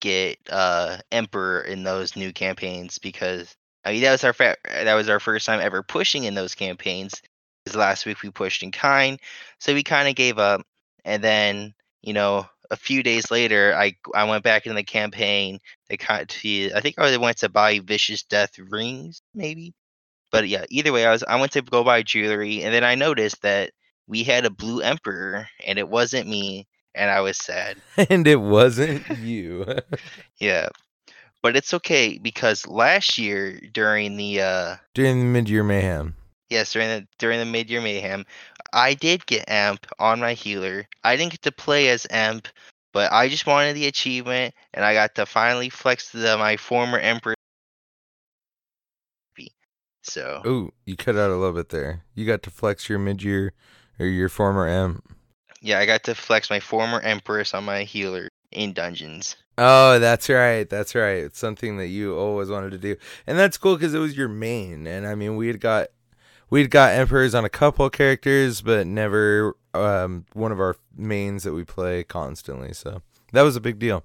get 0.03 0.39
uh, 0.51 0.99
emperor 1.11 1.63
in 1.63 1.85
those 1.85 2.17
new 2.17 2.35
campaigns 2.35 2.99
because 2.99 3.57
I 3.87 3.93
mean, 3.93 4.03
that 4.03 4.13
was 4.13 4.25
our 4.25 4.33
fa- 4.33 4.57
that 4.65 4.95
was 4.95 5.09
our 5.09 5.21
first 5.21 5.47
time 5.47 5.61
ever 5.61 5.83
pushing 5.83 6.25
in 6.25 6.35
those 6.35 6.55
campaigns. 6.55 7.23
Because 7.65 7.77
last 7.77 8.05
week 8.05 8.23
we 8.23 8.31
pushed 8.31 8.63
in 8.63 8.73
kind, 8.73 9.19
so 9.59 9.75
we 9.75 9.83
kind 9.83 10.09
of 10.09 10.15
gave 10.15 10.39
up. 10.39 10.63
And 11.05 11.23
then 11.23 11.75
you 12.03 12.13
know, 12.13 12.47
a 12.71 12.77
few 12.77 13.03
days 13.03 13.31
later, 13.31 13.75
I 13.77 13.97
I 14.15 14.25
went 14.25 14.43
back 14.43 14.67
into 14.67 14.75
the 14.75 14.83
campaign. 14.83 15.61
They 15.89 15.97
kind 15.97 16.29
I 16.29 16.81
think 16.81 16.99
I 16.99 17.17
went 17.17 17.39
to 17.39 17.49
buy 17.49 17.79
vicious 17.79 18.25
death 18.25 18.59
rings, 18.59 19.23
maybe. 19.35 19.73
But 20.33 20.49
yeah, 20.49 20.65
either 20.69 20.93
way, 20.93 21.07
I 21.07 21.13
was 21.13 21.23
I 21.23 21.39
went 21.39 21.53
to 21.53 21.63
go 21.63 21.85
buy 21.85 22.03
jewelry, 22.03 22.63
and 22.63 22.75
then 22.75 22.83
I 22.85 22.97
noticed 22.97 23.43
that 23.43 23.71
we 24.09 24.25
had 24.25 24.45
a 24.45 24.51
blue 24.51 24.81
emperor, 24.81 25.49
and 25.65 25.79
it 25.79 25.89
wasn't 25.89 26.29
me, 26.29 26.67
and 26.95 27.11
I 27.11 27.21
was 27.21 27.39
sad. 27.39 27.77
and 28.11 28.27
it 28.27 28.41
wasn't 28.41 29.09
you. 29.19 29.65
yeah, 30.39 30.69
but 31.43 31.57
it's 31.57 31.75
okay 31.75 32.19
because 32.19 32.67
last 32.67 33.19
year 33.19 33.61
during 33.73 34.17
the 34.17 34.41
uh 34.41 34.77
during 34.95 35.19
the 35.19 35.25
mid-year 35.25 35.65
mayhem. 35.65 36.15
Yes, 36.49 36.73
during 36.73 36.89
the 36.89 37.07
during 37.19 37.39
the 37.39 37.47
mid-year 37.47 37.81
mayhem, 37.81 38.25
I 38.73 38.95
did 38.95 39.27
get 39.27 39.49
amp 39.49 39.87
on 39.99 40.21
my 40.21 40.35
healer. 40.35 40.87
I 41.05 41.17
didn't 41.17 41.33
get 41.33 41.43
to 41.43 41.53
play 41.53 41.89
as 41.89 42.07
amp, 42.11 42.49
but 42.93 43.13
I 43.13 43.29
just 43.29 43.47
wanted 43.47 43.75
the 43.75 43.87
achievement, 43.87 44.55
and 44.75 44.85
I 44.85 44.95
got 44.95 45.15
to 45.17 45.27
finally 45.27 45.69
flex 45.69 46.11
the, 46.11 46.37
my 46.39 46.57
former 46.57 46.99
emperor. 46.99 47.35
So. 50.03 50.41
Oh, 50.45 50.71
you 50.85 50.97
cut 50.97 51.17
out 51.17 51.31
a 51.31 51.37
little 51.37 51.53
bit 51.53 51.71
there. 51.71 52.05
You 52.15 52.27
got 52.27 52.45
to 52.45 52.51
flex 52.51 52.89
your 52.89 53.01
mid-year 53.01 53.53
or 53.99 54.07
your 54.07 54.29
former 54.29 54.69
amp. 54.69 55.05
Yeah, 55.61 55.81
I 55.81 55.87
got 55.87 56.05
to 56.05 56.15
flex 56.15 56.49
my 56.49 56.61
former 56.61 57.01
empress 57.01 57.55
on 57.55 57.65
my 57.65 57.83
healer 57.83 58.29
in 58.53 58.73
dungeons. 58.73 59.35
Oh, 59.59 59.99
that's 59.99 60.29
right. 60.29 60.69
That's 60.69 60.95
right. 60.95 61.25
It's 61.25 61.39
something 61.39 61.79
that 61.79 61.87
you 61.87 62.15
always 62.17 62.51
wanted 62.51 62.73
to 62.73 62.79
do, 62.79 62.97
and 63.27 63.39
that's 63.39 63.57
cool 63.57 63.75
because 63.75 63.95
it 63.95 63.99
was 63.99 64.17
your 64.17 64.29
main. 64.29 64.87
And 64.87 65.07
I 65.07 65.15
mean, 65.15 65.37
we 65.37 65.47
had 65.47 65.61
got 65.61 65.89
we'd 66.51 66.71
got 66.71 66.93
emperors 66.93 67.35
on 67.35 67.45
a 67.45 67.49
couple 67.49 67.89
characters, 67.91 68.61
but 68.61 68.87
never 68.87 69.57
um, 69.75 70.27
one 70.33 70.53
of 70.53 70.61
our 70.61 70.77
mains 70.97 71.45
that 71.45 71.53
we 71.55 71.65
play 71.65 72.05
constantly. 72.05 72.73
So 72.73 73.03
that 73.33 73.43
was 73.43 73.57
a 73.57 73.61
big 73.61 73.79
deal. 73.79 74.05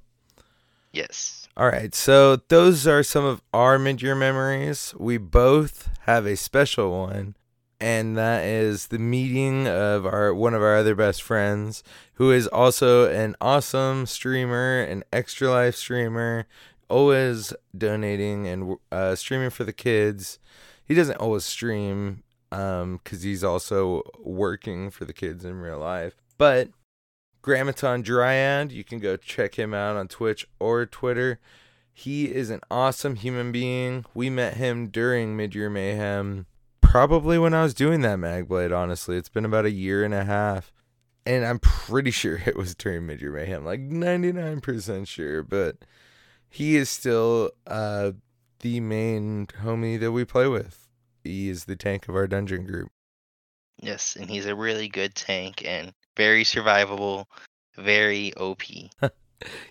Yes. 0.94 1.48
All 1.58 1.68
right. 1.68 1.94
So 1.94 2.38
those 2.48 2.88
are 2.88 3.04
some 3.04 3.26
of 3.26 3.42
our 3.54 3.78
mid-year 3.78 4.16
memories. 4.16 4.94
We 4.98 5.18
both 5.18 5.90
have 6.02 6.26
a 6.26 6.36
special 6.36 6.92
one 6.92 7.36
and 7.82 8.16
that 8.16 8.46
is 8.46 8.88
the 8.88 9.00
meeting 9.00 9.68
of 9.68 10.06
our 10.06 10.34
one 10.34 10.54
of 10.54 10.62
our 10.62 10.78
other 10.78 10.94
best 10.94 11.22
friends 11.24 11.84
who 12.14 12.32
is 12.32 12.48
also 12.48 13.12
an 13.12 13.36
awesome 13.42 14.06
streamer 14.06 14.82
an 14.82 15.04
extra 15.12 15.50
life 15.50 15.76
streamer 15.76 16.46
always 16.90 17.54
donating 17.76 18.48
and 18.48 18.76
uh, 18.92 19.16
streaming 19.16 19.50
for 19.50 19.64
the 19.64 19.74
kids. 19.74 20.40
He 20.86 20.94
doesn't 20.94 21.18
always 21.18 21.44
stream 21.44 22.24
um 22.52 23.00
because 23.04 23.24
he's 23.24 23.44
also 23.44 24.04
working 24.20 24.92
for 24.92 25.06
the 25.06 25.14
kids 25.14 25.46
in 25.46 25.62
real 25.62 25.80
life 25.80 26.18
but 26.38 26.68
grammaton 27.42 28.04
dryad 28.04 28.74
you 28.74 28.84
can 28.84 29.00
go 29.00 29.16
check 29.16 29.56
him 29.58 29.74
out 29.74 29.96
on 29.96 30.08
twitch 30.08 30.46
or 30.60 30.86
twitter. 30.86 31.40
He 31.94 32.34
is 32.34 32.50
an 32.50 32.62
awesome 32.72 33.16
human 33.16 33.52
being. 33.52 34.06
We 34.14 34.30
met 34.30 34.56
him 34.56 34.88
during 34.88 35.36
mid-year 35.36 35.70
mayhem 35.70 36.46
probably 36.92 37.40
when 37.40 37.54
I 37.54 37.64
was 37.64 37.74
doing 37.74 38.02
that 38.02 38.20
Magblade, 38.20 38.78
honestly. 38.78 39.16
It's 39.16 39.30
been 39.30 39.46
about 39.46 39.64
a 39.64 39.72
year 39.72 40.04
and 40.04 40.14
a 40.14 40.26
half. 40.26 40.74
And 41.26 41.46
I'm 41.46 41.60
pretty 41.60 42.12
sure 42.22 42.42
it 42.46 42.58
was 42.58 42.76
during 42.76 43.04
Midyear 43.04 43.34
Mayhem, 43.34 43.64
like 43.64 43.80
99% 43.80 45.08
sure. 45.08 45.42
But 45.42 45.78
he 46.50 46.76
is 46.76 46.90
still 46.90 47.52
uh, 47.66 48.12
the 48.60 48.82
main 48.82 49.48
homie 49.64 49.98
that 50.02 50.12
we 50.12 50.26
play 50.26 50.48
with. 50.48 50.90
He 51.24 51.48
is 51.48 51.64
the 51.64 51.78
tank 51.78 52.10
of 52.10 52.16
our 52.16 52.28
dungeon 52.28 52.66
group. 52.66 52.90
Yes, 53.78 54.18
and 54.18 54.30
he's 54.30 54.46
a 54.46 54.56
really 54.56 54.90
good 54.90 55.16
tank 55.16 55.64
and 55.66 55.94
very 56.18 56.44
survivable, 56.44 57.26
very 57.78 58.34
OP. 58.36 58.64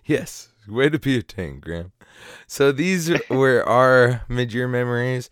yes, 0.06 0.48
way 0.66 0.88
to 0.88 0.98
be 0.98 1.18
a 1.18 1.22
tank, 1.22 1.64
Graham. 1.64 1.92
So 2.46 2.72
these 2.72 3.12
were 3.30 3.62
our 3.68 4.22
mid-year 4.28 4.68
memories 4.68 5.28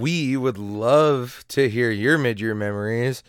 we 0.00 0.34
would 0.34 0.56
love 0.56 1.44
to 1.48 1.68
hear 1.68 1.90
your 1.90 2.16
mid-year 2.16 2.54
memories. 2.54 3.22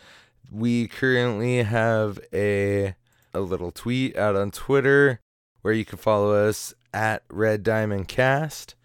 We 0.49 0.87
currently 0.87 1.63
have 1.63 2.19
a 2.33 2.95
a 3.33 3.41
little 3.41 3.71
tweet 3.71 4.17
out 4.17 4.35
on 4.35 4.51
Twitter 4.51 5.19
where 5.61 5.73
you 5.73 5.85
can 5.85 5.97
follow 5.97 6.33
us 6.33 6.73
at 6.93 7.23
Red 7.29 7.63
Diamond 7.63 8.07
Cast. 8.07 8.75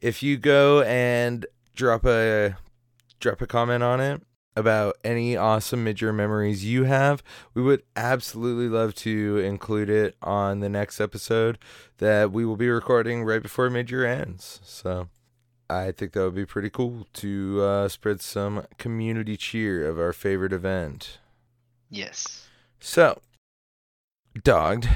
If 0.00 0.22
you 0.22 0.36
go 0.36 0.82
and 0.82 1.46
drop 1.74 2.04
a 2.04 2.56
drop 3.20 3.40
a 3.40 3.46
comment 3.46 3.82
on 3.82 4.00
it 4.00 4.22
about 4.56 4.96
any 5.04 5.36
awesome 5.36 5.84
mid-year 5.84 6.12
memories 6.12 6.64
you 6.64 6.84
have, 6.84 7.22
we 7.54 7.62
would 7.62 7.82
absolutely 7.94 8.68
love 8.68 8.94
to 8.94 9.38
include 9.38 9.90
it 9.90 10.16
on 10.22 10.60
the 10.60 10.68
next 10.68 11.00
episode 11.00 11.58
that 11.98 12.32
we 12.32 12.44
will 12.44 12.56
be 12.56 12.68
recording 12.68 13.22
right 13.22 13.42
before 13.42 13.70
mid-year 13.70 14.06
ends. 14.06 14.60
So 14.64 15.08
I 15.68 15.92
think 15.92 16.12
that 16.12 16.22
would 16.22 16.34
be 16.34 16.46
pretty 16.46 16.70
cool 16.70 17.06
to 17.14 17.62
uh, 17.62 17.88
spread 17.88 18.20
some 18.20 18.66
community 18.78 19.36
cheer 19.36 19.88
of 19.88 19.98
our 19.98 20.12
favorite 20.12 20.52
event. 20.52 21.18
Yes. 21.90 22.46
So, 22.78 23.20
dogged, 24.44 24.88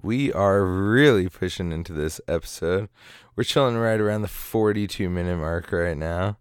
we 0.00 0.32
are 0.32 0.64
really 0.64 1.28
pushing 1.28 1.72
into 1.72 1.92
this 1.92 2.20
episode. 2.28 2.88
We're 3.34 3.44
chilling 3.44 3.76
right 3.76 4.00
around 4.00 4.22
the 4.22 4.28
42 4.28 5.10
minute 5.10 5.38
mark 5.38 5.72
right 5.72 5.96
now. 5.96 6.38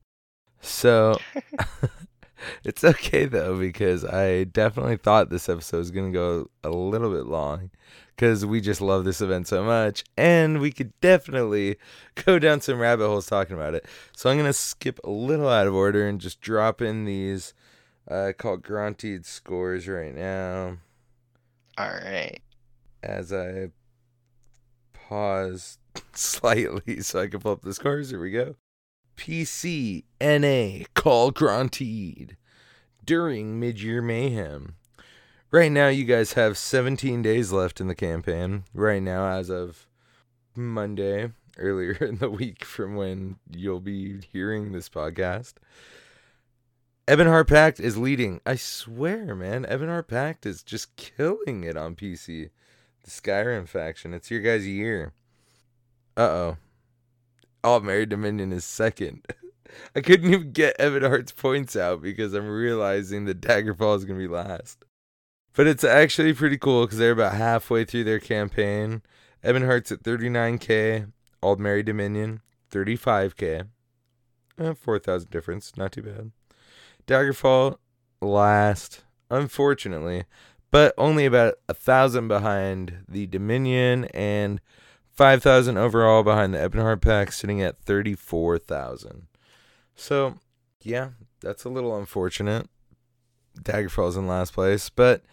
So, 0.62 1.18
it's 2.64 2.84
okay 2.84 3.26
though, 3.26 3.58
because 3.58 4.06
I 4.06 4.44
definitely 4.44 4.98
thought 4.98 5.30
this 5.30 5.50
episode 5.50 5.78
was 5.78 5.92
going 5.92 6.12
to 6.12 6.18
go 6.18 6.50
a 6.64 6.70
little 6.70 7.12
bit 7.12 7.26
long 7.26 7.72
because 8.16 8.46
we 8.46 8.62
just 8.62 8.82
love 8.82 9.04
this 9.04 9.22
event 9.22 9.48
so 9.48 9.64
much. 9.64 10.04
And 10.18 10.60
we 10.60 10.72
could 10.72 10.94
definitely 11.02 11.78
go 12.26 12.40
down 12.40 12.62
some 12.62 12.80
rabbit 12.80 13.08
holes 13.08 13.28
talking 13.28 13.56
about 13.56 13.76
it. 13.76 13.86
So 14.16 14.30
I'm 14.30 14.38
going 14.38 14.48
to 14.48 14.54
skip 14.54 15.00
a 15.04 15.10
little 15.10 15.50
out 15.50 15.68
of 15.68 15.76
order 15.76 16.08
and 16.08 16.22
just 16.22 16.42
drop 16.42 16.82
in 16.82 17.06
these 17.06 17.54
uh, 18.10 18.32
called 18.38 18.64
Granted 18.64 19.26
scores 19.26 19.88
right 19.88 20.16
now. 20.16 20.78
All 21.78 21.88
right. 21.88 22.40
As 23.04 23.34
I 23.34 23.70
pause 24.94 25.78
slightly 26.14 27.02
so 27.02 27.22
I 27.22 27.28
can 27.28 27.40
pull 27.40 27.54
up 27.54 27.62
the 27.62 27.74
scores. 27.74 28.10
Here 28.10 28.22
we 28.22 28.32
go. 28.32 28.56
PC 29.18 30.04
NA 30.20 30.86
Call 30.94 31.32
Granted 31.32 32.36
during 33.04 33.60
mid 33.60 33.82
year 33.82 34.02
Mayhem. 34.02 34.76
Right 35.56 35.72
now, 35.72 35.88
you 35.88 36.04
guys 36.04 36.34
have 36.34 36.58
17 36.58 37.22
days 37.22 37.54
left 37.54 37.80
in 37.80 37.88
the 37.88 37.96
campaign. 37.96 38.66
Right 38.74 39.02
now, 39.02 39.26
as 39.26 39.50
of 39.50 39.88
Monday, 40.54 41.32
earlier 41.58 41.94
in 42.02 42.18
the 42.18 42.30
week 42.30 42.66
from 42.66 42.98
when 42.98 43.38
you'll 43.50 43.80
be 43.80 44.20
hearing 44.34 44.74
this 44.74 44.90
podcast. 44.90 45.54
Ebonheart 47.08 47.48
Pact 47.48 47.80
is 47.80 47.98
leading. 47.98 48.42
I 48.46 48.58
swear, 48.58 49.34
man, 49.34 49.64
Ebonheart 49.64 50.10
Pact 50.10 50.46
is 50.46 50.62
just 50.62 50.94
killing 50.98 51.64
it 51.64 51.78
on 51.78 51.96
PC. 51.96 52.50
The 53.04 53.10
Skyrim 53.10 53.66
faction. 53.70 54.14
It's 54.14 54.30
your 54.30 54.42
guys' 54.42 54.68
year. 54.68 55.14
Uh 56.18 56.22
oh. 56.22 56.58
Aldmeri 57.64 58.10
Dominion 58.10 58.52
is 58.52 58.66
second 58.66 59.26
I 59.96 60.02
couldn't 60.02 60.34
even 60.34 60.52
get 60.52 60.78
Ebonheart's 60.80 61.32
points 61.32 61.78
out 61.78 62.02
because 62.02 62.34
I'm 62.34 62.50
realizing 62.50 63.24
that 63.24 63.40
Daggerfall 63.40 63.96
is 63.96 64.04
to 64.04 64.14
be 64.16 64.28
last. 64.28 64.84
But 65.56 65.68
it's 65.68 65.84
actually 65.84 66.34
pretty 66.34 66.58
cool 66.58 66.86
because 66.86 66.98
they're 66.98 67.12
about 67.12 67.34
halfway 67.34 67.86
through 67.86 68.04
their 68.04 68.20
campaign. 68.20 69.02
Ebonheart's 69.44 69.92
at 69.92 70.04
39k, 70.04 71.12
Aldmeri 71.42 71.86
Dominion 71.86 72.42
35k, 72.72 73.68
eh, 74.60 74.74
4,000 74.74 75.30
difference, 75.30 75.78
not 75.78 75.94
too 75.94 76.02
bad. 76.02 76.32
Daggerfall 77.08 77.78
last, 78.22 79.04
unfortunately, 79.30 80.26
but 80.72 80.94
only 80.98 81.26
about 81.26 81.56
a 81.70 81.74
thousand 81.74 82.28
behind 82.28 83.06
the 83.08 83.28
Dominion 83.28 84.06
and 84.06 84.60
5,000 85.14 85.78
overall 85.78 86.24
behind 86.24 86.54
the 86.54 86.58
Ebonheart 86.58 87.02
Pact, 87.02 87.34
sitting 87.34 87.62
at 87.62 87.80
34,000. 87.80 89.28
So, 89.96 90.40
yeah, 90.82 91.12
that's 91.40 91.64
a 91.64 91.70
little 91.70 91.96
unfortunate. 91.98 92.68
Daggerfall's 93.62 94.18
in 94.18 94.28
last 94.28 94.52
place, 94.52 94.90
but 94.90 95.24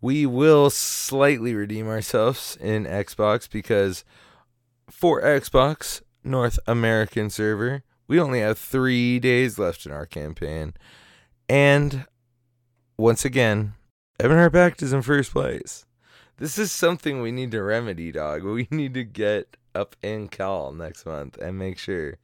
we 0.00 0.26
will 0.26 0.70
slightly 0.70 1.54
redeem 1.54 1.88
ourselves 1.88 2.56
in 2.60 2.84
Xbox 2.84 3.50
because 3.50 4.04
for 4.90 5.22
Xbox 5.22 6.02
North 6.22 6.58
American 6.66 7.30
server, 7.30 7.82
we 8.08 8.20
only 8.20 8.40
have 8.40 8.58
three 8.58 9.18
days 9.18 9.58
left 9.58 9.86
in 9.86 9.92
our 9.92 10.06
campaign. 10.06 10.74
And 11.48 12.06
once 12.96 13.24
again, 13.24 13.74
Ebonheart 14.18 14.52
Pact 14.52 14.82
is 14.82 14.92
in 14.92 15.02
first 15.02 15.32
place. 15.32 15.86
This 16.38 16.58
is 16.58 16.70
something 16.70 17.20
we 17.20 17.32
need 17.32 17.50
to 17.52 17.62
remedy, 17.62 18.12
dog. 18.12 18.42
We 18.44 18.68
need 18.70 18.94
to 18.94 19.04
get 19.04 19.56
up 19.74 19.96
in 20.02 20.28
call 20.28 20.72
next 20.72 21.06
month 21.06 21.36
and 21.38 21.58
make 21.58 21.78
sure 21.78 22.18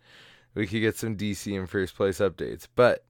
we 0.54 0.66
could 0.66 0.80
get 0.80 0.96
some 0.96 1.16
DC 1.16 1.52
in 1.52 1.66
first 1.66 1.96
place 1.96 2.18
updates. 2.18 2.66
But 2.74 3.04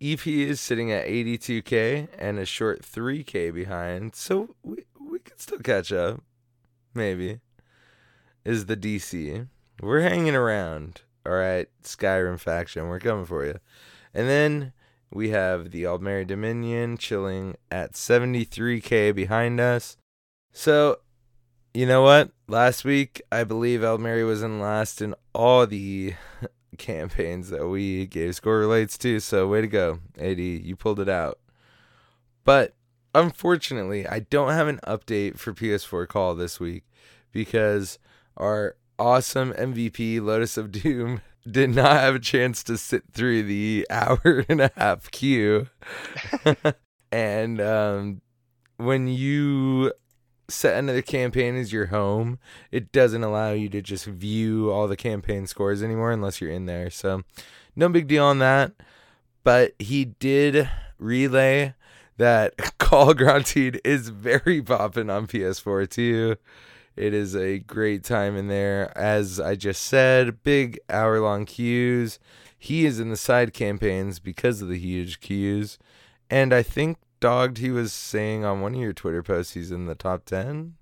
EP 0.00 0.26
is 0.26 0.60
sitting 0.60 0.92
at 0.92 1.06
82k 1.06 2.08
and 2.18 2.38
a 2.38 2.44
short 2.44 2.82
3k 2.82 3.52
behind, 3.52 4.14
so 4.14 4.54
we 4.62 4.84
we 5.00 5.18
could 5.18 5.40
still 5.40 5.58
catch 5.58 5.92
up. 5.92 6.22
Maybe 6.94 7.40
is 8.44 8.66
the 8.66 8.76
DC. 8.76 9.48
We're 9.80 10.00
hanging 10.00 10.34
around. 10.34 11.02
All 11.26 11.32
right, 11.32 11.68
Skyrim 11.82 12.38
faction, 12.38 12.88
we're 12.88 13.00
coming 13.00 13.26
for 13.26 13.44
you. 13.44 13.58
And 14.14 14.28
then 14.28 14.72
we 15.12 15.30
have 15.30 15.72
the 15.72 15.82
Aldmeri 15.82 16.26
Dominion 16.26 16.96
chilling 16.96 17.56
at 17.70 17.92
73k 17.94 19.14
behind 19.14 19.60
us. 19.60 19.96
So, 20.52 20.98
you 21.74 21.84
know 21.84 22.02
what? 22.02 22.30
Last 22.46 22.84
week, 22.84 23.20
I 23.32 23.42
believe 23.44 23.80
Aldmeri 23.80 24.24
was 24.24 24.42
in 24.42 24.60
last 24.60 25.02
in 25.02 25.14
all 25.34 25.66
the 25.66 26.14
campaigns 26.78 27.50
that 27.50 27.68
we 27.68 28.06
gave 28.06 28.34
score 28.34 28.58
relates 28.58 28.96
to. 28.98 29.20
So, 29.20 29.48
way 29.48 29.60
to 29.60 29.66
go, 29.66 30.00
AD. 30.18 30.38
You 30.38 30.76
pulled 30.76 31.00
it 31.00 31.08
out. 31.08 31.38
But 32.44 32.74
unfortunately, 33.14 34.06
I 34.06 34.20
don't 34.20 34.50
have 34.50 34.68
an 34.68 34.80
update 34.86 35.38
for 35.38 35.52
PS4 35.52 36.06
Call 36.06 36.34
this 36.34 36.60
week 36.60 36.84
because 37.32 37.98
our 38.36 38.76
awesome 38.98 39.52
MVP, 39.54 40.22
Lotus 40.22 40.56
of 40.56 40.70
Doom, 40.70 41.20
did 41.50 41.74
not 41.74 42.00
have 42.00 42.14
a 42.16 42.20
chance 42.20 42.62
to 42.64 42.76
sit 42.76 43.04
through 43.12 43.44
the 43.44 43.86
hour 43.90 44.44
and 44.48 44.60
a 44.60 44.70
half 44.76 45.10
queue. 45.10 45.68
and 47.12 47.60
um, 47.60 48.20
when 48.76 49.08
you 49.08 49.92
set 50.48 50.78
another 50.78 51.02
campaign 51.02 51.56
as 51.56 51.72
your 51.72 51.86
home, 51.86 52.38
it 52.70 52.92
doesn't 52.92 53.24
allow 53.24 53.52
you 53.52 53.68
to 53.70 53.82
just 53.82 54.06
view 54.06 54.70
all 54.70 54.88
the 54.88 54.96
campaign 54.96 55.46
scores 55.46 55.82
anymore 55.82 56.12
unless 56.12 56.40
you're 56.40 56.50
in 56.50 56.66
there. 56.66 56.90
So, 56.90 57.22
no 57.74 57.88
big 57.88 58.06
deal 58.06 58.24
on 58.24 58.38
that. 58.38 58.72
But 59.44 59.74
he 59.78 60.04
did 60.04 60.68
relay 60.98 61.74
that 62.16 62.56
Call 62.78 63.14
Granted 63.14 63.80
is 63.84 64.08
very 64.08 64.62
popping 64.62 65.10
on 65.10 65.26
PS4 65.26 65.88
too. 65.88 66.36
It 66.96 67.12
is 67.12 67.36
a 67.36 67.58
great 67.58 68.04
time 68.04 68.36
in 68.36 68.48
there. 68.48 68.96
As 68.96 69.38
I 69.38 69.54
just 69.54 69.82
said, 69.82 70.42
big 70.42 70.80
hour 70.88 71.20
long 71.20 71.44
queues. 71.44 72.18
He 72.58 72.86
is 72.86 72.98
in 72.98 73.10
the 73.10 73.16
side 73.16 73.52
campaigns 73.52 74.18
because 74.18 74.62
of 74.62 74.68
the 74.68 74.78
huge 74.78 75.20
queues. 75.20 75.78
And 76.30 76.54
I 76.54 76.62
think 76.62 76.98
dogged 77.20 77.58
he 77.58 77.70
was 77.70 77.92
saying 77.92 78.44
on 78.44 78.60
one 78.60 78.74
of 78.74 78.80
your 78.80 78.92
Twitter 78.92 79.22
posts 79.22 79.54
he's 79.54 79.70
in 79.70 79.86
the 79.86 79.94
top 79.94 80.24
ten, 80.24 80.74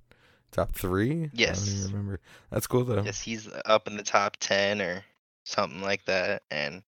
top 0.51 0.73
three. 0.73 1.31
Yes, 1.33 1.63
I 1.63 1.67
don't 1.67 1.79
even 1.79 1.93
remember. 1.93 2.21
That's 2.51 2.67
cool 2.67 2.85
though. 2.85 3.03
Yes, 3.03 3.21
he's 3.21 3.49
up 3.67 3.87
in 3.87 3.97
the 3.97 4.03
top 4.03 4.37
ten 4.39 4.81
or 4.81 5.05
something 5.45 5.83
like 5.83 6.05
that, 6.07 6.43
and 6.51 6.83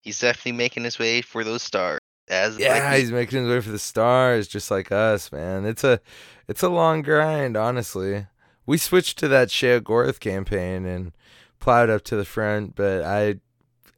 he's 0.00 0.20
definitely 0.20 0.52
making 0.52 0.84
his 0.84 0.98
way 0.98 1.22
for 1.22 1.44
those 1.44 1.62
stars. 1.62 2.00
As 2.28 2.58
yeah, 2.58 2.90
like, 2.90 3.00
he's 3.00 3.12
making 3.12 3.42
his 3.42 3.50
way 3.50 3.60
for 3.60 3.70
the 3.70 3.78
stars, 3.78 4.48
just 4.48 4.70
like 4.70 4.92
us, 4.92 5.32
man. 5.32 5.64
It's 5.64 5.82
a, 5.82 6.00
it's 6.46 6.62
a 6.62 6.68
long 6.68 7.00
grind, 7.00 7.56
honestly. 7.56 8.26
We 8.66 8.76
switched 8.76 9.18
to 9.20 9.28
that 9.28 9.48
Sheogorath 9.48 10.20
campaign 10.20 10.84
and 10.84 11.12
plowed 11.58 11.88
up 11.88 12.02
to 12.04 12.16
the 12.16 12.26
front, 12.26 12.74
but 12.76 13.02
I, 13.02 13.36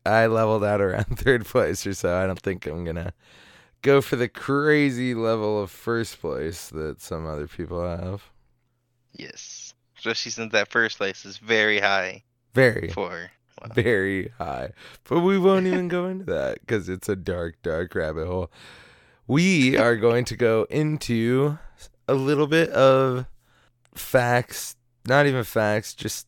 I 0.07 0.27
leveled 0.27 0.63
out 0.63 0.81
around 0.81 1.07
third 1.19 1.45
place 1.45 1.85
or 1.85 1.93
so. 1.93 2.17
I 2.17 2.27
don't 2.27 2.39
think 2.39 2.67
I'm 2.67 2.85
gonna 2.85 3.13
go 3.83 4.01
for 4.01 4.17
the 4.17 4.29
crazy 4.29 5.15
level 5.15 5.63
of 5.63 5.71
first 5.71 6.21
place 6.21 6.69
that 6.69 7.01
some 7.01 7.27
other 7.27 7.47
people 7.47 7.81
have. 7.83 8.23
Yes, 9.13 9.75
especially 9.97 10.31
since 10.31 10.53
that 10.53 10.71
first 10.71 10.99
place 10.99 11.25
is 11.25 11.39
very 11.39 11.81
high. 11.81 12.23
Very. 12.55 12.91
For 12.91 13.31
wow. 13.61 13.75
very 13.75 14.33
high, 14.39 14.73
but 15.05 15.21
we 15.21 15.39
won't 15.39 15.67
even 15.67 15.89
go 15.89 16.07
into 16.07 16.25
that 16.27 16.61
because 16.61 16.89
it's 16.89 17.09
a 17.09 17.17
dark, 17.17 17.57
dark 17.63 17.95
rabbit 17.95 18.27
hole. 18.27 18.51
We 19.27 19.77
are 19.77 19.97
going 19.97 20.25
to 20.27 20.37
go 20.37 20.67
into 20.71 21.59
a 22.09 22.15
little 22.15 22.49
bit 22.49 22.71
of 22.71 23.27
facts, 23.95 24.77
not 25.07 25.27
even 25.27 25.45
facts, 25.45 25.95
just 25.95 26.27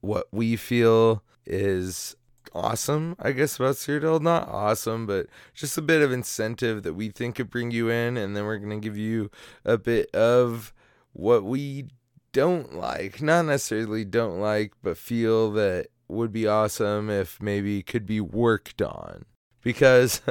what 0.00 0.28
we 0.30 0.54
feel 0.54 1.24
is 1.44 2.14
awesome, 2.58 3.16
I 3.18 3.32
guess, 3.32 3.56
about 3.56 3.76
Cyrodiil. 3.76 4.20
Not 4.20 4.48
awesome, 4.48 5.06
but 5.06 5.26
just 5.54 5.78
a 5.78 5.82
bit 5.82 6.02
of 6.02 6.12
incentive 6.12 6.82
that 6.82 6.94
we 6.94 7.10
think 7.10 7.36
could 7.36 7.50
bring 7.50 7.70
you 7.70 7.88
in. 7.88 8.16
And 8.16 8.36
then 8.36 8.44
we're 8.44 8.58
to 8.58 8.76
give 8.76 8.96
you 8.96 9.30
a 9.64 9.78
bit 9.78 10.14
of 10.14 10.72
what 11.12 11.44
we 11.44 11.86
don't 12.32 12.74
like. 12.74 13.22
Not 13.22 13.46
necessarily 13.46 14.04
don't 14.04 14.40
like, 14.40 14.72
but 14.82 14.98
feel 14.98 15.50
that 15.52 15.88
would 16.08 16.32
be 16.32 16.46
awesome 16.46 17.10
if 17.10 17.40
maybe 17.40 17.82
could 17.82 18.06
be 18.06 18.20
worked 18.20 18.82
on. 18.82 19.24
Because 19.62 20.22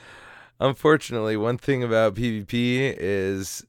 unfortunately, 0.60 1.36
one 1.36 1.58
thing 1.58 1.82
about 1.82 2.14
PvP 2.14 2.94
is 2.98 3.64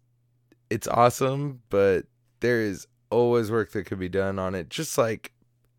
it's 0.69 0.87
awesome, 0.87 1.61
but 1.69 2.05
there 2.39 2.61
is 2.61 2.87
always 3.09 3.51
work 3.51 3.71
that 3.71 3.85
could 3.85 3.99
be 3.99 4.09
done 4.09 4.39
on 4.39 4.55
it. 4.55 4.69
Just 4.69 4.97
like 4.97 5.31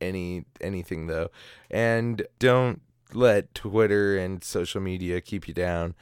any 0.03 0.45
anything 0.61 1.07
though. 1.07 1.31
And 1.71 2.27
don't 2.39 2.83
let 3.15 3.55
Twitter 3.55 4.17
and 4.17 4.43
social 4.43 4.81
media 4.81 5.21
keep 5.21 5.49
you 5.49 5.55
down. 5.55 5.95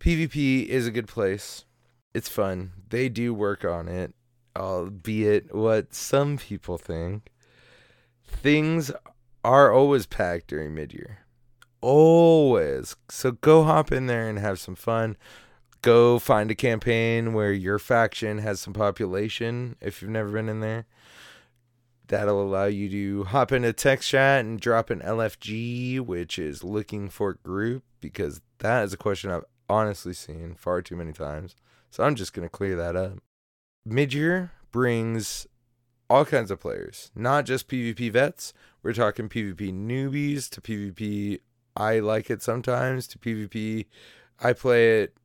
PvP 0.00 0.66
is 0.66 0.86
a 0.86 0.90
good 0.90 1.08
place. 1.08 1.64
It's 2.12 2.28
fun. 2.28 2.72
They 2.90 3.08
do 3.08 3.34
work 3.34 3.64
on 3.64 3.88
it, 3.88 4.14
albeit 4.56 5.54
what 5.54 5.94
some 5.94 6.36
people 6.36 6.78
think. 6.78 7.30
Things 8.26 8.92
are 9.42 9.72
always 9.72 10.06
packed 10.06 10.48
during 10.48 10.74
midyear. 10.74 11.16
Always. 11.80 12.96
So 13.10 13.32
go 13.32 13.64
hop 13.64 13.92
in 13.92 14.06
there 14.06 14.28
and 14.28 14.38
have 14.38 14.58
some 14.58 14.74
fun. 14.74 15.16
Go 15.82 16.18
find 16.18 16.50
a 16.50 16.54
campaign 16.54 17.34
where 17.34 17.52
your 17.52 17.78
faction 17.78 18.38
has 18.38 18.60
some 18.60 18.72
population 18.72 19.76
if 19.80 20.00
you've 20.00 20.10
never 20.10 20.30
been 20.30 20.48
in 20.48 20.60
there 20.60 20.86
That'll 22.08 22.42
allow 22.42 22.66
you 22.66 22.90
to 22.90 23.24
hop 23.24 23.50
into 23.52 23.72
text 23.72 24.10
chat 24.10 24.44
and 24.44 24.60
drop 24.60 24.90
an 24.90 25.00
LFG, 25.00 26.00
which 26.00 26.38
is 26.38 26.62
looking 26.62 27.08
for 27.08 27.38
group, 27.42 27.82
because 28.00 28.42
that 28.58 28.84
is 28.84 28.92
a 28.92 28.98
question 28.98 29.30
I've 29.30 29.44
honestly 29.68 30.12
seen 30.12 30.54
far 30.54 30.82
too 30.82 30.96
many 30.96 31.12
times. 31.12 31.56
So 31.90 32.04
I'm 32.04 32.14
just 32.14 32.34
going 32.34 32.46
to 32.46 32.50
clear 32.50 32.76
that 32.76 32.96
up. 32.96 33.18
Midyear 33.88 34.50
brings 34.70 35.46
all 36.10 36.24
kinds 36.24 36.50
of 36.50 36.60
players, 36.60 37.10
not 37.14 37.46
just 37.46 37.68
PvP 37.68 38.12
vets. 38.12 38.52
We're 38.82 38.92
talking 38.92 39.28
PvP 39.28 39.72
newbies 39.72 40.50
to 40.50 40.60
PvP 40.60 41.40
I 41.76 41.98
like 41.98 42.30
it 42.30 42.42
sometimes 42.42 43.06
to 43.08 43.18
PvP 43.18 43.86
I 44.40 44.52
play 44.52 45.02
it 45.02 45.16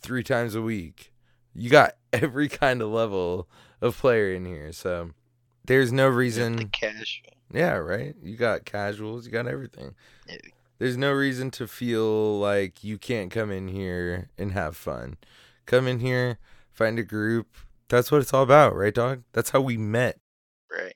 three 0.00 0.22
times 0.22 0.54
a 0.54 0.62
week. 0.62 1.12
You 1.54 1.70
got 1.70 1.94
every 2.12 2.48
kind 2.48 2.82
of 2.82 2.90
level 2.90 3.48
of 3.80 3.96
player 3.96 4.32
in 4.32 4.44
here. 4.44 4.72
So 4.72 5.10
there's 5.66 5.92
no 5.92 6.08
reason. 6.08 6.56
The 6.56 6.64
casual. 6.66 7.32
Yeah, 7.52 7.74
right. 7.74 8.14
You 8.22 8.36
got 8.36 8.64
casuals. 8.64 9.26
You 9.26 9.32
got 9.32 9.46
everything. 9.46 9.94
Yeah. 10.28 10.36
There's 10.78 10.96
no 10.96 11.12
reason 11.12 11.50
to 11.52 11.66
feel 11.66 12.38
like 12.38 12.84
you 12.84 12.98
can't 12.98 13.30
come 13.30 13.50
in 13.50 13.68
here 13.68 14.28
and 14.36 14.52
have 14.52 14.76
fun. 14.76 15.16
Come 15.64 15.88
in 15.88 16.00
here, 16.00 16.38
find 16.72 16.98
a 16.98 17.02
group. 17.02 17.56
That's 17.88 18.12
what 18.12 18.20
it's 18.20 18.34
all 18.34 18.42
about, 18.42 18.76
right, 18.76 18.94
dog? 18.94 19.22
That's 19.32 19.50
how 19.50 19.60
we 19.60 19.76
met. 19.78 20.18
Right. 20.70 20.94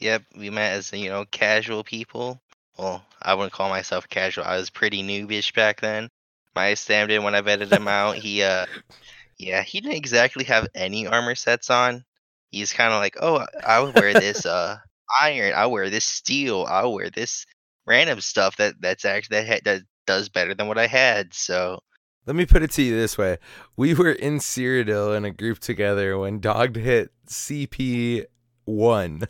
Yep, 0.00 0.24
we 0.36 0.50
met 0.50 0.72
as 0.72 0.92
you 0.92 1.08
know 1.08 1.24
casual 1.30 1.82
people. 1.84 2.40
well, 2.78 3.04
I 3.22 3.34
wouldn't 3.34 3.52
call 3.52 3.68
myself 3.68 4.08
casual. 4.08 4.44
I 4.44 4.56
was 4.56 4.70
pretty 4.70 5.02
noobish 5.02 5.54
back 5.54 5.80
then. 5.80 6.08
My 6.54 6.74
Sam 6.74 7.08
did 7.08 7.22
when 7.22 7.34
I 7.34 7.40
vetted 7.42 7.70
him 7.72 7.88
out. 7.88 8.16
He 8.16 8.42
uh 8.42 8.66
yeah, 9.38 9.62
he 9.62 9.80
didn't 9.80 9.96
exactly 9.96 10.44
have 10.44 10.68
any 10.74 11.06
armor 11.06 11.34
sets 11.34 11.70
on. 11.70 12.04
He's 12.50 12.72
kind 12.72 12.92
of 12.92 13.00
like, 13.00 13.16
"Oh, 13.20 13.44
I 13.66 13.80
would 13.80 13.94
wear 13.94 14.12
this 14.12 14.46
uh 14.46 14.76
iron. 15.20 15.54
I 15.54 15.66
wear 15.66 15.90
this 15.90 16.04
steel. 16.04 16.66
I 16.68 16.84
wear 16.86 17.10
this 17.10 17.46
random 17.86 18.20
stuff 18.20 18.56
that 18.56 18.74
that's 18.80 19.04
actually 19.04 19.38
that, 19.42 19.48
ha- 19.48 19.60
that 19.64 19.82
does 20.06 20.28
better 20.28 20.54
than 20.54 20.68
what 20.68 20.78
I 20.78 20.86
had." 20.86 21.34
So, 21.34 21.80
Let 22.26 22.36
me 22.36 22.46
put 22.46 22.62
it 22.62 22.70
to 22.72 22.82
you 22.82 22.96
this 22.96 23.16
way: 23.16 23.38
We 23.76 23.94
were 23.94 24.12
in 24.12 24.38
Cyrodiil 24.38 25.16
in 25.16 25.24
a 25.24 25.30
group 25.30 25.58
together 25.60 26.18
when 26.18 26.40
Dog 26.40 26.76
hit 26.76 27.10
CP 27.28 28.26
one. 28.64 29.28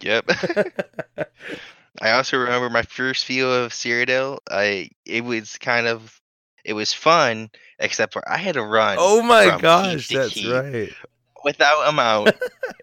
yep. 0.00 0.24
I 2.00 2.12
also 2.12 2.38
remember 2.38 2.70
my 2.70 2.82
first 2.82 3.26
view 3.26 3.48
of 3.48 3.72
Cyrodiil. 3.72 4.38
I 4.50 4.90
it 5.04 5.24
was 5.24 5.58
kind 5.58 5.86
of 5.86 6.20
it 6.64 6.74
was 6.74 6.92
fun, 6.92 7.50
except 7.78 8.12
for 8.12 8.28
I 8.28 8.36
had 8.36 8.54
to 8.54 8.62
run. 8.62 8.96
oh 9.00 9.22
my 9.22 9.58
gosh, 9.58 10.08
that's 10.08 10.34
keep 10.34 10.52
right. 10.52 10.92
Without 11.44 11.88
a 11.88 11.92
mount, 11.92 12.30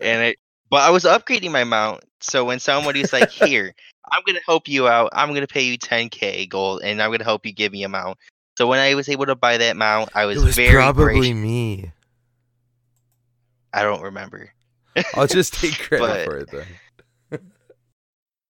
and 0.01 0.23
it. 0.23 0.37
But 0.69 0.81
I 0.81 0.89
was 0.89 1.03
upgrading 1.03 1.51
my 1.51 1.63
mount, 1.63 2.03
so 2.21 2.43
when 2.45 2.59
somebody's 2.59 3.13
like, 3.13 3.29
"Here, 3.45 3.73
I'm 4.11 4.21
gonna 4.25 4.39
help 4.45 4.67
you 4.67 4.87
out. 4.87 5.09
I'm 5.13 5.33
gonna 5.33 5.47
pay 5.47 5.63
you 5.63 5.77
10k 5.77 6.49
gold, 6.49 6.81
and 6.83 7.01
I'm 7.01 7.11
gonna 7.11 7.23
help 7.23 7.45
you 7.45 7.53
give 7.53 7.71
me 7.71 7.83
a 7.83 7.89
mount." 7.89 8.17
So 8.57 8.67
when 8.67 8.79
I 8.79 8.95
was 8.95 9.09
able 9.09 9.25
to 9.27 9.35
buy 9.35 9.57
that 9.57 9.75
mount, 9.77 10.09
I 10.15 10.25
was, 10.25 10.43
was 10.43 10.55
very 10.55 10.73
probably 10.73 11.13
gracious. 11.19 11.35
me. 11.35 11.91
I 13.73 13.83
don't 13.83 14.01
remember. 14.01 14.51
I'll 15.13 15.27
just 15.27 15.53
take 15.59 15.77
credit 15.77 15.99
But- 16.07 16.25
for 16.25 16.37
it 16.37 16.49
then. 16.51 17.41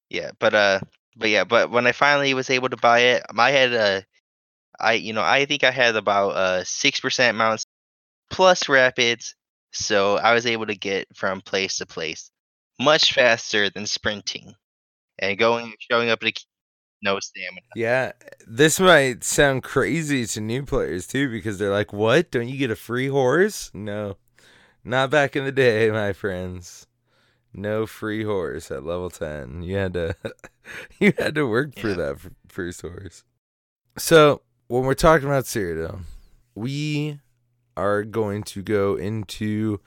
Yeah, 0.09 0.31
but 0.39 0.53
uh, 0.53 0.79
but 1.17 1.29
yeah, 1.29 1.43
but 1.43 1.71
when 1.71 1.87
I 1.87 1.91
finally 1.91 2.33
was 2.33 2.49
able 2.49 2.69
to 2.69 2.77
buy 2.77 2.99
it, 2.99 3.23
I 3.37 3.51
had 3.51 3.73
uh, 3.73 4.01
I 4.79 4.93
you 4.93 5.13
know 5.13 5.23
I 5.23 5.45
think 5.45 5.63
I 5.63 5.71
had 5.71 5.95
about 5.95 6.29
uh 6.35 6.63
six 6.63 6.99
percent 6.99 7.35
mounts 7.37 7.65
plus 8.29 8.69
rapids, 8.69 9.35
so 9.75 10.17
I 10.17 10.33
was 10.33 10.45
able 10.45 10.65
to 10.67 10.75
get 10.75 11.07
from 11.15 11.41
place 11.41 11.77
to 11.77 11.85
place 11.85 12.31
much 12.79 13.13
faster 13.13 13.69
than 13.69 13.85
sprinting, 13.85 14.53
and 15.19 15.37
going 15.37 15.73
showing 15.79 16.09
up 16.09 16.23
at 16.23 16.29
a 16.29 16.33
no 17.03 17.19
stamina. 17.19 17.61
Yeah, 17.75 18.13
this 18.47 18.79
might 18.79 19.23
sound 19.23 19.63
crazy 19.63 20.25
to 20.25 20.41
new 20.41 20.63
players 20.63 21.07
too 21.07 21.29
because 21.29 21.57
they're 21.57 21.71
like, 21.71 21.93
"What? 21.93 22.31
Don't 22.31 22.47
you 22.47 22.57
get 22.57 22.71
a 22.71 22.75
free 22.75 23.07
horse?" 23.07 23.71
No, 23.73 24.17
not 24.83 25.09
back 25.09 25.35
in 25.35 25.45
the 25.45 25.51
day, 25.51 25.91
my 25.91 26.13
friends. 26.13 26.87
No 27.53 27.85
free 27.85 28.23
horse 28.23 28.71
at 28.71 28.83
level 28.83 29.09
ten. 29.09 29.61
You 29.61 29.77
had 29.77 29.93
to, 29.93 30.15
you 30.99 31.13
had 31.17 31.35
to 31.35 31.47
work 31.47 31.77
for 31.77 31.93
that 31.93 32.17
first 32.47 32.81
horse. 32.81 33.23
So 33.97 34.41
when 34.67 34.83
we're 34.83 34.93
talking 34.93 35.27
about 35.27 35.45
Cyrodiil, 35.45 36.01
we 36.53 37.19
are 37.77 38.03
going 38.03 38.43
to 38.43 38.61
go 38.61 38.95
into 38.95 39.79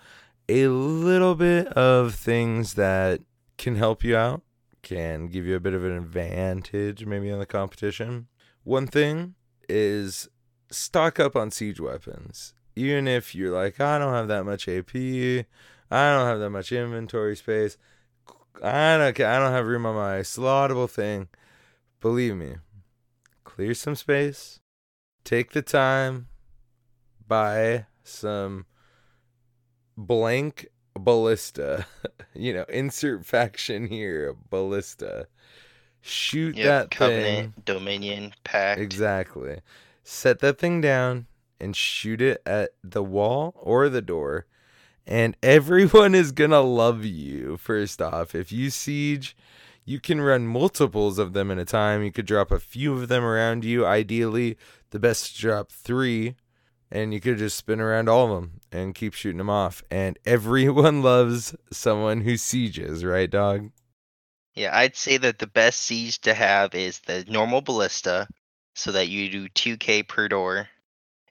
a 0.49 0.69
little 0.69 1.35
bit 1.35 1.69
of 1.69 2.15
things 2.15 2.75
that 2.75 3.21
can 3.57 3.77
help 3.77 4.05
you 4.05 4.17
out 4.17 4.43
can 4.83 5.27
give 5.27 5.45
you 5.45 5.55
a 5.55 5.61
bit 5.61 5.75
of 5.75 5.85
an 5.85 5.97
advantage 5.97 7.05
maybe 7.05 7.31
on 7.31 7.39
the 7.39 7.47
competition. 7.47 8.29
One 8.65 8.87
thing 8.87 9.35
is 9.69 10.29
stock 10.71 11.21
up 11.21 11.37
on 11.37 11.51
siege 11.51 11.81
weapons. 11.81 12.55
Even 12.75 13.09
if 13.09 13.35
you're 13.35 13.55
like, 13.55 13.81
I 13.81 13.99
don't 13.99 14.15
have 14.15 14.29
that 14.29 14.45
much 14.45 14.69
AP, 14.69 14.95
I 14.95 16.13
don't 16.13 16.27
have 16.27 16.39
that 16.39 16.51
much 16.51 16.73
inventory 16.73 17.37
space, 17.37 17.77
I 18.63 18.97
don't, 18.97 19.21
I 19.21 19.39
don't 19.39 19.53
have 19.53 19.67
room 19.67 19.85
on 19.85 19.97
my 19.97 20.21
slottable 20.21 20.89
thing. 20.89 21.29
Believe 22.01 22.37
me, 22.37 22.57
clear 23.45 23.75
some 23.75 23.97
space, 23.97 24.61
take 25.25 25.53
the 25.53 25.63
time, 25.63 26.29
buy 27.29 27.87
some 28.03 28.67
blank 29.97 30.69
ballista. 30.95 31.87
you 32.35 32.53
know, 32.53 32.65
insert 32.69 33.25
faction 33.27 33.87
here, 33.87 34.35
ballista. 34.51 35.29
Shoot 36.01 36.57
Yep, 36.57 36.67
that 36.67 36.91
Covenant, 36.91 37.55
thing. 37.55 37.63
Dominion, 37.65 38.35
Pact. 38.45 38.81
Exactly. 38.81 39.61
Set 40.05 40.39
that 40.41 40.59
thing 40.59 40.81
down 40.81 41.27
and 41.61 41.75
shoot 41.77 42.23
it 42.23 42.41
at 42.47 42.71
the 42.83 43.03
wall 43.03 43.53
or 43.57 43.89
the 43.89 44.01
door. 44.03 44.47
And 45.07 45.37
everyone 45.43 46.15
is 46.15 46.33
going 46.33 46.51
to 46.51 46.61
love 46.61 47.05
you, 47.05 47.57
first 47.57 48.01
off. 48.01 48.35
If 48.35 48.53
you 48.53 48.71
siege, 48.71 49.37
you 49.85 50.01
can 50.01 50.21
run 50.21 50.47
multiples 50.47 51.19
of 51.19 51.33
them 51.33 51.51
at 51.51 51.59
a 51.59 51.65
time. 51.65 52.03
You 52.03 52.13
could 52.13 52.27
drop 52.27 52.51
a 52.51 52.61
few 52.61 52.93
of 52.93 53.09
them 53.09 53.25
around 53.25 53.65
you. 53.65 53.85
Ideally, 53.85 54.57
the 54.91 54.99
best 54.99 55.35
to 55.35 55.41
drop 55.41 55.73
three. 55.73 56.37
And 56.91 57.13
you 57.13 57.21
could 57.21 57.39
just 57.39 57.57
spin 57.57 57.81
around 57.81 58.09
all 58.09 58.25
of 58.25 58.31
them 58.31 58.61
and 58.73 58.95
keep 58.95 59.15
shooting 59.15 59.39
them 59.39 59.51
off. 59.51 59.83
And 59.91 60.19
everyone 60.27 61.03
loves 61.03 61.55
someone 61.71 62.23
who 62.23 62.37
sieges, 62.37 63.05
right, 63.05 63.31
dog? 63.31 63.71
Yeah, 64.55 64.77
I'd 64.77 64.97
say 64.97 65.19
that 65.19 65.39
the 65.39 65.47
best 65.47 65.81
siege 65.81 66.21
to 66.23 66.35
have 66.35 66.75
is 66.75 67.01
the 67.01 67.25
normal 67.29 67.61
ballista, 67.61 68.27
so 68.75 68.93
that 68.93 69.09
you 69.09 69.29
do 69.31 69.49
2k 69.51 70.09
per 70.09 70.29
door. 70.29 70.69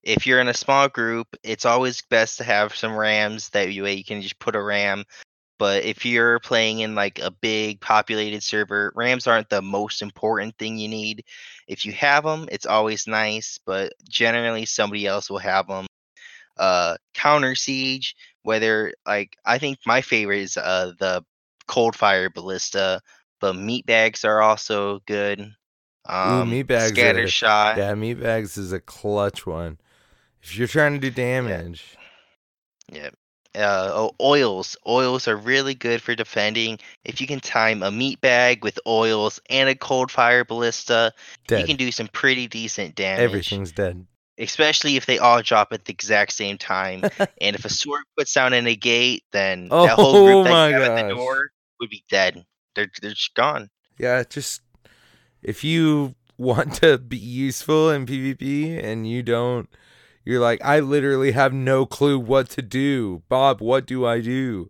If 0.04 0.26
you're 0.26 0.40
in 0.40 0.48
a 0.48 0.54
small 0.54 0.88
group, 0.88 1.28
it's 1.44 1.66
always 1.66 2.02
best 2.10 2.38
to 2.38 2.44
have 2.46 2.76
some 2.76 2.96
rams 2.96 3.50
that 3.50 3.74
you, 3.74 3.86
you 3.86 4.04
can 4.04 4.22
just 4.22 4.40
put 4.40 4.56
a 4.56 4.62
ram. 4.62 5.04
But 5.60 5.84
if 5.84 6.06
you're 6.06 6.40
playing 6.40 6.80
in 6.80 6.94
like 6.96 7.20
a 7.20 7.32
big 7.32 7.82
populated 7.82 8.44
server, 8.44 8.92
rams 8.96 9.28
aren't 9.28 9.50
the 9.50 9.62
most 9.62 10.02
important 10.02 10.58
thing 10.58 10.78
you 10.78 10.88
need. 10.88 11.24
If 11.68 11.86
you 11.86 11.92
have 11.94 12.24
them, 12.24 12.48
it's 12.52 12.66
always 12.66 13.08
nice, 13.08 13.60
but 13.66 13.94
generally 14.08 14.66
somebody 14.66 15.08
else 15.08 15.30
will 15.30 15.40
have 15.40 15.68
them. 15.68 15.88
Uh, 16.58 16.98
counter 17.14 17.56
siege, 17.56 18.16
whether 18.44 18.94
like 19.06 19.36
I 19.46 19.58
think 19.58 19.80
my 19.86 20.02
favorite 20.02 20.42
is 20.42 20.58
uh 20.58 20.94
the 21.00 21.24
cold 21.68 21.96
fire 21.96 22.30
ballista 22.30 23.02
but 23.40 23.56
meat 23.56 23.86
bags 23.86 24.26
are 24.26 24.42
also 24.42 25.00
good. 25.06 25.54
Um, 26.06 26.50
meat 26.50 26.64
bags 26.64 26.94
scatter 26.94 27.24
are- 27.24 27.28
shot. 27.28 27.78
Yeah, 27.78 27.94
meat 27.96 28.16
bags 28.16 28.58
is 28.58 28.72
a 28.72 28.80
clutch 28.80 29.46
one. 29.46 29.78
If 30.42 30.58
you're 30.58 30.68
trying 30.68 30.94
to 30.94 31.00
do 31.00 31.12
damage, 31.12 31.98
Yeah. 32.92 33.10
Uh, 33.58 33.92
oh, 33.94 34.16
oils. 34.22 34.78
Oils 34.86 35.28
are 35.28 35.36
really 35.36 35.74
good 35.74 36.02
for 36.02 36.16
defending. 36.16 36.80
If 37.04 37.20
you 37.20 37.28
can 37.28 37.40
time 37.40 37.82
a 37.82 37.92
meat 37.92 38.22
bag 38.22 38.64
with 38.64 38.80
oils 38.86 39.40
and 39.50 39.68
a 39.68 39.76
cold 39.76 40.12
fire 40.12 40.46
ballista, 40.46 41.12
dead. 41.48 41.62
you 41.62 41.66
can 41.66 41.76
do 41.76 41.92
some 41.92 42.08
pretty 42.08 42.48
decent 42.48 42.96
damage. 42.96 43.24
Everything's 43.24 43.72
dead. 43.72 44.06
Especially 44.38 44.98
if 44.98 45.08
they 45.08 45.18
all 45.18 45.42
drop 45.42 45.74
at 45.74 45.86
the 45.86 45.94
exact 45.94 46.34
same 46.34 46.58
time. 46.58 47.02
and 47.42 47.56
if 47.56 47.66
a 47.66 47.70
sword 47.70 48.04
puts 48.16 48.34
down 48.34 48.54
in 48.54 48.68
a 48.68 48.76
gate, 48.76 49.24
then 49.32 49.70
Oh 49.72 49.88
that 49.88 49.96
whole 49.96 50.26
group 50.26 50.46
that 50.46 50.52
my 50.52 50.72
at 50.74 51.08
the 51.08 51.16
door 51.16 51.50
would 51.80 51.90
be 51.90 52.04
dead. 52.10 52.46
They're 52.76 52.92
they're 53.02 53.12
just 53.12 53.34
gone. 53.34 53.70
Yeah, 53.98 54.24
just 54.30 54.62
if 55.42 55.64
you 55.64 56.14
want 56.38 56.76
to 56.76 56.98
be 56.98 57.18
useful 57.18 57.90
in 57.90 58.06
PvP 58.06 58.84
and 58.84 59.10
you 59.10 59.24
don't, 59.24 59.70
you're 60.28 60.42
like, 60.42 60.60
I 60.64 60.80
literally 60.82 61.32
have 61.32 61.54
no 61.54 61.86
clue 61.86 62.20
what 62.20 62.50
to 62.52 62.62
do. 62.62 63.24
Bob, 63.30 63.62
what 63.62 63.86
do 63.86 64.06
I 64.06 64.20
do? 64.20 64.70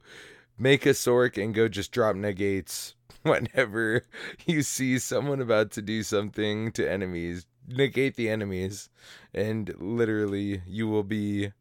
Make 0.57 0.85
a 0.85 0.89
sorc 0.89 1.41
and 1.41 1.53
go 1.53 1.67
just 1.67 1.91
drop 1.91 2.15
negates 2.15 2.93
whenever 3.23 4.03
you 4.45 4.61
see 4.61 4.99
someone 4.99 5.41
about 5.41 5.71
to 5.71 5.81
do 5.81 6.03
something 6.03 6.71
to 6.73 6.89
enemies. 6.89 7.45
Negate 7.67 8.15
the 8.15 8.29
enemies, 8.29 8.89
and 9.33 9.73
literally 9.77 10.61
you 10.67 10.87
will 10.87 11.03
be 11.03 11.51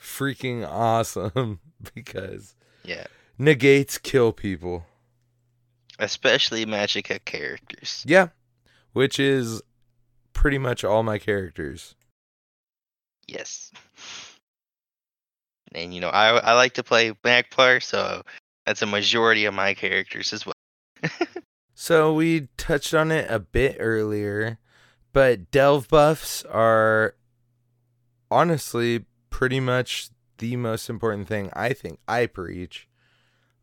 freaking 0.00 0.66
awesome 0.68 1.60
because 1.94 2.56
Yeah. 2.82 3.06
negates 3.38 3.98
kill 3.98 4.32
people. 4.32 4.86
Especially 5.98 6.66
Magica 6.66 7.24
characters. 7.24 8.04
Yeah, 8.06 8.28
which 8.94 9.20
is 9.20 9.62
pretty 10.32 10.58
much 10.58 10.82
all 10.82 11.02
my 11.02 11.18
characters. 11.18 11.94
Yes. 13.26 13.70
And 15.72 15.94
you 15.94 16.00
know, 16.00 16.08
I 16.08 16.38
I 16.38 16.52
like 16.54 16.74
to 16.74 16.82
play 16.82 17.12
Magplar, 17.24 17.82
so 17.82 18.22
that's 18.66 18.82
a 18.82 18.86
majority 18.86 19.44
of 19.44 19.54
my 19.54 19.74
characters 19.74 20.32
as 20.32 20.46
well. 20.46 20.54
So 21.74 22.14
we 22.14 22.48
touched 22.56 22.94
on 22.94 23.10
it 23.10 23.26
a 23.28 23.40
bit 23.40 23.76
earlier, 23.80 24.58
but 25.12 25.50
delve 25.50 25.88
buffs 25.88 26.44
are 26.44 27.16
honestly 28.30 29.06
pretty 29.28 29.58
much 29.58 30.08
the 30.38 30.56
most 30.56 30.88
important 30.88 31.26
thing 31.26 31.50
I 31.52 31.72
think 31.72 31.98
I 32.06 32.26
preach. 32.26 32.88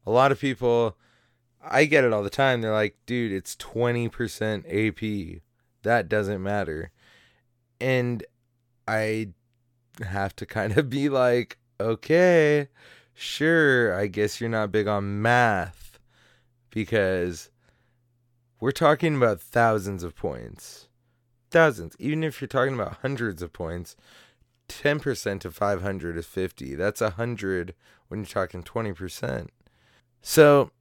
A 0.06 0.12
lot 0.12 0.32
of 0.32 0.42
people 0.42 0.98
I 1.64 1.86
get 1.86 2.04
it 2.04 2.12
all 2.12 2.22
the 2.24 2.30
time. 2.30 2.62
They're 2.62 2.74
like, 2.74 2.98
"Dude, 3.06 3.32
it's 3.32 3.56
20% 3.56 4.66
AP. 4.68 5.42
That 5.84 6.10
doesn't 6.10 6.44
matter." 6.44 6.92
And 7.80 8.26
I 8.88 9.30
have 10.04 10.36
to 10.38 10.46
kind 10.46 10.78
of 10.78 10.90
be 10.90 11.10
like, 11.10 11.58
"Okay, 11.80 12.70
sure, 13.14 13.96
I 13.96 14.08
guess 14.08 14.40
you're 14.42 14.50
not 14.50 14.72
big 14.72 14.88
on 14.88 15.22
math 15.22 16.00
because 16.70 17.50
we're 18.60 18.72
talking 18.72 19.16
about 19.16 19.42
thousands 19.42 20.04
of 20.04 20.16
points. 20.16 20.88
Thousands. 21.50 21.96
Even 22.00 22.24
if 22.24 22.40
you're 22.40 22.48
talking 22.48 22.76
about 22.76 23.00
hundreds 23.02 23.42
of 23.42 23.52
points, 23.52 23.96
10% 24.70 25.46
of 25.46 25.56
500 25.56 26.18
is 26.18 26.26
50. 26.26 26.76
That's 26.76 27.02
100 27.02 27.74
when 28.08 28.22
you're 28.22 28.28
talking 28.28 28.64
20%. 28.64 29.50
So, 30.22 30.72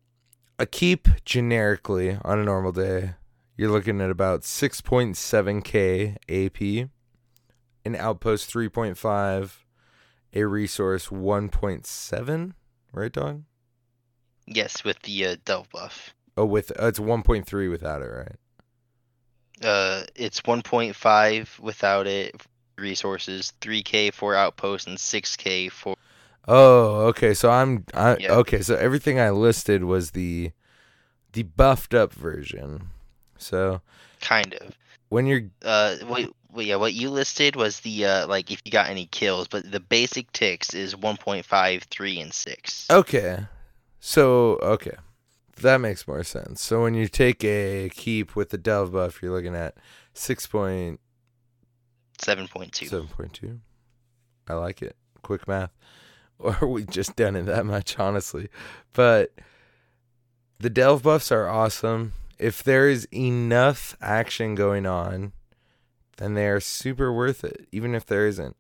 a 0.59 0.67
keep 0.67 1.09
generically 1.25 2.19
on 2.23 2.39
a 2.39 2.45
normal 2.45 2.73
day, 2.73 3.15
you're 3.57 3.71
looking 3.71 4.01
at 4.01 4.11
about 4.11 4.43
6.7k 4.43 6.17
AP, 6.29 6.91
an 7.85 7.97
outpost 7.97 8.51
3.5, 8.53 9.53
a 10.35 10.45
resource 10.45 11.09
1.7, 11.09 12.53
right, 12.93 13.13
dog? 13.13 13.43
Yes, 14.47 14.85
with 14.85 15.01
the 15.03 15.27
uh, 15.27 15.37
delve 15.45 15.71
buff. 15.71 16.15
Oh, 16.37 16.45
with 16.45 16.71
uh, 16.81 16.87
it's 16.87 16.99
1.3 16.99 17.71
without 17.71 18.03
it, 18.03 18.07
right? 18.07 18.37
Uh, 19.63 20.05
it's 20.15 20.41
1.5 20.43 21.59
without 21.61 22.07
it. 22.07 22.35
Resources 22.79 23.53
3k 23.61 24.13
for 24.15 24.35
outpost 24.35 24.87
and 24.89 24.97
6k 24.97 25.71
for. 25.71 25.97
Oh, 26.49 27.07
okay. 27.09 27.35
So 27.35 27.51
I'm 27.51 27.85
I 27.95 28.17
Yeah. 28.19 28.33
okay, 28.33 28.63
so 28.63 28.75
everything 28.77 29.21
I 29.21 29.31
listed 29.31 29.85
was 29.85 30.13
the 30.13 30.53
the 31.33 31.43
buffed 31.43 31.93
up 31.95 32.13
version. 32.13 32.89
So 33.37 33.83
Kind 34.21 34.55
of. 34.55 34.77
when 35.11 35.27
you're 35.27 35.51
Uh, 35.63 35.97
wait, 36.09 36.31
wait, 36.53 36.67
yeah, 36.69 36.77
what 36.77 36.95
you 36.95 37.11
listed 37.11 37.57
was 37.57 37.81
the 37.81 38.05
uh, 38.05 38.27
like 38.27 38.51
if 38.51 38.61
you 38.65 38.73
got 38.73 38.89
any 38.89 39.07
kills, 39.07 39.49
but 39.49 39.71
the 39.71 39.81
basic 39.81 40.31
ticks 40.33 40.75
is 40.75 40.95
1.5, 40.95 41.83
3, 41.83 42.21
and 42.21 42.33
6. 42.33 42.87
okay. 42.91 43.47
So 44.01 44.59
okay. 44.63 44.97
That 45.61 45.79
makes 45.79 46.09
more 46.09 46.25
sense. 46.25 46.63
So 46.63 46.83
when 46.83 46.95
you 46.95 47.07
take 47.07 47.45
a 47.45 47.91
keep 47.91 48.35
with 48.35 48.49
the 48.49 48.57
delve 48.57 48.93
buff, 48.93 49.21
you're 49.21 49.33
looking 49.33 49.55
at 49.55 49.77
6.7.2. 50.15 50.99
7.2. 52.19 53.59
I 54.49 54.55
like 54.55 54.81
it. 54.81 54.97
Quick 55.23 55.47
math. 55.47 55.71
Or 56.39 56.67
we 56.67 56.85
just 56.85 57.17
done 57.17 57.37
it 57.37 57.45
that 57.45 57.67
much, 57.67 57.99
honestly. 57.99 58.49
But 58.95 59.35
the 60.59 60.71
delve 60.71 61.03
buffs 61.03 61.31
are 61.31 61.47
awesome. 61.47 62.15
If 62.39 62.63
there 62.63 62.89
is 62.89 63.07
enough 63.13 63.95
action 64.01 64.55
going 64.55 64.87
on, 64.87 65.35
then 66.21 66.35
they 66.35 66.47
are 66.47 66.61
super 66.61 67.13
worth 67.13 67.43
it, 67.43 67.67
even 67.73 67.95
if 67.95 68.05
there 68.05 68.27
isn't. 68.27 68.57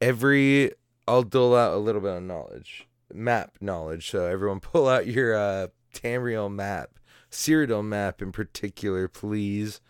Every 0.00 0.72
I'll 1.06 1.24
dole 1.24 1.56
out 1.56 1.74
a 1.74 1.78
little 1.78 2.00
bit 2.00 2.16
of 2.16 2.22
knowledge. 2.22 2.86
Map 3.12 3.58
knowledge. 3.60 4.08
So 4.08 4.26
everyone 4.26 4.60
pull 4.60 4.88
out 4.88 5.06
your 5.06 5.34
uh 5.34 5.66
Tamriel 5.92 6.50
map. 6.50 6.98
Cyrodiil 7.30 7.84
map 7.84 8.22
in 8.22 8.30
particular, 8.30 9.08
please. 9.08 9.80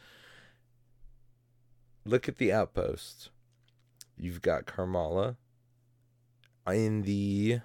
Look 2.04 2.28
at 2.28 2.38
the 2.38 2.52
outposts. 2.52 3.30
You've 4.16 4.42
got 4.42 4.66
Carmala 4.66 5.36
in 6.66 7.02
the 7.02 7.60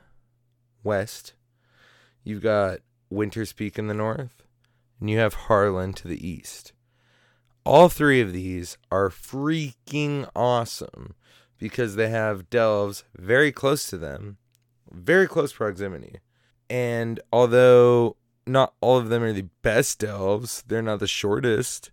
west. 0.84 1.34
You've 2.24 2.42
got 2.42 2.80
Winter's 3.10 3.54
Peak 3.54 3.80
in 3.80 3.88
the 3.88 3.94
north. 3.94 4.44
And 5.00 5.10
you 5.10 5.20
have 5.20 5.34
Harlan 5.34 5.94
to 5.94 6.08
the 6.08 6.28
east. 6.28 6.74
All 7.68 7.90
three 7.90 8.22
of 8.22 8.32
these 8.32 8.78
are 8.90 9.10
freaking 9.10 10.30
awesome 10.34 11.16
because 11.58 11.98
they 11.98 12.08
have 12.08 12.50
delves 12.50 13.04
very 13.18 13.52
close 13.52 13.90
to 13.90 13.98
them, 13.98 14.38
very 14.90 15.28
close 15.28 15.52
proximity. 15.52 16.22
And 16.70 17.20
although 17.30 18.16
not 18.46 18.74
all 18.80 18.98
of 18.98 19.10
them 19.10 19.22
are 19.22 19.34
the 19.34 19.50
best 19.64 20.00
delves, 20.00 20.64
they're 20.66 20.82
not 20.82 21.02
the 21.02 21.08
shortest. 21.08 21.92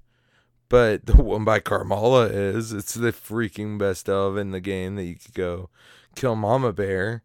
But 0.68 1.06
the 1.06 1.16
one 1.20 1.44
by 1.44 1.58
Carmala 1.58 2.30
is. 2.30 2.72
It's 2.72 2.94
the 2.94 3.10
freaking 3.10 3.76
best 3.76 4.06
delve 4.06 4.36
in 4.36 4.52
the 4.52 4.60
game 4.60 4.94
that 4.94 5.04
you 5.04 5.16
could 5.16 5.34
go 5.34 5.70
kill 6.14 6.36
Mama 6.36 6.72
Bear. 6.72 7.24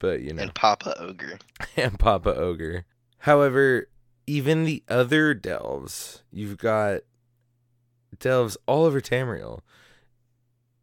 But 0.00 0.20
you 0.20 0.32
know 0.32 0.42
And 0.42 0.54
Papa 0.54 0.96
Ogre. 0.98 1.38
and 1.76 1.96
Papa 1.96 2.34
Ogre. 2.34 2.86
However, 3.18 3.86
even 4.26 4.64
the 4.64 4.82
other 4.88 5.32
delves, 5.32 6.24
you've 6.32 6.58
got 6.58 7.02
delves 8.18 8.56
all 8.66 8.84
over 8.84 9.00
Tamriel. 9.00 9.60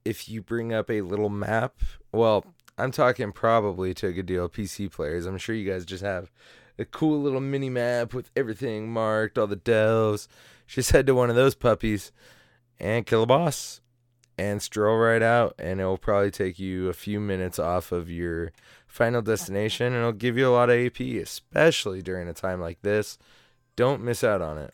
If 0.04 0.28
you 0.28 0.42
bring 0.42 0.74
up 0.74 0.90
a 0.90 1.02
little 1.02 1.30
map, 1.30 1.76
well, 2.12 2.46
I'm 2.78 2.92
talking 2.92 3.32
probably 3.32 3.94
to 3.96 4.08
a 4.08 4.12
good 4.12 4.26
deal 4.26 4.46
of 4.46 4.52
PC 4.52 4.92
players. 4.92 5.26
I'm 5.26 5.38
sure 5.38 5.56
you 5.56 5.70
guys 5.70 5.86
just 5.86 6.04
have 6.04 6.32
a 6.80 6.86
cool 6.86 7.22
little 7.22 7.42
mini 7.42 7.70
map 7.70 8.14
with 8.14 8.32
everything 8.36 8.92
marked, 8.92 9.38
all 9.38 9.48
the 9.48 9.56
delves. 9.56 10.28
Just 10.68 10.92
head 10.92 11.06
to 11.08 11.14
one 11.14 11.30
of 11.30 11.36
those 11.36 11.54
puppies 11.54 12.12
and 12.80 13.06
kill 13.06 13.24
a 13.24 13.28
boss 13.28 13.82
and 14.38 14.62
stroll 14.62 14.98
right 14.98 15.22
out, 15.22 15.54
and 15.60 15.80
it 15.80 15.86
will 15.86 15.98
probably 15.98 16.32
take 16.32 16.58
you 16.58 16.90
a 16.90 16.94
few 16.94 17.20
minutes 17.20 17.60
off 17.60 17.92
of 17.92 18.10
your 18.10 18.52
final 18.88 19.22
destination 19.22 19.88
and 19.88 19.98
it'll 19.98 20.12
give 20.12 20.38
you 20.38 20.48
a 20.48 20.52
lot 20.52 20.70
of 20.70 20.78
AP, 20.78 21.00
especially 21.00 22.02
during 22.02 22.28
a 22.28 22.34
time 22.34 22.60
like 22.60 22.82
this. 22.82 23.18
Don't 23.76 24.04
miss 24.04 24.24
out 24.24 24.42
on 24.42 24.58
it. 24.58 24.74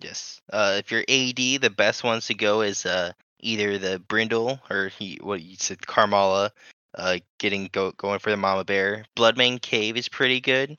Yes. 0.00 0.40
Uh, 0.52 0.76
if 0.78 0.90
you're 0.90 1.00
AD, 1.08 1.36
the 1.36 1.74
best 1.74 2.04
ones 2.04 2.26
to 2.26 2.34
go 2.34 2.62
is 2.62 2.86
uh 2.86 3.12
either 3.40 3.78
the 3.78 3.98
Brindle 3.98 4.60
or 4.70 4.88
he, 4.88 5.18
what 5.22 5.42
you 5.42 5.56
said 5.58 5.78
Carmala, 5.78 6.50
uh, 6.96 7.18
getting 7.38 7.68
go 7.72 7.92
going 7.92 8.18
for 8.18 8.30
the 8.30 8.36
Mama 8.36 8.64
Bear. 8.64 9.04
Bloodmayne 9.16 9.58
Cave 9.58 9.96
is 9.96 10.08
pretty 10.08 10.40
good, 10.40 10.78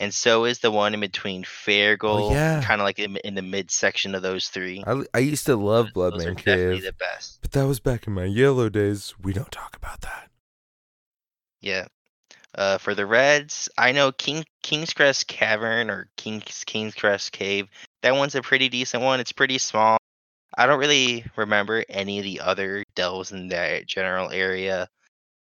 and 0.00 0.12
so 0.12 0.44
is 0.44 0.60
the 0.60 0.70
one 0.70 0.94
in 0.94 1.00
between 1.00 1.44
Fairgold, 1.44 2.32
yeah. 2.32 2.62
kind 2.62 2.80
of 2.80 2.84
like 2.84 2.98
in, 2.98 3.16
in 3.18 3.34
the 3.34 3.42
midsection 3.42 4.14
of 4.14 4.22
those 4.22 4.48
three. 4.48 4.82
I, 4.86 5.02
I 5.12 5.18
used 5.18 5.46
to 5.46 5.56
love 5.56 5.86
Those 5.86 5.90
are 5.90 6.10
Bloodmayne 6.10 6.34
definitely 6.36 6.76
Cave, 6.76 6.84
the 6.84 6.92
best. 6.92 7.38
but 7.42 7.52
that 7.52 7.66
was 7.66 7.80
back 7.80 8.06
in 8.06 8.12
my 8.12 8.24
yellow 8.24 8.68
days. 8.68 9.14
We 9.20 9.32
don't 9.32 9.52
talk 9.52 9.76
about 9.76 10.00
that. 10.02 10.30
Yeah. 11.60 11.86
Uh, 12.56 12.78
for 12.78 12.94
the 12.94 13.04
Reds, 13.04 13.68
I 13.76 13.92
know 13.92 14.12
King 14.12 14.44
Kingscrest 14.62 15.26
Cavern 15.26 15.90
or 15.90 16.08
King's 16.16 16.62
King's 16.64 16.94
Crest 16.94 17.32
Cave. 17.32 17.68
That 18.02 18.14
one's 18.14 18.36
a 18.36 18.42
pretty 18.42 18.68
decent 18.68 19.02
one. 19.02 19.18
It's 19.18 19.32
pretty 19.32 19.58
small. 19.58 19.96
I 20.56 20.66
don't 20.66 20.78
really 20.78 21.24
remember 21.36 21.84
any 21.88 22.18
of 22.18 22.24
the 22.24 22.40
other 22.40 22.84
delves 22.94 23.32
in 23.32 23.48
that 23.48 23.86
general 23.86 24.30
area. 24.30 24.88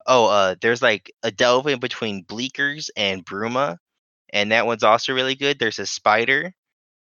Oh, 0.05 0.27
uh, 0.27 0.55
there's 0.61 0.81
like 0.81 1.11
a 1.23 1.31
delve 1.31 1.67
in 1.67 1.79
between 1.79 2.23
Bleakers 2.23 2.89
and 2.97 3.25
Bruma, 3.25 3.77
and 4.33 4.51
that 4.51 4.65
one's 4.65 4.83
also 4.83 5.13
really 5.13 5.35
good. 5.35 5.59
There's 5.59 5.79
a 5.79 5.85
spider, 5.85 6.53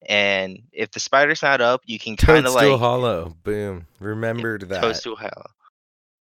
and 0.08 0.60
if 0.72 0.92
the 0.92 1.00
spider's 1.00 1.42
not 1.42 1.62
up, 1.62 1.82
you 1.86 1.98
can 1.98 2.16
kind 2.16 2.46
of 2.46 2.54
like 2.54 2.78
Hollow. 2.80 3.36
Boom. 3.44 3.88
Remembered 4.00 4.70
that. 4.70 4.82
Toadstool 4.82 5.16
Hollow. 5.16 5.50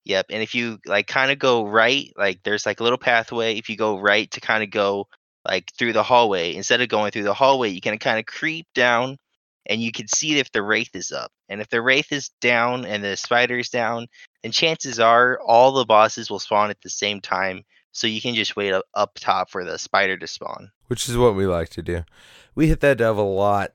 Yep, 0.04 0.26
and 0.30 0.42
if 0.42 0.54
you 0.54 0.78
like 0.84 1.06
kind 1.06 1.30
of 1.30 1.38
go 1.38 1.64
right, 1.66 2.12
like 2.16 2.42
there's 2.42 2.66
like 2.66 2.80
a 2.80 2.82
little 2.82 2.98
pathway. 2.98 3.56
If 3.56 3.68
you 3.70 3.76
go 3.76 3.98
right 3.98 4.30
to 4.32 4.40
kind 4.40 4.62
of 4.62 4.70
go 4.70 5.08
like 5.46 5.72
through 5.78 5.94
the 5.94 6.02
hallway, 6.02 6.54
instead 6.54 6.80
of 6.80 6.88
going 6.88 7.10
through 7.10 7.22
the 7.22 7.34
hallway, 7.34 7.70
you 7.70 7.80
can 7.80 7.96
kind 7.98 8.18
of 8.18 8.26
creep 8.26 8.66
down, 8.74 9.18
and 9.66 9.80
you 9.80 9.92
can 9.92 10.06
see 10.08 10.38
if 10.38 10.52
the 10.52 10.62
wraith 10.62 10.94
is 10.94 11.10
up. 11.10 11.32
And 11.48 11.60
if 11.60 11.68
the 11.70 11.80
wraith 11.80 12.12
is 12.12 12.30
down 12.40 12.84
and 12.84 13.02
the 13.02 13.16
spider 13.16 13.58
is 13.58 13.70
down, 13.70 14.08
then 14.42 14.52
chances 14.52 15.00
are 15.00 15.38
all 15.40 15.72
the 15.72 15.84
bosses 15.86 16.30
will 16.30 16.38
spawn 16.38 16.70
at 16.70 16.80
the 16.82 16.90
same 16.90 17.20
time. 17.20 17.62
So 17.92 18.06
you 18.06 18.20
can 18.20 18.34
just 18.34 18.56
wait 18.56 18.72
up, 18.72 18.84
up 18.94 19.14
top 19.18 19.50
for 19.50 19.64
the 19.64 19.78
spider 19.78 20.16
to 20.16 20.26
spawn. 20.26 20.70
which 20.88 21.08
is 21.08 21.16
what 21.16 21.34
we 21.34 21.46
like 21.46 21.68
to 21.70 21.82
do. 21.82 22.04
We 22.54 22.68
hit 22.68 22.80
that 22.80 22.98
delve 22.98 23.18
a 23.18 23.22
lot. 23.22 23.72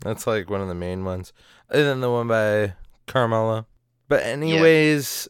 That's 0.00 0.26
like 0.26 0.50
one 0.50 0.60
of 0.60 0.68
the 0.68 0.74
main 0.74 1.04
ones, 1.04 1.32
other 1.70 1.84
than 1.84 2.00
the 2.00 2.10
one 2.10 2.28
by 2.28 2.74
Carmala. 3.06 3.66
But 4.08 4.24
anyways, 4.24 5.28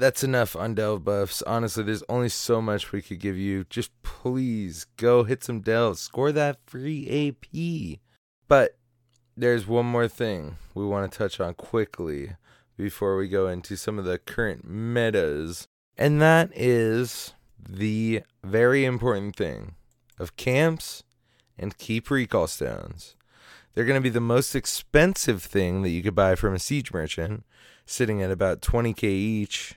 that's 0.00 0.24
enough 0.24 0.56
on 0.56 0.74
delve 0.74 1.04
buffs. 1.04 1.42
Honestly, 1.42 1.84
there's 1.84 2.02
only 2.08 2.30
so 2.30 2.62
much 2.62 2.90
we 2.90 3.02
could 3.02 3.20
give 3.20 3.36
you. 3.36 3.64
Just 3.68 3.90
please 4.02 4.86
go 4.96 5.24
hit 5.24 5.44
some 5.44 5.60
delves, 5.60 6.00
score 6.00 6.32
that 6.32 6.58
free 6.66 7.28
AP. 7.28 8.00
But 8.48 8.78
there's 9.36 9.66
one 9.66 9.86
more 9.86 10.08
thing 10.08 10.56
we 10.74 10.84
want 10.84 11.10
to 11.10 11.18
touch 11.18 11.38
on 11.38 11.54
quickly 11.54 12.32
before 12.76 13.16
we 13.16 13.28
go 13.28 13.46
into 13.46 13.76
some 13.76 13.98
of 13.98 14.06
the 14.06 14.18
current 14.18 14.64
metas, 14.66 15.68
and 15.98 16.20
that 16.20 16.50
is 16.54 17.34
the 17.58 18.22
very 18.42 18.86
important 18.86 19.36
thing 19.36 19.74
of 20.18 20.36
camps 20.36 21.04
and 21.58 21.76
keep 21.76 22.10
recall 22.10 22.46
stones. 22.46 23.16
They're 23.74 23.84
going 23.84 24.00
to 24.00 24.02
be 24.02 24.08
the 24.08 24.20
most 24.20 24.54
expensive 24.54 25.42
thing 25.42 25.82
that 25.82 25.90
you 25.90 26.02
could 26.02 26.14
buy 26.14 26.34
from 26.34 26.54
a 26.54 26.58
siege 26.58 26.92
merchant, 26.92 27.44
sitting 27.84 28.22
at 28.22 28.30
about 28.30 28.62
20k 28.62 29.04
each, 29.04 29.76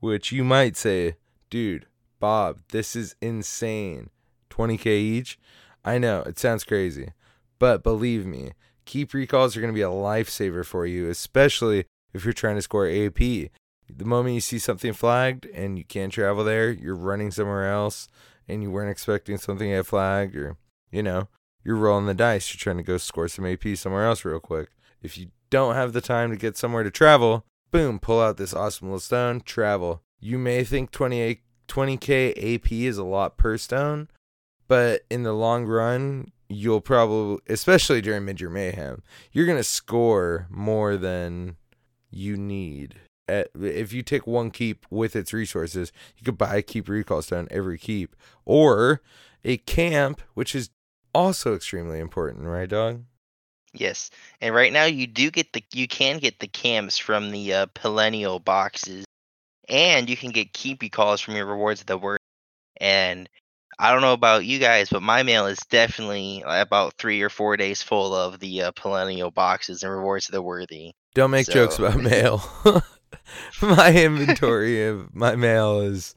which 0.00 0.32
you 0.32 0.42
might 0.44 0.76
say, 0.76 1.16
dude, 1.48 1.86
Bob, 2.18 2.60
this 2.70 2.96
is 2.96 3.14
insane. 3.20 4.10
20k 4.50 4.86
each? 4.86 5.38
I 5.84 5.98
know, 5.98 6.22
it 6.22 6.38
sounds 6.38 6.64
crazy. 6.64 7.12
But 7.58 7.82
believe 7.82 8.26
me, 8.26 8.52
keep 8.84 9.14
recalls 9.14 9.56
are 9.56 9.60
going 9.60 9.72
to 9.72 9.78
be 9.78 9.82
a 9.82 9.88
lifesaver 9.88 10.64
for 10.64 10.86
you, 10.86 11.08
especially 11.08 11.84
if 12.12 12.24
you're 12.24 12.32
trying 12.32 12.56
to 12.56 12.62
score 12.62 12.88
AP. 12.88 13.18
The 13.18 14.04
moment 14.04 14.34
you 14.34 14.40
see 14.40 14.58
something 14.58 14.92
flagged 14.92 15.46
and 15.46 15.78
you 15.78 15.84
can't 15.84 16.12
travel 16.12 16.44
there, 16.44 16.70
you're 16.70 16.94
running 16.94 17.30
somewhere 17.30 17.70
else 17.70 18.08
and 18.48 18.62
you 18.62 18.70
weren't 18.70 18.90
expecting 18.90 19.38
something 19.38 19.72
at 19.72 19.86
flag 19.86 20.36
or, 20.36 20.56
you 20.90 21.02
know, 21.02 21.28
you're 21.64 21.76
rolling 21.76 22.06
the 22.06 22.14
dice. 22.14 22.52
You're 22.52 22.58
trying 22.58 22.78
to 22.78 22.82
go 22.82 22.96
score 22.98 23.28
some 23.28 23.46
AP 23.46 23.76
somewhere 23.76 24.06
else 24.06 24.24
real 24.24 24.40
quick. 24.40 24.70
If 25.02 25.18
you 25.18 25.28
don't 25.50 25.74
have 25.74 25.92
the 25.92 26.00
time 26.00 26.30
to 26.30 26.36
get 26.36 26.56
somewhere 26.56 26.82
to 26.82 26.90
travel, 26.90 27.44
boom, 27.70 27.98
pull 27.98 28.20
out 28.20 28.36
this 28.36 28.54
awesome 28.54 28.88
little 28.88 29.00
stone, 29.00 29.40
travel. 29.40 30.02
You 30.18 30.38
may 30.38 30.64
think 30.64 30.90
28, 30.90 31.40
20k 31.68 32.54
AP 32.54 32.72
is 32.72 32.98
a 32.98 33.04
lot 33.04 33.36
per 33.36 33.56
stone, 33.56 34.08
but 34.68 35.02
in 35.10 35.22
the 35.22 35.32
long 35.32 35.64
run, 35.64 36.32
you'll 36.48 36.80
probably, 36.80 37.38
especially 37.48 38.00
during 38.00 38.24
Mid 38.24 38.40
Year 38.40 38.50
Mayhem, 38.50 39.02
you're 39.32 39.46
going 39.46 39.58
to 39.58 39.64
score 39.64 40.46
more 40.50 40.96
than 40.96 41.56
you 42.10 42.36
need. 42.36 42.96
If 43.28 43.92
you 43.92 44.02
take 44.02 44.26
one 44.26 44.50
keep 44.50 44.84
with 44.90 45.14
its 45.14 45.32
resources, 45.32 45.92
you 46.16 46.24
could 46.24 46.36
buy 46.36 46.56
a 46.56 46.62
keep 46.62 46.88
recall 46.88 47.22
stone 47.22 47.46
every 47.50 47.78
keep, 47.78 48.16
or 48.44 49.00
a 49.44 49.58
camp, 49.58 50.20
which 50.34 50.56
is 50.56 50.70
also 51.14 51.54
extremely 51.54 52.00
important, 52.00 52.46
right, 52.46 52.68
dog? 52.68 53.04
Yes, 53.72 54.10
and 54.40 54.54
right 54.54 54.72
now 54.72 54.84
you 54.84 55.06
do 55.06 55.30
get 55.30 55.52
the 55.52 55.62
you 55.72 55.86
can 55.86 56.18
get 56.18 56.40
the 56.40 56.48
camps 56.48 56.98
from 56.98 57.30
the 57.30 57.54
uh, 57.54 57.66
perennial 57.66 58.40
boxes, 58.40 59.04
and 59.68 60.10
you 60.10 60.16
can 60.16 60.30
get 60.30 60.52
keepy 60.52 60.88
calls 60.88 61.20
from 61.20 61.36
your 61.36 61.46
rewards 61.46 61.80
of 61.80 61.86
the 61.86 61.98
word. 61.98 62.18
And 62.80 63.28
I 63.78 63.92
don't 63.92 64.02
know 64.02 64.12
about 64.12 64.44
you 64.44 64.58
guys, 64.58 64.90
but 64.90 65.02
my 65.02 65.22
mail 65.22 65.46
is 65.46 65.58
definitely 65.70 66.42
about 66.44 66.94
three 66.98 67.22
or 67.22 67.30
four 67.30 67.56
days 67.56 67.82
full 67.82 68.14
of 68.14 68.38
the 68.40 68.62
uh, 68.62 69.30
boxes 69.30 69.82
and 69.82 69.92
rewards 69.92 70.28
of 70.28 70.32
the 70.32 70.42
worthy. 70.42 70.92
Don't 71.14 71.30
make 71.30 71.48
jokes 71.48 71.78
about 71.78 71.96
mail. 72.02 72.42
my 73.62 73.94
inventory 73.94 74.84
of 74.84 75.14
my 75.14 75.34
mail 75.36 75.80
is, 75.80 76.14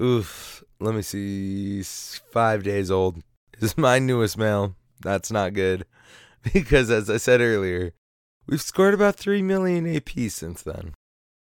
oof. 0.00 0.64
Let 0.80 0.94
me 0.94 1.02
see, 1.02 1.82
five 1.82 2.62
days 2.62 2.90
old. 2.90 3.16
This 3.58 3.72
Is 3.72 3.78
my 3.78 3.98
newest 3.98 4.38
mail. 4.38 4.76
That's 5.00 5.32
not 5.32 5.52
good, 5.52 5.84
because 6.52 6.90
as 6.90 7.08
I 7.10 7.16
said 7.16 7.40
earlier, 7.40 7.92
we've 8.46 8.62
scored 8.62 8.94
about 8.94 9.16
three 9.16 9.42
million 9.42 9.86
AP 9.86 10.30
since 10.30 10.62
then. 10.62 10.94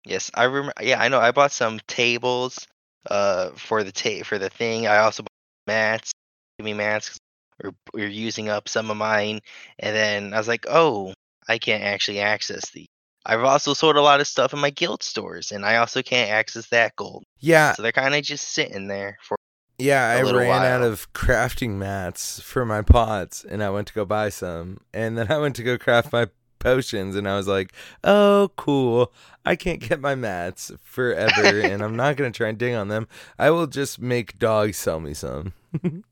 Yes, 0.04 0.30
I 0.34 0.44
remember. 0.44 0.72
Yeah, 0.80 1.00
I 1.00 1.08
know. 1.08 1.20
I 1.20 1.30
bought 1.30 1.52
some 1.52 1.80
tables, 1.86 2.66
uh, 3.10 3.50
for 3.50 3.82
the 3.84 3.92
ta- 3.92 4.24
for 4.24 4.38
the 4.38 4.50
thing. 4.50 4.86
I 4.86 4.98
also 4.98 5.22
bought 5.22 5.28
mats. 5.66 6.12
Give 6.58 6.64
me 6.64 6.74
mats. 6.74 7.18
We're 7.62 7.72
we're 7.92 8.08
using 8.08 8.48
up 8.48 8.68
some 8.68 8.90
of 8.90 8.96
mine, 8.96 9.40
and 9.78 9.94
then 9.94 10.34
I 10.34 10.38
was 10.38 10.48
like, 10.48 10.66
oh, 10.68 11.14
I 11.48 11.58
can't 11.58 11.84
actually 11.84 12.20
access 12.20 12.70
the. 12.70 12.86
I've 13.24 13.44
also 13.44 13.72
sold 13.72 13.96
a 13.96 14.02
lot 14.02 14.20
of 14.20 14.26
stuff 14.26 14.52
in 14.52 14.58
my 14.58 14.70
guild 14.70 15.02
stores, 15.02 15.52
and 15.52 15.64
I 15.64 15.76
also 15.76 16.02
can't 16.02 16.30
access 16.30 16.68
that 16.70 16.96
gold. 16.96 17.22
Yeah, 17.38 17.74
So 17.74 17.82
they're 17.82 17.92
kind 17.92 18.14
of 18.14 18.22
just 18.24 18.48
sitting 18.48 18.88
there 18.88 19.18
for. 19.22 19.36
Yeah, 19.82 20.08
I 20.08 20.22
ran 20.22 20.64
out 20.64 20.82
of 20.82 21.12
crafting 21.12 21.76
mats 21.76 22.40
for 22.40 22.64
my 22.64 22.82
pots 22.82 23.44
and 23.44 23.62
I 23.62 23.70
went 23.70 23.88
to 23.88 23.94
go 23.94 24.04
buy 24.04 24.28
some. 24.28 24.78
And 24.94 25.18
then 25.18 25.30
I 25.30 25.38
went 25.38 25.56
to 25.56 25.62
go 25.62 25.76
craft 25.76 26.12
my 26.12 26.28
potions 26.58 27.16
and 27.16 27.28
I 27.28 27.36
was 27.36 27.48
like, 27.48 27.72
"Oh, 28.04 28.50
cool. 28.56 29.12
I 29.44 29.56
can't 29.56 29.80
get 29.80 30.00
my 30.00 30.14
mats 30.14 30.70
forever 30.82 31.60
and 31.60 31.82
I'm 31.82 31.96
not 31.96 32.16
going 32.16 32.32
to 32.32 32.36
try 32.36 32.48
and 32.48 32.58
ding 32.58 32.76
on 32.76 32.88
them. 32.88 33.08
I 33.38 33.50
will 33.50 33.66
just 33.66 34.00
make 34.00 34.38
dogs 34.38 34.76
sell 34.76 35.00
me 35.00 35.14
some." 35.14 35.52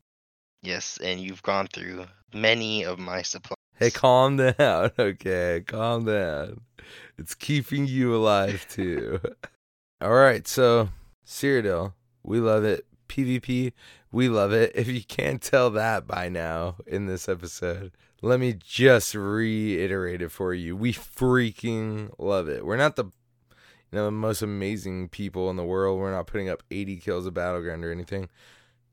Yes, 0.63 0.99
and 1.03 1.19
you've 1.21 1.43
gone 1.43 1.69
through 1.69 2.05
many 2.35 2.85
of 2.85 2.99
my 2.99 3.23
supplies. 3.23 3.57
Hey, 3.77 3.91
calm 3.91 4.37
down. 4.37 4.91
Okay, 4.99 5.65
calm 5.67 6.05
down. 6.05 6.61
It's 7.17 7.35
keeping 7.35 7.87
you 7.87 8.15
alive 8.15 8.67
too. 8.69 9.21
All 10.03 10.13
right, 10.13 10.47
so 10.47 10.91
Cyrodiil, 11.27 11.95
we 12.23 12.41
love 12.41 12.65
it. 12.65 12.85
PvP, 13.11 13.73
we 14.13 14.29
love 14.29 14.53
it. 14.53 14.73
If 14.75 14.89
you 14.89 15.03
can't 15.03 15.43
tell 15.43 15.71
that 15.71 16.07
by 16.07 16.29
now 16.29 16.77
in 16.87 17.07
this 17.07 17.29
episode, 17.29 17.93
let 18.23 18.41
me 18.41 18.55
just 18.55 19.15
reiterate 19.15 20.23
it 20.23 20.31
for 20.31 20.55
you. 20.55 20.77
We 20.77 20.93
freaking 20.93 22.13
love 22.19 22.49
it. 22.49 22.65
We're 22.65 22.77
not 22.77 22.97
the 22.97 23.05
you 23.05 23.99
know 23.99 24.05
the 24.05 24.13
most 24.13 24.43
amazing 24.43 25.09
people 25.09 25.51
in 25.51 25.57
the 25.57 25.65
world. 25.65 25.99
We're 25.99 26.13
not 26.13 26.27
putting 26.27 26.49
up 26.49 26.63
80 26.71 26.99
kills 26.99 27.27
of 27.27 27.35
battleground 27.35 27.85
or 27.85 27.91
anything. 27.91 28.29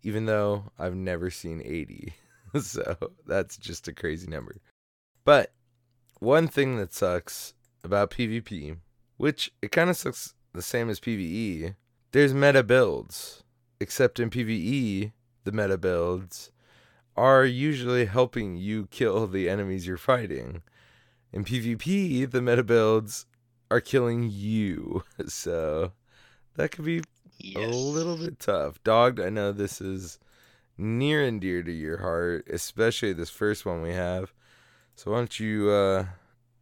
Even 0.03 0.25
though 0.25 0.71
I've 0.79 0.95
never 0.95 1.29
seen 1.29 1.61
80. 1.63 2.13
so 2.61 2.95
that's 3.25 3.57
just 3.57 3.87
a 3.87 3.93
crazy 3.93 4.27
number. 4.27 4.57
But 5.23 5.51
one 6.19 6.47
thing 6.47 6.77
that 6.77 6.93
sucks 6.93 7.53
about 7.83 8.11
PvP, 8.11 8.77
which 9.17 9.51
it 9.61 9.71
kind 9.71 9.89
of 9.89 9.97
sucks 9.97 10.33
the 10.53 10.61
same 10.61 10.89
as 10.89 10.99
PvE, 10.99 11.75
there's 12.11 12.33
meta 12.33 12.63
builds. 12.63 13.43
Except 13.79 14.19
in 14.19 14.29
PvE, 14.29 15.11
the 15.43 15.51
meta 15.51 15.77
builds 15.77 16.51
are 17.15 17.45
usually 17.45 18.05
helping 18.05 18.55
you 18.55 18.87
kill 18.87 19.27
the 19.27 19.49
enemies 19.49 19.87
you're 19.87 19.97
fighting. 19.97 20.61
In 21.33 21.43
PvP, 21.43 22.29
the 22.29 22.41
meta 22.41 22.63
builds 22.63 23.25
are 23.69 23.81
killing 23.81 24.29
you. 24.31 25.03
So 25.27 25.91
that 26.55 26.71
could 26.71 26.85
be 26.85 27.01
Yes. 27.39 27.63
a 27.63 27.75
little 27.75 28.17
bit 28.17 28.39
tough. 28.39 28.83
Dogged, 28.83 29.19
I 29.19 29.29
know 29.29 29.51
this 29.51 29.79
is 29.81 30.19
near 30.77 31.23
and 31.23 31.39
dear 31.41 31.63
to 31.63 31.71
your 31.71 31.97
heart, 31.97 32.47
especially 32.51 33.13
this 33.13 33.29
first 33.29 33.65
one 33.65 33.81
we 33.81 33.93
have. 33.93 34.33
So 34.95 35.11
why 35.11 35.17
don't 35.17 35.39
you 35.39 35.69
uh, 35.69 36.05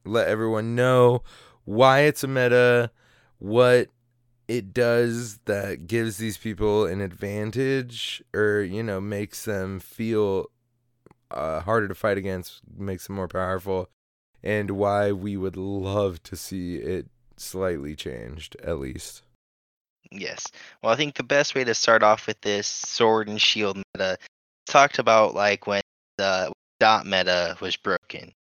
let 0.06 0.28
everyone 0.28 0.76
know 0.76 1.24
why 1.64 2.02
it's 2.02 2.24
a 2.24 2.28
meta, 2.28 2.92
what 3.40 3.90
it 4.48 4.74
does 4.74 5.40
that 5.46 5.88
gives 5.88 6.18
these 6.18 6.38
people 6.38 6.86
an 6.86 7.02
advantage, 7.02 8.24
or 8.34 8.62
you 8.62 8.84
know 8.84 9.02
makes 9.02 9.46
them 9.46 9.80
feel 9.80 10.50
uh, 11.32 11.62
harder 11.62 11.88
to 11.88 11.96
fight 11.96 12.18
against, 12.18 12.62
makes 12.78 13.08
them 13.08 13.16
more 13.16 13.28
powerful, 13.28 13.90
and 14.44 14.72
why 14.72 15.12
we 15.12 15.36
would 15.38 15.58
love 15.58 16.22
to 16.24 16.36
see 16.36 16.76
it 16.76 17.08
slightly 17.38 17.96
changed 17.96 18.56
at 18.64 18.80
least. 18.80 19.22
Yes. 20.12 20.46
Well, 20.82 20.94
I 20.94 20.96
think 20.96 21.16
the 21.16 21.24
best 21.24 21.56
way 21.56 21.64
to 21.64 21.74
start 21.74 22.04
off 22.04 22.28
with 22.28 22.40
this 22.42 22.68
sword 22.68 23.28
and 23.28 23.42
shield 23.42 23.78
meta 23.78 24.18
talked 24.68 25.00
about 25.00 25.34
like 25.34 25.68
when 25.68 25.82
the 26.18 26.52
dot 26.80 27.06
meta 27.06 27.58
was 27.60 27.76
broken. 27.76 28.34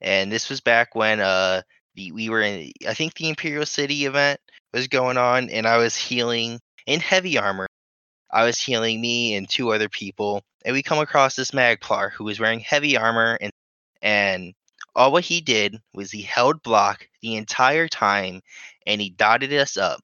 And 0.00 0.30
this 0.30 0.48
was 0.48 0.60
back 0.60 0.94
when 0.94 1.20
uh 1.20 1.62
we 1.98 2.28
were 2.28 2.42
in 2.42 2.72
I 2.88 2.94
think 2.94 3.14
the 3.14 3.28
Imperial 3.28 3.66
City 3.66 4.06
event 4.06 4.40
was 4.72 4.88
going 4.88 5.16
on 5.16 5.50
and 5.50 5.66
I 5.66 5.78
was 5.78 5.96
healing 5.96 6.60
in 6.86 7.00
heavy 7.00 7.38
armor. 7.38 7.66
I 8.30 8.44
was 8.44 8.58
healing 8.58 9.00
me 9.00 9.34
and 9.34 9.48
two 9.48 9.72
other 9.72 9.88
people 9.88 10.42
and 10.64 10.74
we 10.74 10.82
come 10.82 10.98
across 10.98 11.36
this 11.36 11.52
Magplar 11.52 12.10
who 12.12 12.24
was 12.24 12.40
wearing 12.40 12.60
heavy 12.60 12.96
armor 12.96 13.38
and 13.40 13.52
and 14.02 14.54
all 14.94 15.12
what 15.12 15.24
he 15.24 15.40
did 15.40 15.80
was 15.94 16.10
he 16.10 16.22
held 16.22 16.62
block 16.62 17.08
the 17.22 17.36
entire 17.36 17.88
time 17.88 18.40
and 18.86 19.00
he 19.00 19.10
dotted 19.10 19.52
us 19.52 19.76
up 19.76 20.00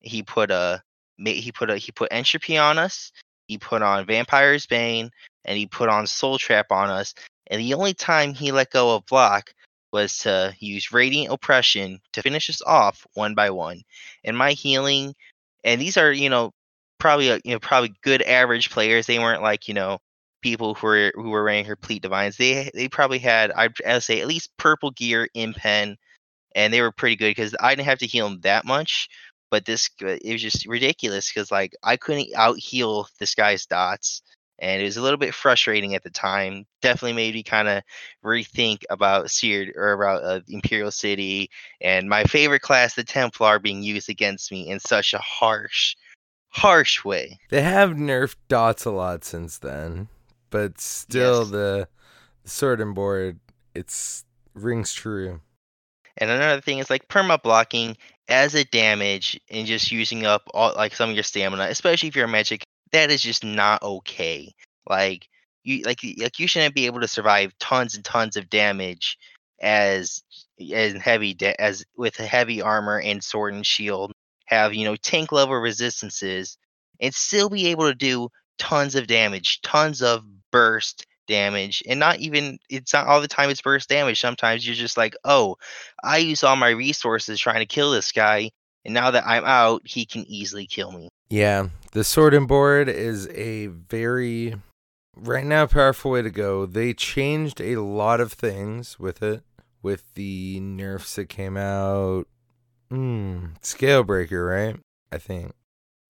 he 0.00 0.22
put 0.22 0.50
a 0.50 0.82
he 1.18 1.52
put 1.52 1.70
a 1.70 1.76
he 1.76 1.92
put 1.92 2.08
entropy 2.12 2.56
on 2.56 2.78
us 2.78 3.12
he 3.48 3.58
put 3.58 3.82
on 3.82 4.06
vampire's 4.06 4.66
bane 4.66 5.10
and 5.44 5.58
he 5.58 5.66
put 5.66 5.88
on 5.88 6.06
soul 6.06 6.38
trap 6.38 6.70
on 6.70 6.88
us 6.90 7.14
and 7.48 7.60
the 7.60 7.74
only 7.74 7.94
time 7.94 8.34
he 8.34 8.52
let 8.52 8.70
go 8.70 8.94
of 8.94 9.06
block 9.06 9.52
was 9.92 10.18
to 10.18 10.54
use 10.58 10.92
radiant 10.92 11.32
oppression 11.32 12.00
to 12.12 12.22
finish 12.22 12.50
us 12.50 12.62
off 12.62 13.06
one 13.14 13.34
by 13.34 13.50
one. 13.50 13.82
And 14.24 14.36
my 14.36 14.52
healing 14.52 15.14
and 15.64 15.80
these 15.80 15.96
are 15.96 16.12
you 16.12 16.30
know 16.30 16.52
probably 16.98 17.30
uh, 17.30 17.38
you 17.44 17.52
know 17.52 17.58
probably 17.60 17.94
good 18.02 18.22
average 18.22 18.70
players. 18.70 19.06
They 19.06 19.18
weren't 19.18 19.42
like 19.42 19.68
you 19.68 19.74
know 19.74 19.98
people 20.42 20.74
who 20.74 20.86
were 20.86 21.12
who 21.14 21.30
were 21.30 21.44
wearing 21.44 21.64
complete 21.64 22.02
divines. 22.02 22.36
They 22.36 22.70
they 22.74 22.88
probably 22.88 23.18
had 23.18 23.50
i'd 23.52 23.74
I'd 23.86 24.02
say 24.02 24.20
at 24.20 24.28
least 24.28 24.56
purple 24.56 24.90
gear 24.92 25.28
in 25.34 25.54
pen 25.54 25.96
and 26.54 26.72
they 26.72 26.80
were 26.80 26.92
pretty 26.92 27.16
good 27.16 27.30
because 27.30 27.54
i 27.60 27.74
didn't 27.74 27.86
have 27.86 27.98
to 27.98 28.06
heal 28.06 28.28
them 28.28 28.40
that 28.42 28.64
much 28.64 29.08
but 29.50 29.64
this 29.64 29.90
it 30.00 30.32
was 30.32 30.42
just 30.42 30.66
ridiculous 30.66 31.30
because 31.30 31.50
like 31.50 31.74
I 31.82 31.96
couldn't 31.96 32.34
out 32.36 32.58
heal 32.58 33.08
this 33.18 33.34
guy's 33.34 33.66
dots, 33.66 34.22
and 34.58 34.80
it 34.80 34.84
was 34.84 34.96
a 34.96 35.02
little 35.02 35.18
bit 35.18 35.34
frustrating 35.34 35.94
at 35.94 36.02
the 36.02 36.10
time. 36.10 36.66
Definitely 36.82 37.14
made 37.14 37.34
me 37.34 37.42
kind 37.42 37.68
of 37.68 37.82
rethink 38.24 38.82
about 38.90 39.30
Seared 39.30 39.72
or 39.76 39.92
about 39.92 40.22
uh, 40.24 40.40
Imperial 40.48 40.90
City 40.90 41.50
and 41.80 42.08
my 42.08 42.24
favorite 42.24 42.62
class, 42.62 42.94
the 42.94 43.04
Templar, 43.04 43.58
being 43.58 43.82
used 43.82 44.08
against 44.08 44.50
me 44.50 44.68
in 44.68 44.80
such 44.80 45.14
a 45.14 45.18
harsh, 45.18 45.96
harsh 46.48 47.04
way. 47.04 47.38
They 47.50 47.62
have 47.62 47.90
nerfed 47.90 48.36
dots 48.48 48.84
a 48.84 48.90
lot 48.90 49.24
since 49.24 49.58
then, 49.58 50.08
but 50.50 50.80
still 50.80 51.40
Yes. 51.40 51.50
the, 51.50 51.88
the 52.44 52.50
sword 52.50 52.80
and 52.80 52.94
board 52.94 53.38
it's 53.74 54.24
rings 54.54 54.92
true. 54.92 55.40
And 56.16 56.30
another 56.30 56.60
thing 56.60 56.78
is 56.78 56.90
like 56.90 57.08
perma 57.08 57.40
blocking 57.40 57.96
as 58.28 58.54
a 58.54 58.64
damage 58.64 59.40
and 59.50 59.66
just 59.66 59.92
using 59.92 60.26
up 60.26 60.48
all 60.52 60.74
like 60.74 60.94
some 60.94 61.10
of 61.10 61.14
your 61.16 61.22
stamina, 61.22 61.64
especially 61.64 62.08
if 62.08 62.16
you're 62.16 62.24
a 62.24 62.28
magic, 62.28 62.64
that 62.92 63.10
is 63.10 63.22
just 63.22 63.44
not 63.44 63.82
okay. 63.82 64.52
Like 64.88 65.28
you 65.64 65.82
like 65.84 66.00
like 66.18 66.38
you 66.38 66.48
shouldn't 66.48 66.74
be 66.74 66.86
able 66.86 67.00
to 67.00 67.08
survive 67.08 67.52
tons 67.58 67.94
and 67.94 68.04
tons 68.04 68.36
of 68.36 68.50
damage 68.50 69.18
as 69.60 70.22
as 70.74 70.94
heavy 70.94 71.34
da- 71.34 71.56
as 71.58 71.84
with 71.96 72.16
heavy 72.16 72.62
armor 72.62 73.00
and 73.00 73.22
sword 73.22 73.54
and 73.54 73.66
shield 73.66 74.12
have 74.46 74.74
you 74.74 74.84
know 74.84 74.96
tank 74.96 75.32
level 75.32 75.56
resistances 75.56 76.56
and 77.00 77.14
still 77.14 77.48
be 77.48 77.68
able 77.68 77.84
to 77.88 77.94
do 77.94 78.28
tons 78.58 78.94
of 78.94 79.06
damage, 79.06 79.60
tons 79.62 80.02
of 80.02 80.24
burst 80.50 81.06
damage, 81.26 81.82
and 81.88 82.00
not 82.00 82.18
even 82.18 82.58
it's 82.68 82.92
not 82.92 83.06
all 83.06 83.20
the 83.20 83.28
time 83.28 83.50
it's 83.50 83.62
burst 83.62 83.88
damage. 83.88 84.20
Sometimes 84.20 84.66
you're 84.66 84.74
just 84.74 84.96
like, 84.96 85.14
oh, 85.24 85.56
I 86.02 86.18
use 86.18 86.42
all 86.44 86.56
my 86.56 86.70
resources 86.70 87.40
trying 87.40 87.60
to 87.60 87.66
kill 87.66 87.90
this 87.90 88.12
guy, 88.12 88.50
and 88.84 88.94
now 88.94 89.10
that 89.12 89.26
I'm 89.26 89.44
out, 89.44 89.82
he 89.84 90.06
can 90.06 90.24
easily 90.26 90.66
kill 90.66 90.92
me. 90.92 91.08
Yeah, 91.30 91.68
the 91.92 92.04
sword 92.04 92.32
and 92.34 92.48
board 92.48 92.88
is 92.88 93.28
a 93.28 93.66
very 93.66 94.54
right 95.14 95.44
now 95.44 95.66
powerful 95.66 96.12
way 96.12 96.22
to 96.22 96.30
go. 96.30 96.64
They 96.64 96.94
changed 96.94 97.60
a 97.60 97.76
lot 97.76 98.20
of 98.20 98.32
things 98.32 98.98
with 98.98 99.22
it, 99.22 99.42
with 99.82 100.04
the 100.14 100.60
nerfs 100.60 101.16
that 101.16 101.28
came 101.28 101.56
out. 101.56 102.26
Hmm, 102.90 103.46
Scalebreaker, 103.62 104.48
right? 104.48 104.80
I 105.12 105.18
think. 105.18 105.52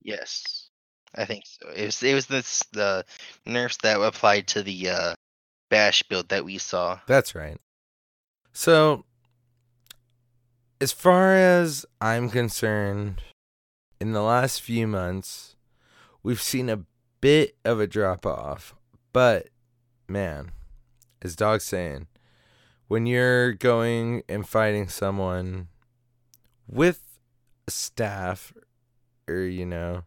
Yes, 0.03 0.71
I 1.15 1.25
think 1.25 1.45
so. 1.47 1.69
It 1.75 1.87
was 1.87 2.03
it 2.03 2.15
was 2.15 2.27
this 2.27 2.63
the 2.73 3.05
nerfs 3.45 3.79
that 3.79 4.01
applied 4.01 4.47
to 4.49 4.63
the 4.63 4.91
uh, 4.91 5.15
bash 5.69 6.03
build 6.05 6.29
that 6.29 6.45
we 6.45 6.59
saw. 6.59 7.01
That's 7.07 7.35
right. 7.35 7.59
So, 8.53 9.05
as 10.81 10.93
far 10.93 11.35
as 11.35 11.85
I'm 12.01 12.31
concerned, 12.31 13.21
in 14.01 14.13
the 14.13 14.23
last 14.23 14.63
few 14.63 14.87
months, 14.87 15.57
we've 16.23 16.43
seen 16.43 16.69
a 16.69 16.85
bit 17.21 17.57
of 17.65 17.81
a 17.81 17.87
drop 17.87 18.25
off. 18.27 18.75
But, 19.13 19.49
man, 20.09 20.53
as 21.23 21.37
Dog's 21.37 21.65
saying, 21.65 22.07
when 22.87 23.07
you're 23.07 23.53
going 23.53 24.23
and 24.29 24.49
fighting 24.49 24.89
someone 24.89 25.69
with 26.67 27.03
a 27.67 27.71
staff 27.71 28.53
or, 29.29 29.41
you 29.41 29.67
know, 29.67 30.05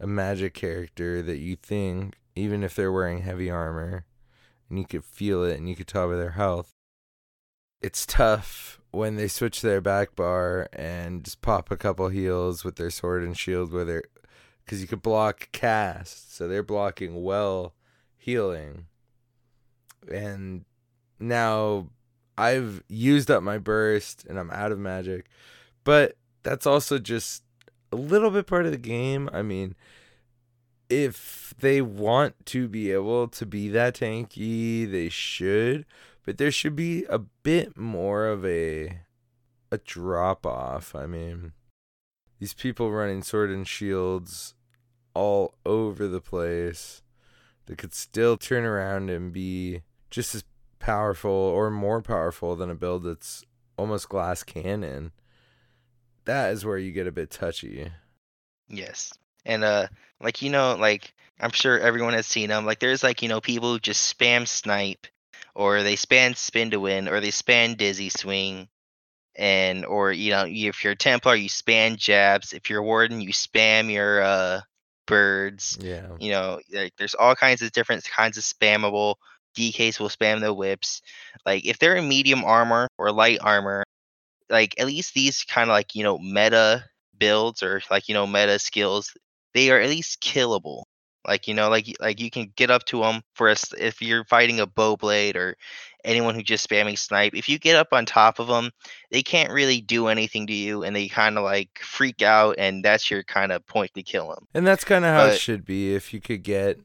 a 0.00 0.06
magic 0.06 0.54
character 0.54 1.22
that 1.22 1.38
you 1.38 1.56
think, 1.56 2.16
even 2.34 2.62
if 2.64 2.74
they're 2.74 2.92
wearing 2.92 3.22
heavy 3.22 3.50
armor, 3.50 4.06
and 4.68 4.78
you 4.78 4.86
could 4.86 5.04
feel 5.04 5.44
it 5.44 5.58
and 5.58 5.68
you 5.68 5.76
could 5.76 5.86
tell 5.86 6.08
by 6.08 6.16
their 6.16 6.30
health, 6.30 6.72
it's 7.80 8.06
tough 8.06 8.80
when 8.92 9.16
they 9.16 9.26
switch 9.26 9.62
their 9.62 9.80
back 9.80 10.14
bar 10.14 10.68
and 10.72 11.24
just 11.24 11.40
pop 11.40 11.70
a 11.70 11.76
couple 11.76 12.08
heals 12.08 12.62
with 12.62 12.76
their 12.76 12.90
sword 12.90 13.24
and 13.24 13.36
shield 13.36 13.72
where 13.72 14.02
because 14.64 14.80
you 14.80 14.86
could 14.86 15.02
block 15.02 15.48
cast 15.50 16.34
so 16.34 16.46
they're 16.46 16.62
blocking 16.62 17.24
well 17.24 17.74
healing. 18.16 18.86
And 20.10 20.64
now 21.18 21.88
i've 22.36 22.82
used 22.88 23.30
up 23.30 23.42
my 23.42 23.58
burst 23.58 24.24
and 24.24 24.38
i'm 24.38 24.50
out 24.50 24.72
of 24.72 24.78
magic 24.78 25.26
but 25.84 26.16
that's 26.42 26.66
also 26.66 26.98
just 26.98 27.42
a 27.92 27.96
little 27.96 28.30
bit 28.30 28.46
part 28.46 28.64
of 28.64 28.72
the 28.72 28.78
game. 28.78 29.28
I 29.32 29.42
mean 29.42 29.74
if 30.88 31.54
they 31.58 31.80
want 31.80 32.34
to 32.46 32.68
be 32.68 32.90
able 32.90 33.28
to 33.28 33.46
be 33.46 33.68
that 33.68 33.94
tanky 33.94 34.90
they 34.90 35.08
should 35.08 35.86
but 36.24 36.38
there 36.38 36.50
should 36.50 36.76
be 36.76 37.04
a 37.04 37.18
bit 37.18 37.76
more 37.76 38.26
of 38.26 38.44
a 38.44 39.00
a 39.70 39.78
drop 39.78 40.44
off. 40.46 40.94
I 40.94 41.06
mean, 41.06 41.52
these 42.38 42.54
people 42.54 42.90
running 42.90 43.22
sword 43.22 43.50
and 43.50 43.66
shields 43.66 44.54
all 45.14 45.54
over 45.64 46.06
the 46.06 46.20
place 46.20 47.02
that 47.66 47.78
could 47.78 47.94
still 47.94 48.36
turn 48.36 48.64
around 48.64 49.10
and 49.10 49.32
be 49.32 49.82
just 50.10 50.34
as 50.34 50.44
powerful 50.78 51.30
or 51.30 51.70
more 51.70 52.02
powerful 52.02 52.56
than 52.56 52.70
a 52.70 52.74
build 52.74 53.04
that's 53.04 53.44
almost 53.76 54.08
glass 54.08 54.42
cannon. 54.42 55.12
That 56.24 56.52
is 56.52 56.64
where 56.64 56.78
you 56.78 56.92
get 56.92 57.06
a 57.06 57.12
bit 57.12 57.30
touchy. 57.30 57.90
Yes. 58.68 59.12
And 59.44 59.64
uh 59.64 59.88
like 60.20 60.42
you 60.42 60.50
know 60.50 60.76
like 60.78 61.14
I'm 61.40 61.50
sure 61.50 61.78
everyone 61.78 62.14
has 62.14 62.26
seen 62.26 62.50
them. 62.50 62.64
Like 62.64 62.78
there's 62.78 63.02
like, 63.02 63.22
you 63.22 63.28
know, 63.28 63.40
people 63.40 63.72
who 63.72 63.80
just 63.80 64.16
spam 64.16 64.46
snipe 64.46 65.06
or 65.54 65.82
they 65.82 65.96
spam 65.96 66.36
spin 66.36 66.70
to 66.70 66.80
win, 66.80 67.08
or 67.08 67.20
they 67.20 67.30
spam 67.30 67.76
dizzy 67.76 68.08
swing, 68.08 68.68
and 69.36 69.84
or 69.84 70.12
you 70.12 70.30
know 70.30 70.44
if 70.46 70.84
you're 70.84 70.94
a 70.94 70.96
Templar 70.96 71.34
you 71.34 71.48
spam 71.48 71.96
jabs. 71.96 72.52
If 72.52 72.70
you're 72.70 72.80
a 72.80 72.84
Warden 72.84 73.20
you 73.20 73.32
spam 73.32 73.90
your 73.90 74.22
uh, 74.22 74.60
birds. 75.06 75.78
Yeah. 75.80 76.08
You 76.18 76.32
know, 76.32 76.60
like 76.72 76.94
there's 76.96 77.14
all 77.14 77.34
kinds 77.34 77.62
of 77.62 77.72
different 77.72 78.04
kinds 78.04 78.38
of 78.38 78.44
spammable. 78.44 79.16
DKs 79.56 80.00
will 80.00 80.08
spam 80.08 80.40
the 80.40 80.54
whips. 80.54 81.02
Like 81.44 81.66
if 81.66 81.78
they're 81.78 81.96
in 81.96 82.08
medium 82.08 82.44
armor 82.44 82.88
or 82.96 83.12
light 83.12 83.38
armor, 83.42 83.84
like 84.48 84.74
at 84.78 84.86
least 84.86 85.14
these 85.14 85.44
kind 85.44 85.68
of 85.68 85.74
like 85.74 85.94
you 85.94 86.04
know 86.04 86.18
meta 86.18 86.84
builds 87.18 87.62
or 87.62 87.82
like 87.90 88.08
you 88.08 88.14
know 88.14 88.26
meta 88.26 88.58
skills, 88.58 89.12
they 89.54 89.70
are 89.70 89.80
at 89.80 89.90
least 89.90 90.22
killable. 90.22 90.84
Like 91.26 91.46
you 91.46 91.54
know, 91.54 91.68
like 91.68 91.94
like 92.00 92.20
you 92.20 92.30
can 92.30 92.52
get 92.56 92.70
up 92.70 92.84
to 92.86 93.00
them 93.00 93.22
for 93.34 93.48
a, 93.48 93.56
if 93.78 94.02
you're 94.02 94.24
fighting 94.24 94.60
a 94.60 94.66
bow 94.66 94.96
blade 94.96 95.36
or 95.36 95.56
anyone 96.04 96.34
who 96.34 96.42
just 96.42 96.68
spamming 96.68 96.98
snipe. 96.98 97.34
If 97.34 97.48
you 97.48 97.58
get 97.58 97.76
up 97.76 97.88
on 97.92 98.06
top 98.06 98.38
of 98.38 98.48
them, 98.48 98.70
they 99.10 99.22
can't 99.22 99.52
really 99.52 99.80
do 99.80 100.08
anything 100.08 100.46
to 100.48 100.52
you, 100.52 100.82
and 100.82 100.94
they 100.94 101.08
kind 101.08 101.38
of 101.38 101.44
like 101.44 101.78
freak 101.82 102.22
out, 102.22 102.56
and 102.58 102.84
that's 102.84 103.10
your 103.10 103.22
kind 103.22 103.52
of 103.52 103.64
point 103.66 103.92
to 103.94 104.02
kill 104.02 104.28
them. 104.28 104.46
And 104.54 104.66
that's 104.66 104.84
kind 104.84 105.04
of 105.04 105.14
how 105.14 105.26
but, 105.26 105.34
it 105.34 105.40
should 105.40 105.64
be. 105.64 105.94
If 105.94 106.12
you 106.12 106.20
could 106.20 106.42
get 106.42 106.80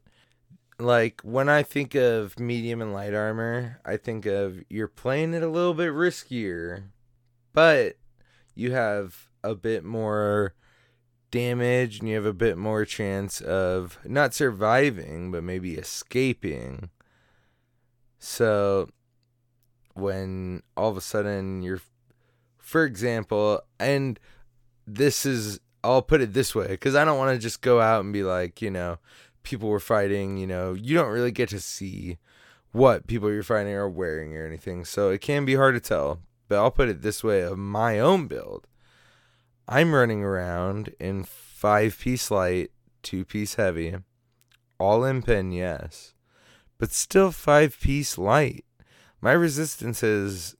like 0.78 1.20
when 1.22 1.48
I 1.48 1.62
think 1.62 1.94
of 1.94 2.38
medium 2.38 2.80
and 2.80 2.92
light 2.92 3.14
armor, 3.14 3.80
I 3.84 3.96
think 3.96 4.26
of 4.26 4.62
you're 4.68 4.88
playing 4.88 5.34
it 5.34 5.42
a 5.42 5.48
little 5.48 5.74
bit 5.74 5.92
riskier, 5.92 6.84
but 7.52 7.96
you 8.54 8.72
have 8.72 9.28
a 9.42 9.54
bit 9.54 9.84
more 9.84 10.54
damage 11.30 12.00
and 12.00 12.08
you 12.08 12.14
have 12.14 12.24
a 12.24 12.32
bit 12.32 12.56
more 12.56 12.84
chance 12.84 13.40
of 13.40 13.98
not 14.04 14.34
surviving 14.34 15.30
but 15.30 15.42
maybe 15.42 15.74
escaping. 15.74 16.90
So 18.18 18.88
when 19.94 20.62
all 20.76 20.90
of 20.90 20.96
a 20.96 21.00
sudden 21.00 21.62
you're 21.62 21.80
for 22.58 22.84
example 22.84 23.60
and 23.78 24.18
this 24.86 25.26
is 25.26 25.60
I'll 25.84 26.02
put 26.02 26.20
it 26.20 26.32
this 26.32 26.54
way 26.54 26.76
cuz 26.76 26.94
I 26.94 27.04
don't 27.04 27.18
want 27.18 27.34
to 27.34 27.38
just 27.38 27.60
go 27.60 27.80
out 27.80 28.04
and 28.04 28.12
be 28.12 28.22
like 28.22 28.62
you 28.62 28.70
know 28.70 28.98
people 29.42 29.68
were 29.68 29.80
fighting 29.80 30.36
you 30.36 30.46
know 30.46 30.74
you 30.74 30.94
don't 30.94 31.10
really 31.12 31.32
get 31.32 31.48
to 31.50 31.60
see 31.60 32.18
what 32.72 33.06
people 33.06 33.30
you're 33.30 33.42
fighting 33.42 33.72
are 33.72 33.88
wearing 33.88 34.36
or 34.36 34.46
anything. 34.46 34.84
So 34.84 35.10
it 35.10 35.20
can 35.20 35.44
be 35.44 35.54
hard 35.54 35.74
to 35.74 35.80
tell 35.80 36.20
but 36.48 36.56
I'll 36.56 36.70
put 36.70 36.88
it 36.88 37.02
this 37.02 37.22
way 37.22 37.42
of 37.42 37.58
my 37.58 37.98
own 37.98 38.26
build 38.26 38.66
I'm 39.70 39.94
running 39.94 40.22
around 40.22 40.94
in 40.98 41.24
five 41.24 41.98
piece 41.98 42.30
light, 42.30 42.70
two 43.02 43.26
piece 43.26 43.56
heavy, 43.56 43.96
all 44.78 45.04
in 45.04 45.20
pin, 45.20 45.52
yes, 45.52 46.14
but 46.78 46.90
still 46.90 47.32
five 47.32 47.78
piece 47.78 48.16
light. 48.16 48.64
My 49.20 49.32
resistances 49.32 50.56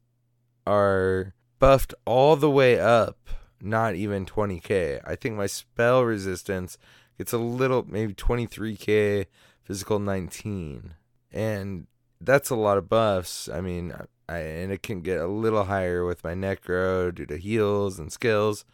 are 0.66 1.32
buffed 1.59 1.94
all 2.04 2.36
the 2.36 2.50
way 2.50 2.78
up, 2.78 3.30
not 3.62 3.94
even 3.94 4.26
20k. 4.26 5.00
I 5.06 5.16
think 5.16 5.36
my 5.36 5.46
spell 5.46 6.04
resistance 6.04 6.76
gets 7.16 7.32
a 7.32 7.38
little, 7.38 7.86
maybe 7.88 8.12
23k, 8.12 9.24
physical 9.62 9.98
19. 9.98 10.92
And 11.32 11.86
that's 12.20 12.50
a 12.50 12.56
lot 12.56 12.76
of 12.76 12.90
buffs. 12.90 13.48
I 13.48 13.62
mean, 13.62 13.94
I, 14.28 14.38
and 14.38 14.70
it 14.70 14.82
can 14.82 15.00
get 15.00 15.18
a 15.18 15.26
little 15.26 15.64
higher 15.64 16.04
with 16.04 16.22
my 16.22 16.34
necro 16.34 17.14
due 17.14 17.24
to 17.24 17.38
heals 17.38 17.98
and 17.98 18.12
skills. 18.12 18.66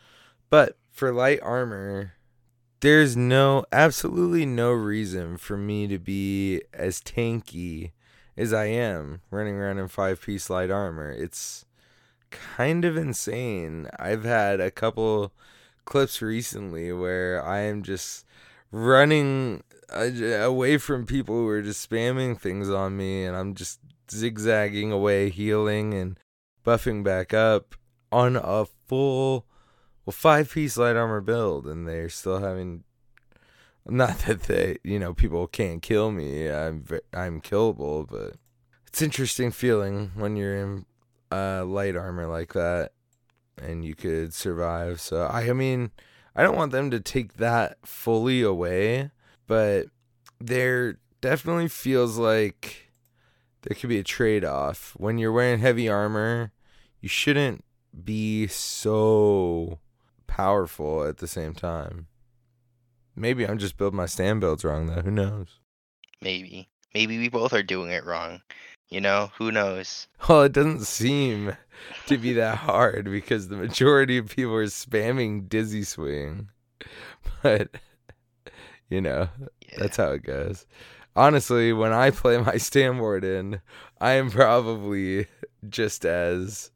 But 0.51 0.77
for 0.91 1.13
light 1.13 1.41
armor, 1.43 2.15
there's 2.81 3.17
no 3.17 3.65
absolutely 3.73 4.47
no 4.47 4.71
reason 4.73 5.37
for 5.37 5.57
me 5.57 5.87
to 5.89 5.99
be 5.99 6.63
as 6.73 7.01
tanky 7.01 7.93
as 8.37 8.53
I 8.53 8.67
am 8.67 9.21
running 9.31 9.55
around 9.55 9.79
in 9.79 9.89
five 9.89 10.21
piece 10.21 10.51
light 10.51 10.71
armor. 10.71 11.11
It's 11.11 11.65
kind 12.31 12.85
of 12.85 12.97
insane. 12.97 13.89
I've 13.99 14.25
had 14.25 14.61
a 14.61 14.71
couple 14.71 15.33
clips 15.85 16.21
recently 16.21 16.93
where 16.93 17.45
I 17.45 17.61
am 17.61 17.83
just 17.83 18.27
running 18.71 19.63
away 19.91 20.79
from 20.79 21.07
people 21.07 21.37
who 21.37 21.49
are 21.49 21.63
just 21.63 21.89
spamming 21.89 22.39
things 22.39 22.69
on 22.69 22.97
me 22.97 23.25
and 23.25 23.37
I'm 23.37 23.55
just 23.55 23.81
zigzagging 24.11 24.93
away, 24.93 25.31
healing 25.31 25.95
and 25.95 26.19
buffing 26.65 27.05
back 27.05 27.33
up 27.33 27.75
on 28.11 28.37
a 28.37 28.67
full 28.87 29.47
well 30.05 30.13
five 30.13 30.51
piece 30.51 30.77
light 30.77 30.97
armor 30.97 31.21
build 31.21 31.67
and 31.67 31.87
they're 31.89 32.09
still 32.09 32.39
having 32.39 32.85
not 33.87 34.19
that 34.21 34.45
they 34.45 34.79
you 34.83 34.99
know 34.99 35.13
people 35.13 35.47
can't 35.47 35.83
kill 35.83 36.11
me 36.11 36.51
i'm 36.51 36.85
i'm 37.13 37.41
killable 37.41 38.07
but 38.09 38.35
it's 38.87 39.03
interesting 39.03 39.51
feeling 39.51 40.11
when 40.15 40.37
you're 40.37 40.57
in 40.57 40.87
uh, 41.33 41.65
light 41.65 41.97
armor 41.97 42.27
like 42.27 42.53
that 42.53 42.93
and 43.61 43.85
you 43.85 43.95
could 43.95 44.33
survive 44.33 45.01
so 45.01 45.25
i 45.27 45.49
i 45.49 45.53
mean 45.53 45.91
i 46.37 46.43
don't 46.43 46.57
want 46.57 46.73
them 46.73 46.91
to 46.91 47.01
take 47.01 47.35
that 47.35 47.77
fully 47.85 48.41
away 48.43 49.11
but 49.47 49.87
there 50.41 50.99
definitely 51.21 51.69
feels 51.69 52.19
like 52.19 52.93
there 53.63 53.75
could 53.75 53.89
be 53.89 53.99
a 53.99 54.05
trade-off. 54.05 54.95
When 54.99 55.17
you're 55.17 55.33
wearing 55.33 55.61
heavy 55.61 55.89
armor 55.89 56.53
you 57.01 57.09
shouldn't 57.09 57.65
be 58.05 58.47
so 58.47 59.79
powerful 60.37 61.05
at 61.05 61.19
the 61.19 61.29
same 61.29 61.55
time. 61.55 62.07
Maybe 63.15 63.47
I'm 63.47 63.59
just 63.59 63.77
building 63.77 63.97
my 63.97 64.07
stand 64.07 64.41
builds 64.41 64.65
wrong 64.65 64.87
though. 64.87 65.03
Who 65.03 65.11
knows? 65.13 65.61
Maybe. 66.21 66.69
Maybe 66.93 67.19
we 67.19 67.29
both 67.29 67.53
are 67.53 67.63
doing 67.63 67.91
it 67.91 68.05
wrong. 68.05 68.43
You 68.89 69.01
know, 69.01 69.31
who 69.39 69.51
knows? 69.53 70.09
Well, 70.29 70.43
it 70.43 70.53
doesn't 70.53 70.83
seem 70.83 71.57
to 72.07 72.19
be 72.19 72.33
that 72.35 72.59
hard 72.59 73.05
because 73.07 73.49
the 73.49 73.57
majority 73.57 74.19
of 74.19 74.29
people 74.35 74.55
are 74.55 74.65
spamming 74.67 75.49
dizzy 75.49 75.85
swing. 75.85 76.49
But 77.43 77.69
you 78.91 79.01
know, 79.01 79.29
Yeah. 79.71 79.79
that's 79.79 79.97
how 79.97 80.11
it 80.11 80.23
goes. 80.25 80.67
Honestly, 81.17 81.73
when 81.73 81.93
I 81.93 82.11
play 82.11 82.39
my 82.39 82.57
stand 82.57 83.01
warden, 83.01 83.61
I 84.01 84.13
am 84.13 84.31
probably 84.31 85.27
just 85.69 86.05
as 86.05 86.71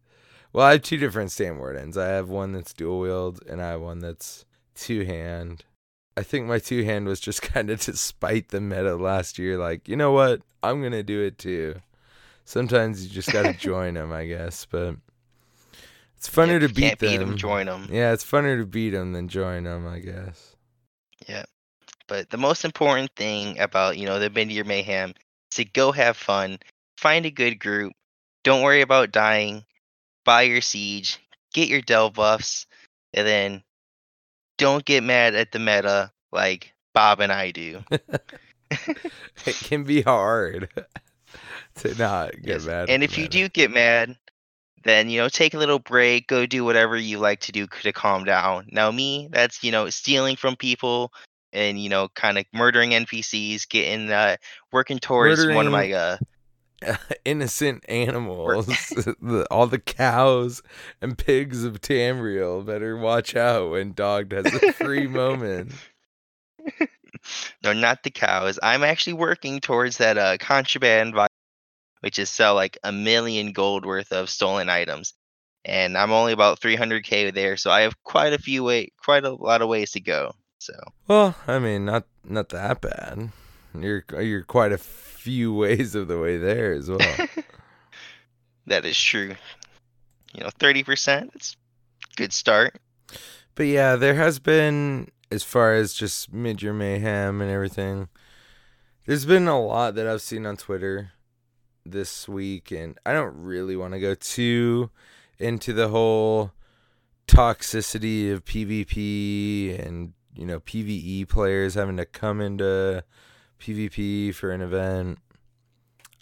well. 0.53 0.67
I 0.67 0.73
have 0.73 0.83
two 0.83 0.97
different 0.97 1.31
stand 1.33 1.59
wardens. 1.59 1.97
I 1.99 2.09
have 2.09 2.29
one 2.29 2.53
that's 2.53 2.73
dual 2.73 3.01
wield, 3.01 3.41
and 3.49 3.63
I 3.63 3.71
have 3.71 3.81
one 3.81 4.01
that's 4.01 4.45
two 4.75 5.05
hand. 5.05 5.65
I 6.17 6.23
think 6.23 6.47
my 6.47 6.59
two 6.59 6.85
hand 6.85 7.07
was 7.07 7.21
just 7.21 7.43
kind 7.55 7.71
of 7.71 7.81
to 7.83 7.97
spite 7.97 8.49
the 8.49 8.61
meta 8.61 8.97
last 8.97 9.39
year. 9.39 9.59
Like, 9.59 9.89
you 9.89 9.97
know 9.97 10.13
what? 10.13 10.43
I'm 10.63 10.83
gonna 10.83 11.03
do 11.03 11.23
it 11.23 11.39
too. 11.39 11.77
Sometimes 12.45 13.05
you 13.05 13.11
just 13.11 13.31
gotta 13.33 13.53
join 13.59 13.95
them, 13.95 14.13
I 14.13 14.27
guess. 14.27 14.67
But 14.67 14.97
it's 16.17 16.29
funner 16.29 16.61
Yeah, 16.61 16.61
to 16.61 16.69
you 16.69 16.75
beat 16.75 16.75
can't 16.75 16.99
them. 16.99 17.17
beat 17.19 17.19
them, 17.19 17.37
join 17.37 17.67
them. 17.67 17.89
Yeah, 17.91 18.13
it's 18.13 18.25
funner 18.25 18.59
to 18.59 18.67
beat 18.67 18.91
them 18.91 19.13
than 19.13 19.29
join 19.29 19.65
them, 19.65 19.87
I 19.87 20.01
guess. 20.01 20.57
Yeah. 21.29 21.45
But 22.09 22.31
the 22.31 22.39
most 22.39 22.65
important 22.65 23.11
thing 23.17 23.59
about, 23.59 23.99
you 23.99 24.07
know, 24.07 24.19
the 24.19 24.31
Mid-Year 24.31 24.65
Mayhem 24.65 25.11
is 25.53 25.57
to 25.57 25.65
go 25.65 25.93
have 25.93 26.17
fun, 26.17 26.59
find 26.97 27.27
a 27.27 27.31
good 27.31 27.59
group, 27.61 27.93
don't 28.45 28.63
worry 28.63 28.81
about 28.83 29.13
dying, 29.13 29.65
buy 30.29 30.43
your 30.43 30.61
siege, 30.61 31.19
get 31.55 31.71
your 31.71 31.81
Del 31.81 32.11
buffs, 32.11 32.67
and 33.15 33.27
then 33.27 33.63
don't 34.59 34.85
get 34.85 35.03
mad 35.03 35.35
at 35.35 35.53
the 35.53 35.59
meta 35.59 36.13
like 36.31 36.75
Bob 36.93 37.21
and 37.21 37.33
I 37.33 37.51
do. 37.51 37.83
it 38.71 39.57
can 39.63 39.85
be 39.85 40.03
hard 40.03 40.69
to 41.77 41.95
not 41.95 42.33
get 42.33 42.45
Yes, 42.47 42.67
mad. 42.67 42.91
And 42.91 43.03
if 43.03 43.17
you 43.17 43.25
meta. 43.25 43.39
do 43.39 43.49
get 43.49 43.71
mad, 43.71 44.19
then 44.85 45.09
you 45.09 45.19
know 45.19 45.31
take 45.31 45.55
a 45.55 45.59
little 45.59 45.79
break, 45.79 46.27
go 46.27 46.45
do 46.45 46.63
whatever 46.63 46.99
you 46.99 47.19
like 47.19 47.41
to 47.41 47.53
do 47.53 47.67
to 47.67 47.93
calm 47.95 48.25
down. 48.25 48.69
Now 48.71 48.91
me, 48.91 49.31
that's 49.33 49.65
you 49.65 49.73
know 49.73 49.89
stealing 49.89 50.37
from 50.37 50.57
people 50.57 51.11
and 51.55 51.81
you 51.83 51.89
know 51.89 52.09
kind 52.17 52.37
of 52.37 52.45
murdering 52.53 52.91
NPCs, 52.91 53.67
getting 53.67 54.11
uh 54.13 54.37
working 54.73 54.99
towards 54.99 55.47
one 55.47 55.65
of 55.67 55.73
my 55.73 55.91
uh 55.91 56.19
innocent 57.25 57.85
animals, 57.89 58.67
the, 59.21 59.47
all 59.51 59.67
the 59.67 59.79
cows 59.79 60.63
and 61.01 61.19
pigs 61.19 61.65
of 61.65 61.81
Tamriel 61.81 62.65
better 62.65 62.97
watch 62.97 63.37
out 63.37 63.71
when 63.71 63.93
Dogged 63.93 64.33
has 64.33 64.47
a 64.47 64.73
free 64.73 65.07
moment. 65.07 65.73
no 67.63 67.73
not 67.73 68.03
the 68.03 68.11
cows. 68.11 68.59
I'm 68.63 68.85
actually 68.85 69.15
working 69.15 69.61
towards 69.61 69.99
that 69.99 70.19
uh 70.19 70.37
contraband 70.39 71.15
which 72.01 72.19
is 72.19 72.31
sell 72.31 72.55
like 72.55 72.79
a 72.85 72.93
million 72.93 73.53
gold 73.53 73.85
worth 73.85 74.13
of 74.13 74.31
stolen 74.31 74.69
items. 74.69 75.15
And 75.65 75.99
I'm 75.99 76.13
only 76.13 76.33
about 76.33 76.61
300k 76.61 77.35
there, 77.35 77.57
so 77.57 77.71
I 77.71 77.81
have 77.81 78.03
quite 78.05 78.33
a 78.33 78.39
few 78.39 78.65
way 78.65 78.93
quite 79.05 79.25
a 79.25 79.31
lot 79.31 79.63
of 79.63 79.69
ways 79.69 79.91
to 79.93 80.01
go. 80.01 80.35
So 80.59 80.75
Well, 81.07 81.37
I 81.47 81.59
mean, 81.59 81.85
not 81.85 82.05
not 82.25 82.51
that 82.51 82.81
bad. 82.81 83.31
You're 83.75 84.05
you're 84.21 84.43
quite 84.43 84.73
a 84.73 84.79
few 84.79 85.53
ways 85.55 85.95
of 85.95 86.09
the 86.09 86.19
way 86.19 86.37
there 86.37 86.73
as 86.73 86.89
well. 86.89 87.01
That 88.69 88.85
is 88.85 89.01
true. 89.01 89.35
You 90.35 90.45
know, 90.45 90.51
thirty 90.59 90.83
percent. 90.83 91.31
It's 91.35 91.57
good 92.17 92.35
start. 92.35 92.77
But 93.55 93.67
yeah, 93.67 93.97
there 93.97 94.15
has 94.15 94.39
been, 94.39 95.11
as 95.33 95.43
far 95.43 95.73
as 95.73 95.95
just 95.95 96.33
mid 96.33 96.63
year 96.63 96.75
mayhem 96.75 97.41
and 97.41 97.51
everything, 97.51 98.09
there's 99.07 99.25
been 99.25 99.49
a 99.49 99.61
lot 99.61 99.95
that 99.95 100.07
I've 100.07 100.21
seen 100.21 100.45
on 100.45 100.59
Twitter 100.59 101.13
this 101.85 102.29
week, 102.29 102.71
and 102.71 102.99
I 103.07 103.15
don't 103.15 103.43
really 103.43 103.75
want 103.75 103.95
to 103.95 104.01
go 104.01 104.15
too 104.15 104.91
into 105.39 105.73
the 105.73 105.89
whole 105.89 106.53
toxicity 107.27 108.33
of 108.33 108.45
PvP 108.45 109.85
and, 109.85 110.13
you 110.35 110.45
know, 110.45 110.61
PvE 110.61 111.29
players 111.29 111.75
having 111.75 111.97
to 111.97 112.05
come 112.05 112.41
into 112.41 113.03
PvP 113.59 114.35
for 114.35 114.51
an 114.51 114.61
event. 114.61 115.19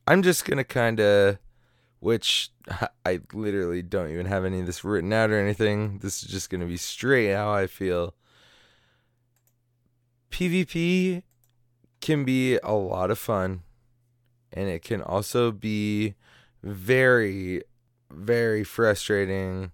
I'm 0.06 0.22
just 0.22 0.44
going 0.44 0.58
to 0.58 0.64
kind 0.64 1.00
of 1.00 1.38
which 2.00 2.50
I 3.04 3.20
literally 3.32 3.82
don't 3.82 4.10
even 4.10 4.26
have 4.26 4.44
any 4.44 4.60
of 4.60 4.66
this 4.66 4.84
written 4.84 5.12
out 5.12 5.30
or 5.30 5.38
anything. 5.38 5.98
This 5.98 6.22
is 6.22 6.28
just 6.28 6.50
going 6.50 6.60
to 6.60 6.66
be 6.66 6.76
straight 6.76 7.32
how 7.32 7.52
I 7.52 7.66
feel. 7.66 8.14
PvP 10.30 11.22
can 12.00 12.24
be 12.24 12.58
a 12.58 12.72
lot 12.72 13.10
of 13.10 13.18
fun, 13.18 13.62
and 14.52 14.68
it 14.68 14.82
can 14.82 15.00
also 15.02 15.50
be 15.50 16.14
very, 16.62 17.62
very 18.10 18.62
frustrating 18.62 19.72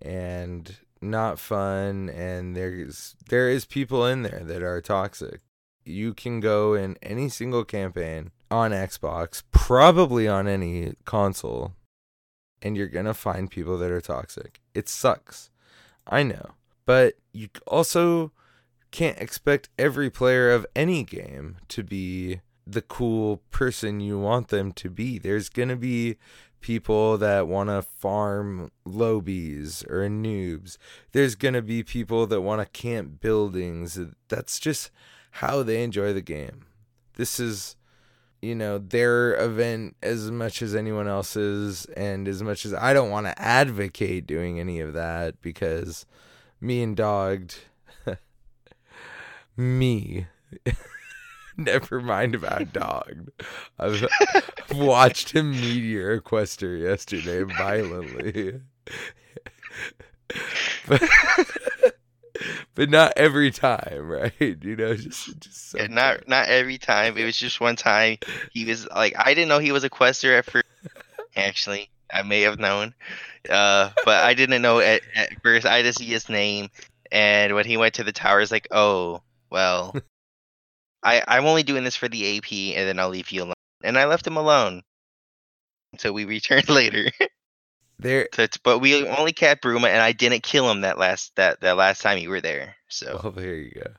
and 0.00 0.76
not 1.02 1.38
fun. 1.38 2.08
And 2.08 2.56
there's 2.56 3.14
there 3.28 3.48
is 3.48 3.64
people 3.64 4.06
in 4.06 4.22
there 4.22 4.42
that 4.44 4.62
are 4.62 4.80
toxic. 4.80 5.40
You 5.84 6.14
can 6.14 6.40
go 6.40 6.74
in 6.74 6.96
any 7.02 7.28
single 7.28 7.64
campaign 7.64 8.30
on 8.50 8.72
Xbox, 8.72 9.42
probably 9.50 10.28
on 10.28 10.46
any 10.46 10.94
console, 11.04 11.72
and 12.62 12.76
you're 12.76 12.88
going 12.88 13.06
to 13.06 13.14
find 13.14 13.50
people 13.50 13.78
that 13.78 13.90
are 13.90 14.00
toxic. 14.00 14.60
It 14.74 14.88
sucks. 14.88 15.50
I 16.06 16.22
know. 16.22 16.52
But 16.84 17.14
you 17.32 17.48
also 17.66 18.32
can't 18.90 19.18
expect 19.18 19.68
every 19.78 20.10
player 20.10 20.50
of 20.50 20.66
any 20.74 21.04
game 21.04 21.56
to 21.68 21.82
be 21.82 22.40
the 22.66 22.82
cool 22.82 23.38
person 23.50 24.00
you 24.00 24.18
want 24.18 24.48
them 24.48 24.72
to 24.72 24.90
be. 24.90 25.18
There's 25.18 25.48
going 25.48 25.68
to 25.68 25.76
be 25.76 26.16
people 26.60 27.16
that 27.18 27.48
want 27.48 27.68
to 27.70 27.82
farm 27.82 28.70
lobies 28.86 29.88
or 29.88 30.08
noobs. 30.08 30.76
There's 31.12 31.34
going 31.34 31.54
to 31.54 31.62
be 31.62 31.82
people 31.82 32.26
that 32.26 32.42
want 32.42 32.60
to 32.60 32.66
camp 32.66 33.20
buildings. 33.20 33.98
That's 34.28 34.58
just 34.58 34.90
how 35.30 35.62
they 35.62 35.82
enjoy 35.82 36.12
the 36.12 36.20
game. 36.20 36.66
This 37.14 37.40
is 37.40 37.76
you 38.42 38.54
know 38.54 38.78
their 38.78 39.34
event 39.34 39.96
as 40.02 40.30
much 40.30 40.62
as 40.62 40.74
anyone 40.74 41.08
else's 41.08 41.84
and 41.96 42.26
as 42.26 42.42
much 42.42 42.64
as 42.64 42.72
I 42.72 42.92
don't 42.92 43.10
want 43.10 43.26
to 43.26 43.40
advocate 43.40 44.26
doing 44.26 44.58
any 44.58 44.80
of 44.80 44.94
that 44.94 45.40
because 45.42 46.06
me 46.60 46.82
and 46.82 46.96
dogged 46.96 47.58
me 49.56 50.26
never 51.56 52.00
mind 52.00 52.34
about 52.34 52.72
dogged 52.72 53.30
I've, 53.78 54.06
watched 54.72 55.32
him 55.32 55.50
meteor 55.50 56.12
a 56.12 56.20
quester 56.20 56.76
yesterday 56.76 57.42
violently 57.42 58.60
but 60.86 61.02
but 62.74 62.90
not 62.90 63.12
every 63.16 63.50
time 63.50 64.08
right 64.08 64.32
you 64.40 64.76
know 64.76 64.94
just 64.94 65.38
just 65.40 65.74
Yeah, 65.74 65.86
not 65.88 66.26
not 66.28 66.48
every 66.48 66.78
time. 66.78 67.16
It 67.16 67.24
was 67.24 67.36
just 67.36 67.60
one 67.60 67.76
time. 67.76 68.18
He 68.52 68.64
was 68.64 68.86
like, 68.88 69.14
I 69.18 69.34
didn't 69.34 69.48
know 69.48 69.58
he 69.58 69.72
was 69.72 69.84
a 69.84 69.90
quester 69.90 70.36
at 70.36 70.44
first. 70.46 70.66
Actually, 71.36 71.90
I 72.12 72.22
may 72.22 72.42
have 72.42 72.58
known, 72.58 72.94
uh, 73.48 73.90
but 74.04 74.24
I 74.24 74.34
didn't 74.34 74.62
know 74.62 74.80
at, 74.80 75.02
at 75.14 75.30
first. 75.42 75.66
I 75.66 75.82
just 75.82 75.98
see 75.98 76.06
his 76.06 76.28
name, 76.28 76.68
and 77.12 77.54
when 77.54 77.66
he 77.66 77.76
went 77.76 77.94
to 77.94 78.04
the 78.04 78.12
tower, 78.12 78.40
it's 78.40 78.50
like, 78.52 78.68
oh 78.70 79.22
well, 79.50 79.94
I 81.04 81.22
I'm 81.28 81.46
only 81.46 81.62
doing 81.62 81.84
this 81.84 81.96
for 81.96 82.08
the 82.08 82.38
AP, 82.38 82.76
and 82.78 82.88
then 82.88 82.98
I'll 82.98 83.10
leave 83.10 83.30
you 83.30 83.44
alone. 83.44 83.54
And 83.82 83.98
I 83.98 84.06
left 84.06 84.26
him 84.26 84.36
alone 84.36 84.82
So 85.98 86.12
we 86.12 86.24
returned 86.24 86.68
later. 86.68 87.10
There 88.00 88.28
to, 88.32 88.48
but 88.62 88.78
we 88.80 89.06
only 89.06 89.32
kept 89.32 89.62
Bruma, 89.62 89.88
and 89.88 90.02
I 90.02 90.12
didn't 90.12 90.42
kill 90.42 90.70
him 90.70 90.82
that 90.82 90.98
last 90.98 91.36
that 91.36 91.60
that 91.60 91.76
last 91.76 92.02
time 92.02 92.18
you 92.18 92.30
were 92.30 92.40
there. 92.40 92.76
So 92.88 93.20
well 93.22 93.32
there 93.32 93.56
you 93.56 93.72
go 93.72 93.90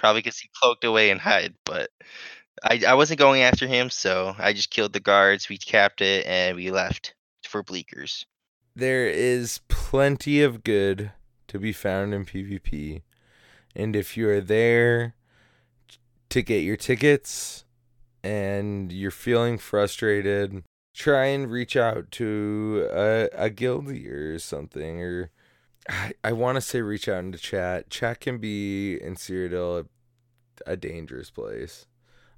probably 0.00 0.22
because 0.22 0.38
he 0.38 0.48
cloaked 0.60 0.84
away 0.84 1.10
and 1.10 1.20
hid. 1.20 1.54
But 1.64 1.90
I 2.64 2.82
I 2.88 2.94
wasn't 2.94 3.20
going 3.20 3.42
after 3.42 3.66
him, 3.66 3.90
so 3.90 4.34
I 4.38 4.52
just 4.52 4.70
killed 4.70 4.92
the 4.92 5.00
guards. 5.00 5.48
We 5.48 5.58
capped 5.58 6.00
it, 6.00 6.26
and 6.26 6.56
we 6.56 6.70
left 6.70 7.14
for 7.46 7.62
Bleakers. 7.62 8.26
there 8.74 9.06
is 9.06 9.60
plenty 9.68 10.42
of 10.42 10.64
good 10.64 11.12
to 11.48 11.58
be 11.58 11.72
found 11.72 12.14
in 12.14 12.24
PvP. 12.24 13.02
And 13.76 13.94
if 13.94 14.16
you 14.16 14.28
are 14.28 14.40
there 14.40 15.14
to 16.30 16.42
get 16.42 16.62
your 16.62 16.76
tickets 16.76 17.64
and 18.22 18.92
you're 18.92 19.10
feeling 19.10 19.58
frustrated, 19.58 20.62
try 21.00 21.26
and 21.26 21.50
reach 21.50 21.76
out 21.76 22.10
to 22.12 22.86
a, 22.92 23.28
a 23.46 23.50
guildie 23.50 24.06
or 24.10 24.38
something. 24.38 25.00
Or 25.02 25.30
I, 25.88 26.12
I 26.22 26.32
want 26.32 26.56
to 26.56 26.60
say 26.60 26.82
reach 26.82 27.08
out 27.08 27.24
into 27.24 27.38
chat. 27.38 27.88
Chat 27.90 28.20
can 28.20 28.38
be 28.38 28.94
in 29.00 29.14
Cyrodiil 29.14 29.86
a, 30.66 30.72
a 30.72 30.76
dangerous 30.76 31.30
place. 31.30 31.86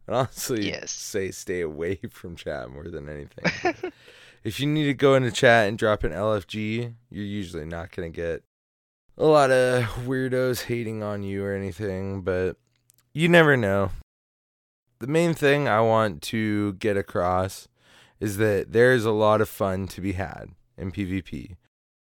And 0.06 0.14
honestly, 0.20 0.68
Yes. 0.68 0.90
say 0.93 1.30
stay 1.32 1.60
away 1.60 1.97
from 2.10 2.36
chat 2.36 2.70
more 2.70 2.84
than 2.89 3.09
anything 3.09 3.93
if 4.44 4.59
you 4.60 4.66
need 4.66 4.84
to 4.84 4.94
go 4.94 5.14
into 5.14 5.30
chat 5.30 5.68
and 5.68 5.76
drop 5.78 6.05
an 6.05 6.12
LFG, 6.12 6.94
you're 7.10 7.24
usually 7.24 7.64
not 7.64 7.90
going 7.94 8.12
to 8.12 8.16
get 8.16 8.43
a 9.18 9.24
lot 9.26 9.51
of 9.51 9.84
weirdos 10.06 10.64
hating 10.64 11.02
on 11.02 11.22
you 11.22 11.44
or 11.44 11.52
anything, 11.55 12.22
but 12.22 12.56
you 13.12 13.28
never 13.28 13.56
know. 13.56 13.90
the 15.01 15.06
main 15.06 15.34
thing 15.34 15.68
I 15.68 15.80
want 15.80 16.22
to 16.22 16.72
get 16.74 16.97
across 16.97 17.68
is 18.23 18.36
that 18.36 18.73
there 18.73 18.93
is 18.93 19.05
a 19.05 19.11
lot 19.11 19.40
of 19.40 19.49
fun 19.49 19.89
to 19.89 20.01
be 20.01 20.12
had 20.12 20.51
in 20.78 20.93
PvP. 20.93 21.57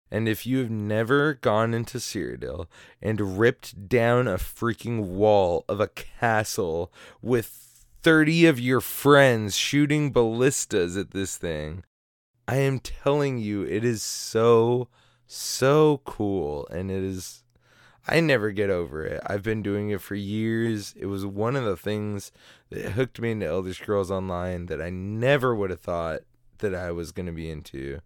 And 0.08 0.28
if 0.28 0.46
you 0.46 0.58
have 0.58 0.70
never 0.70 1.34
gone 1.34 1.74
into 1.74 1.98
Cyrodiil 1.98 2.66
and 3.02 3.40
ripped 3.40 3.88
down 3.88 4.28
a 4.28 4.34
freaking 4.34 5.00
wall 5.00 5.64
of 5.68 5.80
a 5.80 5.88
castle 5.88 6.92
with 7.20 7.84
30 8.02 8.46
of 8.46 8.60
your 8.60 8.80
friends 8.80 9.56
shooting 9.56 10.12
ballistas 10.12 10.96
at 10.96 11.10
this 11.10 11.36
thing, 11.36 11.82
I 12.46 12.58
am 12.58 12.78
telling 12.78 13.38
you, 13.38 13.64
it 13.64 13.84
is 13.84 14.04
so, 14.04 14.86
so 15.26 16.02
cool. 16.04 16.68
And 16.68 16.88
it 16.88 17.02
is, 17.02 17.42
I 18.06 18.20
never 18.20 18.52
get 18.52 18.70
over 18.70 19.04
it. 19.04 19.20
I've 19.26 19.42
been 19.42 19.62
doing 19.62 19.90
it 19.90 20.00
for 20.00 20.14
years. 20.14 20.94
It 20.96 21.06
was 21.06 21.26
one 21.26 21.56
of 21.56 21.64
the 21.64 21.76
things 21.76 22.30
that 22.72 22.92
hooked 22.92 23.20
me 23.20 23.32
into 23.32 23.46
Elder 23.46 23.74
Scrolls 23.74 24.10
Online 24.10 24.66
that 24.66 24.80
I 24.80 24.90
never 24.90 25.54
would 25.54 25.70
have 25.70 25.80
thought 25.80 26.22
that 26.58 26.74
I 26.74 26.90
was 26.90 27.12
going 27.12 27.26
to 27.26 27.32
be 27.32 27.50
into. 27.50 28.00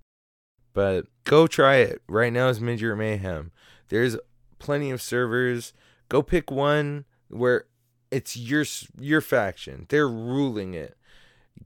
But 0.72 1.06
go 1.24 1.46
try 1.46 1.76
it. 1.76 2.02
Right 2.08 2.32
now 2.32 2.48
is 2.48 2.60
Midyear 2.60 2.96
Mayhem. 2.96 3.52
There's 3.88 4.16
plenty 4.58 4.90
of 4.90 5.00
servers. 5.00 5.72
Go 6.08 6.22
pick 6.22 6.50
one 6.50 7.04
where 7.28 7.64
it's 8.10 8.36
your 8.36 8.64
your 8.98 9.20
faction. 9.20 9.86
They're 9.88 10.08
ruling 10.08 10.74
it. 10.74 10.96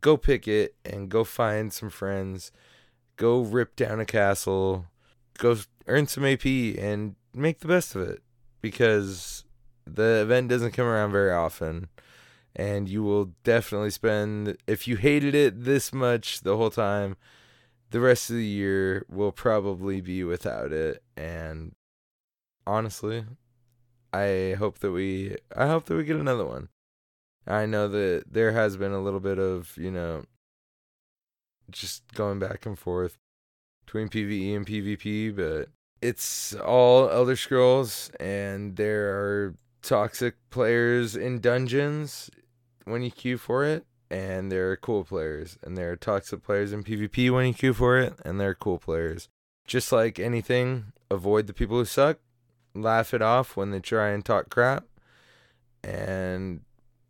Go 0.01 0.17
pick 0.17 0.47
it 0.47 0.77
and 0.85 1.09
go 1.09 1.25
find 1.25 1.73
some 1.73 1.91
friends. 1.91 2.53
Go 3.17 3.41
rip 3.41 3.77
down 3.77 3.99
a 4.01 4.07
castle. 4.07 4.87
Go 5.39 5.57
earn 5.87 6.07
some 6.07 6.25
AP 6.25 6.45
and 6.45 7.17
make 7.35 7.61
the 7.61 7.69
best 7.69 7.97
of 7.97 8.03
it 8.03 8.23
because 8.61 9.45
the 9.87 10.21
event 10.23 10.49
doesn't 10.49 10.73
come 10.73 10.87
around 10.87 11.11
very 11.13 11.33
often 11.33 11.89
and 12.61 12.91
you 12.91 13.03
will 13.03 13.33
definitely 13.43 13.89
spend 13.89 14.55
if 14.67 14.87
you 14.87 14.97
hated 14.97 15.35
it 15.35 15.65
this 15.65 15.95
much 15.95 16.43
the 16.43 16.59
whole 16.59 16.69
time 16.69 17.17
the 17.91 18.01
rest 18.01 18.29
of 18.29 18.37
the 18.37 18.45
year 18.45 19.07
will 19.09 19.33
probably 19.33 20.03
be 20.03 20.23
without 20.23 20.71
it. 20.71 21.03
And 21.17 21.73
honestly 22.67 23.25
i 24.13 24.55
hope 24.59 24.79
that 24.81 24.93
we 24.93 25.35
i 25.57 25.67
hope 25.67 25.87
that 25.87 25.97
we 25.97 26.05
get 26.05 26.17
another 26.17 26.45
one. 26.45 26.69
I 27.47 27.65
know 27.65 27.89
that 27.89 28.25
there 28.31 28.53
has 28.53 28.77
been 28.77 28.93
a 28.93 29.01
little 29.01 29.21
bit 29.21 29.39
of 29.39 29.75
you 29.79 29.91
know 29.91 30.25
just 31.71 32.13
going 32.13 32.39
back 32.39 32.67
and 32.67 32.79
forth 32.79 33.17
between 33.87 34.09
pve 34.11 34.57
and 34.57 34.67
pvp 34.67 35.35
but 35.35 35.69
it's 36.03 36.55
all 36.57 37.09
elder 37.09 37.37
scrolls 37.37 38.11
and 38.21 38.77
there 38.77 39.09
are 39.15 39.55
toxic 39.83 40.35
players 40.51 41.17
in 41.17 41.41
dungeons 41.41 42.29
when 42.91 43.03
you 43.03 43.11
queue 43.11 43.39
for 43.39 43.65
it 43.65 43.85
and 44.11 44.51
there 44.51 44.71
are 44.71 44.77
cool 44.77 45.05
players, 45.05 45.57
and 45.63 45.79
there 45.79 45.93
are 45.93 45.97
toxic 45.97 46.43
players 46.43 46.73
in 46.73 46.83
PvP 46.83 47.31
when 47.31 47.47
you 47.47 47.55
queue 47.55 47.73
for 47.73 47.99
it, 47.99 48.15
and 48.25 48.41
there 48.41 48.51
are 48.51 48.55
cool 48.55 48.79
players. 48.79 49.29
Just 49.67 49.93
like 49.93 50.19
anything, 50.19 50.93
avoid 51.11 51.47
the 51.47 51.53
people 51.53 51.77
who 51.77 51.85
suck, 51.85 52.19
laugh 52.75 53.15
it 53.15 53.23
off 53.23 53.57
when 53.57 53.71
they 53.71 53.79
try 53.79 54.09
and 54.09 54.25
talk 54.25 54.51
crap, 54.51 54.85
and 55.85 56.63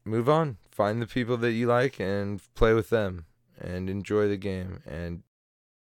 move 0.05 0.28
on. 0.28 0.59
Find 0.70 1.01
the 1.01 1.07
people 1.07 1.39
that 1.39 1.52
you 1.52 1.66
like 1.66 1.98
and 1.98 2.40
play 2.55 2.74
with 2.74 2.90
them 2.90 3.24
and 3.59 3.89
enjoy 3.89 4.28
the 4.28 4.36
game. 4.36 4.82
And 4.86 5.23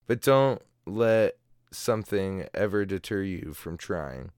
but 0.06 0.22
don't 0.22 0.62
let 0.86 1.38
something 1.72 2.48
ever 2.54 2.86
deter 2.86 3.24
you 3.24 3.54
from 3.54 3.78
trying 3.78 4.32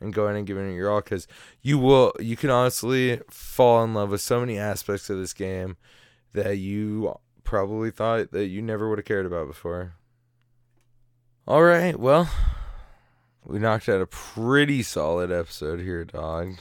and 0.00 0.12
going 0.12 0.36
and 0.36 0.46
giving 0.46 0.70
it 0.70 0.74
your 0.74 0.90
all 0.90 1.00
because 1.00 1.26
you 1.62 1.78
will 1.78 2.12
you 2.18 2.36
can 2.36 2.50
honestly 2.50 3.20
fall 3.30 3.84
in 3.84 3.94
love 3.94 4.10
with 4.10 4.20
so 4.20 4.40
many 4.40 4.58
aspects 4.58 5.10
of 5.10 5.18
this 5.18 5.32
game 5.32 5.76
that 6.32 6.58
you 6.58 7.14
probably 7.44 7.90
thought 7.90 8.30
that 8.32 8.46
you 8.46 8.62
never 8.62 8.88
would 8.88 8.98
have 8.98 9.04
cared 9.04 9.26
about 9.26 9.46
before. 9.46 9.94
All 11.46 11.62
right, 11.62 11.98
well, 11.98 12.30
we 13.44 13.58
knocked 13.58 13.88
out 13.88 14.00
a 14.00 14.06
pretty 14.06 14.82
solid 14.82 15.32
episode 15.32 15.80
here, 15.80 16.04
dog. 16.04 16.58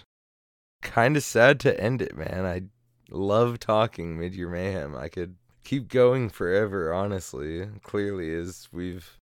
Kind 0.82 1.16
of 1.16 1.24
sad 1.24 1.60
to 1.62 1.80
end 1.80 2.02
it, 2.02 2.18
man. 2.18 2.46
I 2.46 2.64
love 3.12 3.60
talking 3.60 4.18
mid-year 4.18 4.50
Mayhem. 4.50 4.96
I 4.96 5.10
could 5.10 5.36
keep 5.64 5.90
going 5.90 6.30
forever, 6.30 6.92
honestly. 6.94 7.68
Clearly, 7.84 8.34
as 8.34 8.68
we've 8.72 9.20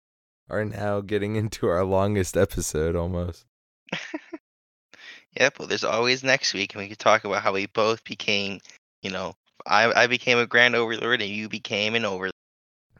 are 0.49 0.65
now 0.65 1.01
getting 1.01 1.37
into 1.37 1.69
our 1.69 1.85
longest 1.85 2.37
episode 2.37 2.97
almost. 2.97 3.45
Yep, 5.39 5.59
well, 5.59 5.69
there's 5.69 5.85
always 5.85 6.23
next 6.23 6.55
week, 6.55 6.75
and 6.75 6.83
we 6.83 6.89
could 6.89 6.99
talk 6.99 7.25
about 7.25 7.43
how 7.43 7.53
we 7.53 7.67
both 7.67 8.05
became, 8.05 8.61
you 9.03 9.11
know, 9.11 9.35
I 9.67 10.05
I 10.05 10.07
became 10.07 10.39
a 10.39 10.47
grand 10.47 10.75
overlord 10.75 11.21
and 11.21 11.31
you 11.31 11.49
became 11.49 11.95
an 11.95 12.05
overlord. 12.05 12.33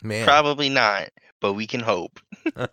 Man, 0.03 0.25
Probably 0.25 0.69
not, 0.69 1.11
but 1.41 1.55
we 1.55 1.67
can 1.67 1.81
hope. 1.81 2.21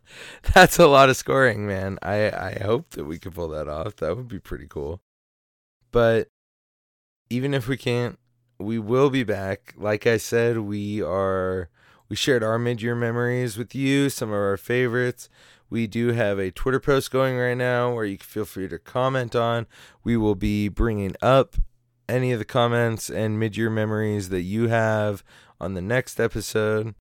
that's 0.54 0.80
a 0.80 0.88
lot 0.88 1.10
of 1.10 1.18
scoring, 1.18 1.68
man. 1.68 2.00
I 2.02 2.32
I 2.32 2.60
hope 2.62 2.92
that 2.92 3.06
we 3.06 3.20
can 3.20 3.32
pull 3.32 3.50
that 3.50 3.68
off. 3.68 3.98
That 3.98 4.16
would 4.16 4.28
be 4.28 4.40
pretty 4.40 4.68
cool. 4.68 5.02
But 5.92 6.30
even 7.30 7.54
if 7.54 7.68
we 7.68 7.78
can't, 7.78 8.18
we 8.60 8.80
will 8.80 9.10
be 9.10 9.24
back. 9.24 9.74
Like 9.78 10.08
I 10.08 10.18
said, 10.18 10.60
we 10.60 11.02
are 11.02 11.70
we 12.10 12.16
shared 12.16 12.44
our 12.44 12.58
mid-year 12.58 12.96
memories 12.96 13.58
with 13.58 13.76
you, 13.76 14.10
some 14.10 14.30
of 14.30 14.36
our 14.36 14.58
favorites. 14.58 15.30
We 15.70 15.88
do 15.88 16.14
have 16.14 16.40
a 16.40 16.52
Twitter 16.52 16.80
post 16.80 17.12
going 17.12 17.38
right 17.38 17.58
now 17.58 17.94
where 17.94 18.06
you 18.06 18.18
can 18.18 18.26
feel 18.26 18.46
free 18.46 18.68
to 18.70 18.80
comment 18.80 19.36
on. 19.36 19.68
We 20.04 20.16
will 20.16 20.36
be 20.36 20.70
bringing 20.70 21.16
up 21.22 21.56
any 22.08 22.32
of 22.32 22.40
the 22.40 22.46
comments 22.46 23.10
and 23.10 23.38
mid-year 23.40 23.70
memories 23.70 24.30
that 24.30 24.44
you 24.44 24.70
have 24.70 25.24
on 25.60 25.74
the 25.74 25.82
next 25.82 26.20
episode, 26.20 26.96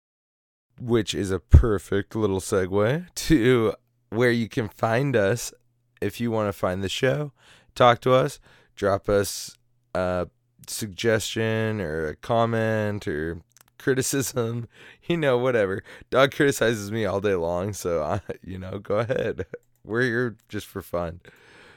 which 0.79 1.13
is 1.13 1.29
a 1.29 1.39
perfect 1.39 2.15
little 2.15 2.39
segue 2.39 3.13
to 3.13 3.73
where 4.09 4.31
you 4.31 4.47
can 4.47 4.69
find 4.69 5.15
us 5.15 5.53
if 6.01 6.21
you 6.21 6.31
want 6.31 6.47
to 6.47 6.53
find 6.53 6.81
the 6.83 6.89
show. 6.89 7.33
Talk 7.75 7.99
to 8.01 8.13
us, 8.13 8.39
drop 8.75 9.09
us 9.09 9.57
a 9.93 10.27
suggestion 10.67 11.81
or 11.81 12.07
a 12.07 12.15
comment 12.15 13.07
or 13.07 13.41
criticism, 13.83 14.67
you 15.03 15.17
know, 15.17 15.37
whatever. 15.37 15.83
Dog 16.09 16.31
criticizes 16.31 16.91
me 16.91 17.05
all 17.05 17.21
day 17.21 17.35
long, 17.35 17.73
so 17.73 18.01
I, 18.01 18.21
you 18.43 18.57
know, 18.57 18.79
go 18.79 18.97
ahead. 18.97 19.45
We're 19.83 20.03
here 20.03 20.37
just 20.47 20.65
for 20.65 20.81
fun. 20.81 21.19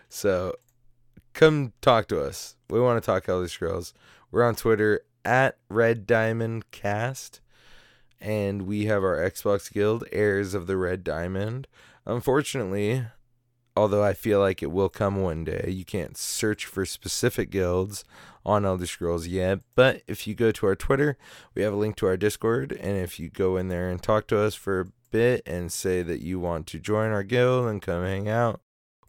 So 0.08 0.54
come 1.34 1.72
talk 1.80 2.06
to 2.08 2.22
us. 2.22 2.56
We 2.70 2.80
want 2.80 3.02
to 3.02 3.04
talk 3.04 3.28
Elder 3.28 3.48
Scrolls. 3.48 3.92
We're 4.30 4.44
on 4.44 4.54
Twitter 4.54 5.00
at 5.24 5.58
Red 5.68 6.06
Diamond 6.06 6.70
Cast, 6.70 7.40
and 8.20 8.62
we 8.62 8.84
have 8.84 9.02
our 9.02 9.18
Xbox 9.18 9.72
Guild, 9.72 10.04
Heirs 10.12 10.54
of 10.54 10.68
the 10.68 10.76
Red 10.76 11.02
Diamond. 11.02 11.66
Unfortunately, 12.06 13.04
although 13.76 14.04
I 14.04 14.12
feel 14.14 14.38
like 14.38 14.62
it 14.62 14.70
will 14.70 14.88
come 14.88 15.20
one 15.20 15.42
day, 15.42 15.68
you 15.68 15.84
can't 15.84 16.16
search 16.16 16.64
for 16.64 16.86
specific 16.86 17.50
guilds 17.50 18.04
on 18.46 18.64
Elder 18.64 18.86
Scrolls 18.86 19.26
yet. 19.26 19.58
But 19.74 20.02
if 20.06 20.26
you 20.26 20.34
go 20.34 20.52
to 20.52 20.66
our 20.66 20.76
Twitter, 20.76 21.18
we 21.54 21.62
have 21.62 21.72
a 21.72 21.76
link 21.76 21.96
to 21.96 22.06
our 22.06 22.16
Discord, 22.16 22.72
and 22.72 22.96
if 22.96 23.18
you 23.18 23.28
go 23.28 23.56
in 23.56 23.68
there 23.68 23.90
and 23.90 24.00
talk 24.00 24.28
to 24.28 24.38
us 24.38 24.54
for 24.54 24.80
a 24.80 24.86
bit 25.10 25.42
and 25.44 25.70
say 25.70 26.02
that 26.02 26.22
you 26.22 26.38
want 26.38 26.66
to 26.68 26.78
join 26.78 27.10
our 27.10 27.24
guild 27.24 27.66
and 27.66 27.82
come 27.82 28.04
hang 28.04 28.28
out, 28.28 28.60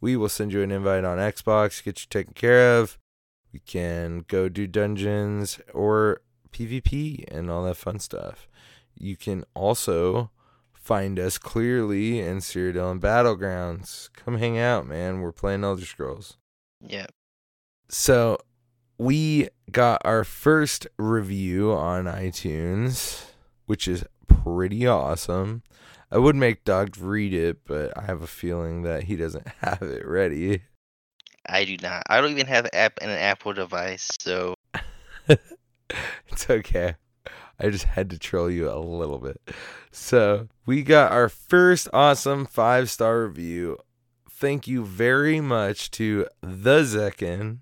we 0.01 0.18
will 0.18 0.30
send 0.30 0.51
you 0.51 0.61
an 0.61 0.72
invite 0.72 1.05
on 1.05 1.19
Xbox, 1.19 1.84
get 1.84 2.01
you 2.01 2.07
taken 2.09 2.34
care 2.34 2.80
of. 2.80 2.97
We 3.53 3.59
can 3.59 4.26
go 4.27 4.49
do 4.49 4.68
dungeons 4.68 5.59
or 5.73 6.22
PvP 6.51 7.23
and 7.30 7.49
all 7.49 7.64
that 7.64 7.77
fun 7.77 7.99
stuff. 7.99 8.47
You 8.95 9.15
can 9.15 9.43
also 9.53 10.31
find 10.73 11.19
us 11.19 11.38
clearly 11.38 12.19
in 12.19 12.38
Cyrodiil 12.38 12.91
and 12.91 13.01
Battlegrounds. 13.01 14.09
Come 14.14 14.38
hang 14.38 14.57
out, 14.57 14.88
man. 14.88 15.22
We're 15.22 15.31
playing 15.31 15.64
Elder 15.64 15.85
Scrolls. 15.85 16.38
Yeah. 16.81 17.07
So 17.89 18.38
we 18.98 19.49
got 19.72 20.02
our 20.06 20.24
first 20.24 20.88
review 20.98 21.72
on 21.74 22.06
iTunes, 22.06 23.26
which 23.65 23.88
is 23.88 24.03
pretty 24.28 24.88
awesome. 24.88 25.64
I 26.11 26.18
would 26.18 26.36
make 26.36 26.64
Doug 26.64 26.98
read 26.98 27.34
it, 27.34 27.65
but 27.65 27.98
I 27.98 28.03
have 28.03 28.22
a 28.22 28.28
feeling 28.28 28.84
that 28.84 29.03
he 29.03 29.15
doesn't 29.15 29.48
have 29.60 29.82
it 29.82 30.06
ready. 30.07 30.64
I 31.48 31.65
do 31.65 31.78
not. 31.82 32.03
I 32.10 32.19
don't 32.19 32.32
even 32.32 32.48
have 32.48 32.68
app 32.74 32.99
an 33.02 33.10
Apple 33.10 33.53
device, 33.53 34.10
so 34.19 34.56
it's 35.30 36.49
okay. 36.49 36.95
I 37.60 37.69
just 37.69 37.86
had 37.86 38.10
to 38.11 38.19
troll 38.19 38.52
you 38.52 38.69
a 38.69 38.78
little 38.78 39.18
bit. 39.18 39.41
So 39.91 40.48
we 40.65 40.84
got 40.84 41.11
our 41.11 41.30
first 41.30 41.88
awesome 41.94 42.45
five 42.45 42.90
star 42.90 43.24
review. 43.24 43.78
Thank 44.30 44.68
you 44.68 44.86
very 44.86 45.41
much 45.41 45.90
to 45.91 46.28
the 46.41 46.82
Zekin, 46.82 47.60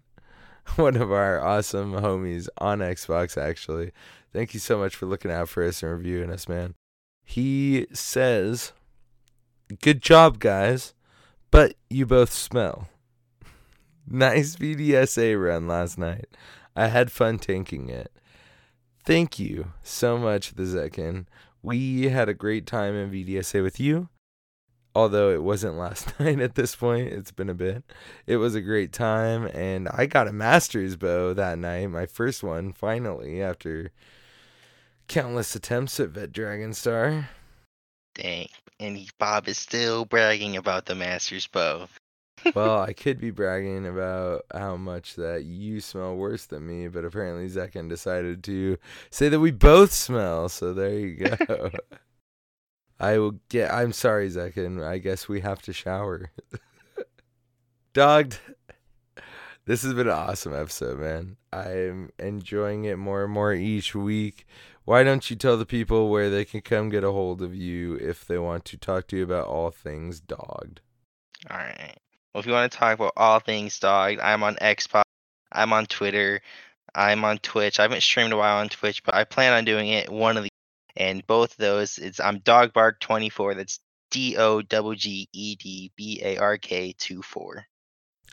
one 0.76 0.96
of 0.96 1.12
our 1.12 1.40
awesome 1.40 1.94
homies 1.94 2.48
on 2.58 2.80
Xbox, 2.80 3.38
actually. 3.42 3.92
Thank 4.34 4.54
you 4.54 4.60
so 4.60 4.78
much 4.78 4.96
for 4.96 5.06
looking 5.06 5.32
out 5.32 5.48
for 5.48 5.64
us 5.64 5.82
and 5.82 5.92
reviewing 5.92 6.32
us, 6.32 6.50
man. 6.50 6.76
He 7.24 7.88
says, 7.94 8.74
Good 9.82 10.02
job, 10.02 10.40
guys, 10.40 10.94
but 11.52 11.76
you 11.90 12.06
both 12.06 12.34
smell. 12.34 12.90
nice 14.08 14.56
VDSA 14.56 15.42
run 15.42 15.68
last 15.68 15.98
night. 15.98 16.26
I 16.76 16.88
had 16.88 17.12
fun 17.12 17.40
tanking 17.40 17.90
it. 17.90 18.12
thank 19.06 19.40
you 19.40 19.72
so 19.84 20.18
much, 20.18 20.56
the 20.56 20.64
Zekin. 20.64 21.26
We 21.62 22.10
had 22.10 22.28
a 22.28 22.34
great 22.34 22.68
time 22.68 22.96
in 22.96 23.12
VDSA 23.12 23.64
with 23.64 23.80
you. 23.80 24.10
Although 24.96 25.32
it 25.32 25.44
wasn't 25.44 25.78
last 25.78 26.18
night 26.20 26.40
at 26.40 26.56
this 26.56 26.76
point, 26.76 27.12
it's 27.12 27.32
been 27.32 27.50
a 27.50 27.54
bit. 27.54 27.84
It 28.26 28.38
was 28.38 28.56
a 28.56 28.62
great 28.62 28.94
time, 28.94 29.46
and 29.48 29.90
I 29.90 30.06
got 30.06 30.30
a 30.30 30.34
master's 30.34 30.96
bow 30.96 31.34
that 31.34 31.60
night, 31.60 31.88
my 31.88 32.06
first 32.06 32.42
one, 32.44 32.72
finally, 32.72 33.42
after 33.42 33.92
countless 35.08 35.54
attempts 35.54 36.00
at 36.00 36.10
Vet 36.10 36.32
Dragonstar. 36.32 37.28
Dang. 38.16 38.48
And 38.80 39.10
Bob 39.20 39.48
is 39.48 39.58
still 39.58 40.06
bragging 40.06 40.58
about 40.58 40.86
the 40.86 40.96
Master's 40.96 41.48
bow. 41.48 41.88
well, 42.56 42.82
I 42.82 42.94
could 42.94 43.20
be 43.20 43.32
bragging 43.32 43.88
about 43.88 44.46
how 44.54 44.76
much 44.76 45.16
that 45.16 45.46
you 45.46 45.80
smell 45.82 46.16
worse 46.16 46.46
than 46.46 46.68
me, 46.68 46.88
but 46.88 47.06
apparently 47.06 47.48
Zekin 47.50 47.90
decided 47.90 48.44
to 48.46 48.78
say 49.10 49.30
that 49.30 49.40
we 49.40 49.52
both 49.52 49.92
smell. 49.94 50.50
So 50.50 50.74
there 50.74 51.00
you 51.00 51.16
go. 51.16 51.72
I 53.00 53.18
will 53.18 53.40
get. 53.50 53.74
I'm 53.74 53.92
sorry, 53.92 54.30
Zekin. 54.30 54.84
I 54.84 54.98
guess 55.00 55.28
we 55.28 55.42
have 55.42 55.62
to 55.64 55.74
shower. 55.74 56.32
Dogged. 57.94 58.40
This 59.66 59.82
has 59.82 59.94
been 59.94 60.08
an 60.08 60.14
awesome 60.14 60.54
episode, 60.54 61.00
man. 61.00 61.38
I'm 61.52 62.12
enjoying 62.20 62.86
it 62.86 62.98
more 62.98 63.24
and 63.24 63.34
more 63.34 63.54
each 63.54 63.96
week. 63.96 64.46
Why 64.84 65.04
don't 65.04 65.28
you 65.30 65.36
tell 65.36 65.58
the 65.58 65.66
people 65.66 66.10
where 66.10 66.30
they 66.30 66.46
can 66.46 66.62
come 66.62 66.90
get 66.90 67.04
a 67.04 67.12
hold 67.12 67.42
of 67.42 67.56
you 67.56 67.96
if 67.96 68.26
they 68.26 68.38
want 68.38 68.66
to 68.66 68.78
talk 68.78 69.08
to 69.08 69.18
you 69.18 69.24
about 69.24 69.48
all 69.48 69.72
things 69.72 70.20
dogged? 70.20 70.82
All 71.50 71.58
right. 71.58 71.98
Well, 72.34 72.42
if 72.42 72.46
you 72.46 72.54
want 72.54 72.72
to 72.72 72.78
talk 72.78 72.94
about 72.94 73.14
all 73.18 73.40
things 73.40 73.80
dog, 73.80 74.20
I'm 74.22 74.44
on 74.44 74.56
Xbox. 74.56 75.02
I'm 75.52 75.74
on 75.74 75.88
Twitter. 75.88 76.42
I'm 76.94 77.26
on 77.26 77.40
Twitch. 77.40 77.80
I 77.80 77.84
haven't 77.84 78.04
streamed 78.04 78.34
a 78.34 78.38
while 78.38 78.58
on 78.58 78.70
Twitch, 78.70 79.04
but 79.04 79.16
I 79.16 79.24
plan 79.24 79.54
on 79.54 79.66
doing 79.66 79.88
it 79.88 80.12
one 80.12 80.38
of 80.38 80.44
the 80.44 80.50
and 80.96 81.26
both 81.28 81.56
those 81.58 81.98
it's 81.98 82.20
I'm 82.20 82.40
Doggedbark24. 82.40 83.56
That's 83.56 83.80
D 84.12 84.38
O 84.38 84.62
W 84.62 84.96
G 84.96 85.30
E 85.34 85.56
D 85.56 85.92
B 85.96 86.22
A 86.24 86.38
R 86.38 86.58
K 86.58 86.94
two 86.98 87.22
four. 87.22 87.66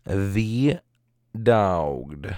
The 0.07 0.79
dogged. 1.41 2.35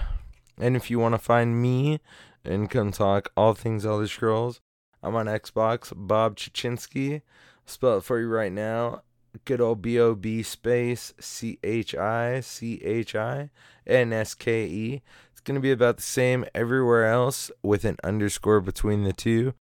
And 0.57 0.75
if 0.75 0.89
you 0.89 0.99
want 0.99 1.13
to 1.13 1.19
find 1.19 1.61
me 1.61 1.99
and 2.43 2.69
come 2.69 2.91
talk 2.91 3.31
all 3.35 3.53
things 3.53 3.85
Elder 3.85 4.07
Scrolls, 4.07 4.61
I'm 5.03 5.15
on 5.15 5.25
Xbox, 5.25 5.91
Bob 5.95 6.37
Chichinske. 6.37 7.21
spell 7.65 7.97
it 7.97 8.03
for 8.03 8.19
you 8.19 8.27
right 8.27 8.51
now 8.51 9.01
good 9.43 9.59
old 9.59 9.81
B 9.81 9.99
O 9.99 10.15
B 10.15 10.41
space 10.43 11.13
C 11.19 11.59
H 11.63 11.93
I 11.95 12.39
C 12.39 12.81
H 12.83 13.15
I 13.15 13.49
N 13.85 14.13
S 14.13 14.33
K 14.33 14.65
E. 14.65 15.01
It's 15.31 15.41
going 15.41 15.55
to 15.55 15.61
be 15.61 15.71
about 15.71 15.97
the 15.97 16.03
same 16.03 16.45
everywhere 16.55 17.11
else 17.11 17.51
with 17.61 17.83
an 17.83 17.97
underscore 18.03 18.61
between 18.61 19.03
the 19.03 19.13
two. 19.13 19.53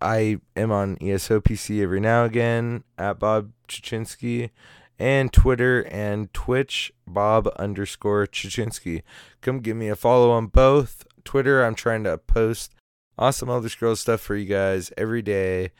I 0.00 0.38
am 0.54 0.70
on 0.70 0.96
ESOPC 0.96 1.82
every 1.82 2.00
now 2.00 2.24
and 2.24 2.30
again 2.32 2.84
at 2.98 3.18
Bob 3.18 3.52
Chichinske 3.68 4.50
and 4.98 5.32
Twitter 5.32 5.86
and 5.90 6.32
Twitch, 6.32 6.92
Bob 7.06 7.48
underscore 7.56 8.26
Chichinske. 8.26 9.02
Come 9.40 9.60
give 9.60 9.76
me 9.76 9.88
a 9.88 9.96
follow 9.96 10.30
on 10.30 10.46
both. 10.46 11.06
Twitter, 11.24 11.64
I'm 11.64 11.74
trying 11.74 12.04
to 12.04 12.18
post 12.18 12.74
awesome 13.18 13.48
Elder 13.48 13.68
Scrolls 13.68 14.00
stuff 14.00 14.20
for 14.20 14.36
you 14.36 14.46
guys 14.46 14.92
every 14.96 15.22
day 15.22 15.72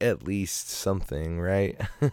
at 0.00 0.22
least 0.22 0.70
something, 0.70 1.40
right? 1.40 1.78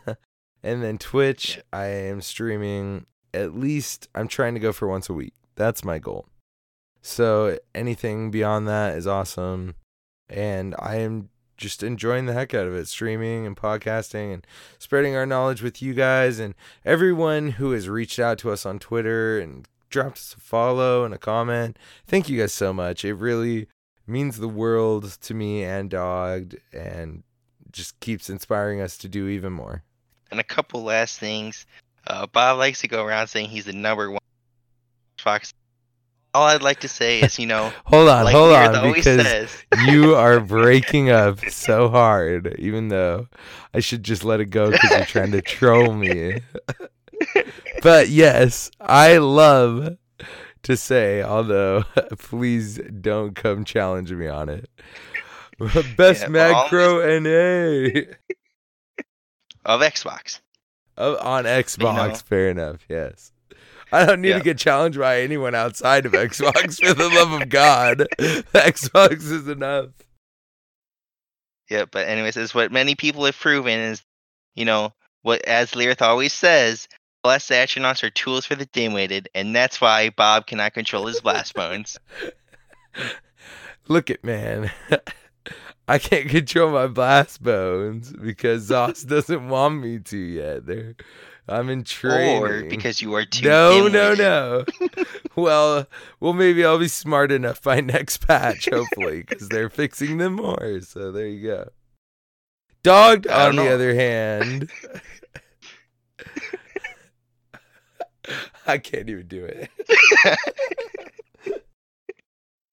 and 0.63 0.83
then 0.83 0.97
Twitch. 0.97 1.59
I 1.71 1.85
am 1.85 2.21
streaming 2.21 3.05
at 3.33 3.55
least, 3.55 4.09
I'm 4.15 4.27
trying 4.27 4.53
to 4.55 4.59
go 4.59 4.71
for 4.73 4.87
once 4.87 5.09
a 5.09 5.13
week. 5.13 5.33
That's 5.55 5.83
my 5.83 5.99
goal. 5.99 6.27
So 7.01 7.57
anything 7.73 8.31
beyond 8.31 8.67
that 8.67 8.97
is 8.97 9.07
awesome. 9.07 9.75
And 10.29 10.75
I 10.79 10.97
am 10.97 11.29
just 11.57 11.81
enjoying 11.83 12.27
the 12.27 12.33
heck 12.33 12.53
out 12.53 12.67
of 12.67 12.75
it, 12.75 12.87
streaming 12.87 13.45
and 13.45 13.57
podcasting 13.57 14.33
and 14.33 14.47
spreading 14.77 15.15
our 15.15 15.25
knowledge 15.25 15.61
with 15.61 15.81
you 15.81 15.93
guys 15.93 16.39
and 16.39 16.53
everyone 16.85 17.51
who 17.51 17.71
has 17.71 17.89
reached 17.89 18.19
out 18.19 18.37
to 18.39 18.51
us 18.51 18.65
on 18.65 18.79
Twitter 18.79 19.39
and 19.39 19.67
dropped 19.89 20.17
us 20.17 20.35
a 20.37 20.39
follow 20.39 21.03
and 21.03 21.13
a 21.13 21.17
comment. 21.17 21.77
Thank 22.05 22.29
you 22.29 22.39
guys 22.39 22.53
so 22.53 22.73
much. 22.73 23.03
It 23.03 23.15
really 23.15 23.67
means 24.05 24.37
the 24.37 24.47
world 24.47 25.17
to 25.21 25.33
me 25.33 25.63
and 25.63 25.89
Dogged 25.89 26.57
and 26.71 27.23
just 27.71 27.99
keeps 27.99 28.29
inspiring 28.29 28.79
us 28.79 28.97
to 28.99 29.09
do 29.09 29.27
even 29.27 29.51
more. 29.51 29.83
And 30.31 30.39
a 30.39 30.43
couple 30.43 30.83
last 30.83 31.19
things. 31.19 31.65
Uh, 32.05 32.25
Bob 32.27 32.57
likes 32.57 32.81
to 32.81 32.87
go 32.87 33.05
around 33.05 33.27
saying 33.27 33.49
he's 33.49 33.65
the 33.65 33.73
number 33.73 34.09
one 34.11 34.21
Fox. 35.17 35.53
All 36.37 36.43
I'd 36.43 36.61
like 36.61 36.81
to 36.81 36.87
say 36.87 37.19
is, 37.21 37.39
you 37.39 37.47
know, 37.47 37.73
hold 37.85 38.09
on, 38.09 38.25
like 38.25 38.35
hold 38.35 38.53
on, 38.53 38.93
because 38.93 39.65
you 39.87 40.13
are 40.13 40.39
breaking 40.57 41.09
up 41.09 41.39
so 41.49 41.89
hard. 41.89 42.55
Even 42.59 42.89
though 42.89 43.27
I 43.73 43.79
should 43.79 44.03
just 44.03 44.23
let 44.23 44.39
it 44.39 44.51
go 44.51 44.69
because 44.69 44.91
you're 44.91 45.05
trying 45.05 45.31
to 45.31 45.41
troll 45.41 45.93
me. 45.93 46.41
but 47.81 48.09
yes, 48.09 48.69
I 48.79 49.17
love 49.17 49.97
to 50.61 50.77
say, 50.77 51.23
although 51.23 51.85
please 52.19 52.79
don't 53.01 53.35
come 53.35 53.65
challenge 53.65 54.11
me 54.11 54.27
on 54.27 54.49
it. 54.49 54.69
Best 55.97 56.21
yeah, 56.21 56.27
macro 56.27 56.99
NA 57.19 58.01
of 59.65 59.81
Xbox. 59.81 60.39
Of, 60.97 61.17
on 61.19 61.45
Xbox, 61.45 61.77
you 61.79 62.09
know, 62.09 62.13
fair 62.13 62.49
enough. 62.49 62.85
Yes. 62.87 63.31
I 63.91 64.05
don't 64.05 64.21
need 64.21 64.29
yeah. 64.29 64.37
to 64.37 64.43
get 64.43 64.57
challenged 64.57 64.99
by 64.99 65.21
anyone 65.21 65.55
outside 65.55 66.05
of 66.05 66.11
Xbox 66.11 66.83
for 66.85 66.93
the 66.93 67.09
love 67.09 67.41
of 67.41 67.49
God. 67.49 68.07
Xbox 68.19 69.31
is 69.31 69.47
enough. 69.47 69.89
Yeah, 71.69 71.85
but 71.91 72.07
anyways, 72.07 72.37
is 72.37 72.55
what 72.55 72.71
many 72.71 72.95
people 72.95 73.25
have 73.25 73.37
proven 73.37 73.79
is, 73.79 74.03
you 74.55 74.65
know, 74.65 74.93
what 75.21 75.43
as 75.45 75.71
Lirith 75.71 76.01
always 76.01 76.33
says, 76.33 76.87
blessed 77.23 77.51
astronauts 77.51 78.03
are 78.03 78.09
tools 78.09 78.45
for 78.45 78.55
the 78.55 78.65
dim-witted, 78.67 79.29
and 79.35 79.55
that's 79.55 79.81
why 79.81 80.09
Bob 80.11 80.47
cannot 80.47 80.73
control 80.73 81.07
his 81.07 81.19
blast 81.19 81.53
bones. 81.53 81.97
Look 83.87 84.09
at 84.09 84.23
man. 84.23 84.71
I 85.89 85.99
can't 85.99 86.29
control 86.29 86.71
my 86.71 86.87
blast 86.87 87.41
bones 87.41 88.11
because 88.11 88.69
Zos 88.69 89.07
doesn't 89.07 89.47
want 89.47 89.81
me 89.81 89.99
to 89.99 90.17
yet. 90.17 90.65
There, 90.65 90.95
I'm 91.47 91.69
in 91.69 91.83
training. 91.83 92.43
Or 92.43 92.63
because 92.63 93.01
you 93.01 93.13
are 93.15 93.25
too. 93.25 93.47
No, 93.47 93.87
no, 93.87 94.13
no. 94.13 94.65
well, 95.35 95.87
well, 96.19 96.33
maybe 96.33 96.65
I'll 96.65 96.79
be 96.79 96.89
smart 96.89 97.31
enough 97.31 97.61
by 97.61 97.79
next 97.81 98.27
patch, 98.27 98.67
hopefully, 98.71 99.23
because 99.23 99.47
they're 99.49 99.69
fixing 99.69 100.17
them 100.17 100.33
more. 100.33 100.81
So 100.81 101.11
there 101.11 101.27
you 101.27 101.47
go. 101.47 101.69
Dogged, 102.83 103.27
on 103.27 103.55
know. 103.55 103.63
the 103.63 103.73
other 103.73 103.95
hand. 103.95 104.69
I 108.65 108.77
can't 108.77 109.09
even 109.09 109.27
do 109.27 109.45
it. 109.45 109.69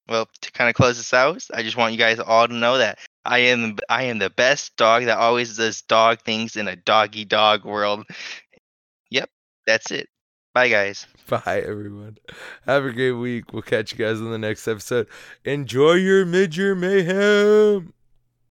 Well, 0.09 0.29
to 0.43 0.53
kind 0.53 0.69
of 0.69 0.75
close 0.75 0.99
this 0.99 1.15
out, 1.15 1.43
I 1.55 1.63
just 1.63 1.79
want 1.79 1.93
you 1.93 1.99
guys 1.99 2.19
all 2.19 2.47
to 2.47 2.53
know 2.53 2.77
that 2.77 2.99
I 3.25 3.39
am 3.39 3.77
I 3.89 4.05
am 4.05 4.19
the 4.19 4.29
best 4.29 4.77
dog 4.77 5.07
that 5.07 5.17
always 5.17 5.57
does 5.57 5.81
dog 5.83 6.21
things 6.21 6.57
in 6.57 6.69
a 6.69 6.77
doggy 6.77 7.25
dog 7.25 7.65
world. 7.65 8.07
That's 9.67 9.91
it. 9.91 10.09
Bye 10.53 10.69
guys. 10.69 11.07
Bye 11.29 11.65
everyone. 11.67 12.19
Have 12.67 12.85
a 12.85 12.93
great 12.93 13.13
week. 13.13 13.53
We'll 13.53 13.63
catch 13.63 13.93
you 13.93 13.99
guys 13.99 14.21
in 14.21 14.31
the 14.31 14.39
next 14.39 14.69
episode. 14.69 15.09
Enjoy 15.45 15.95
your 15.95 16.25
mid-year 16.27 16.75
mayhem. 16.75 17.94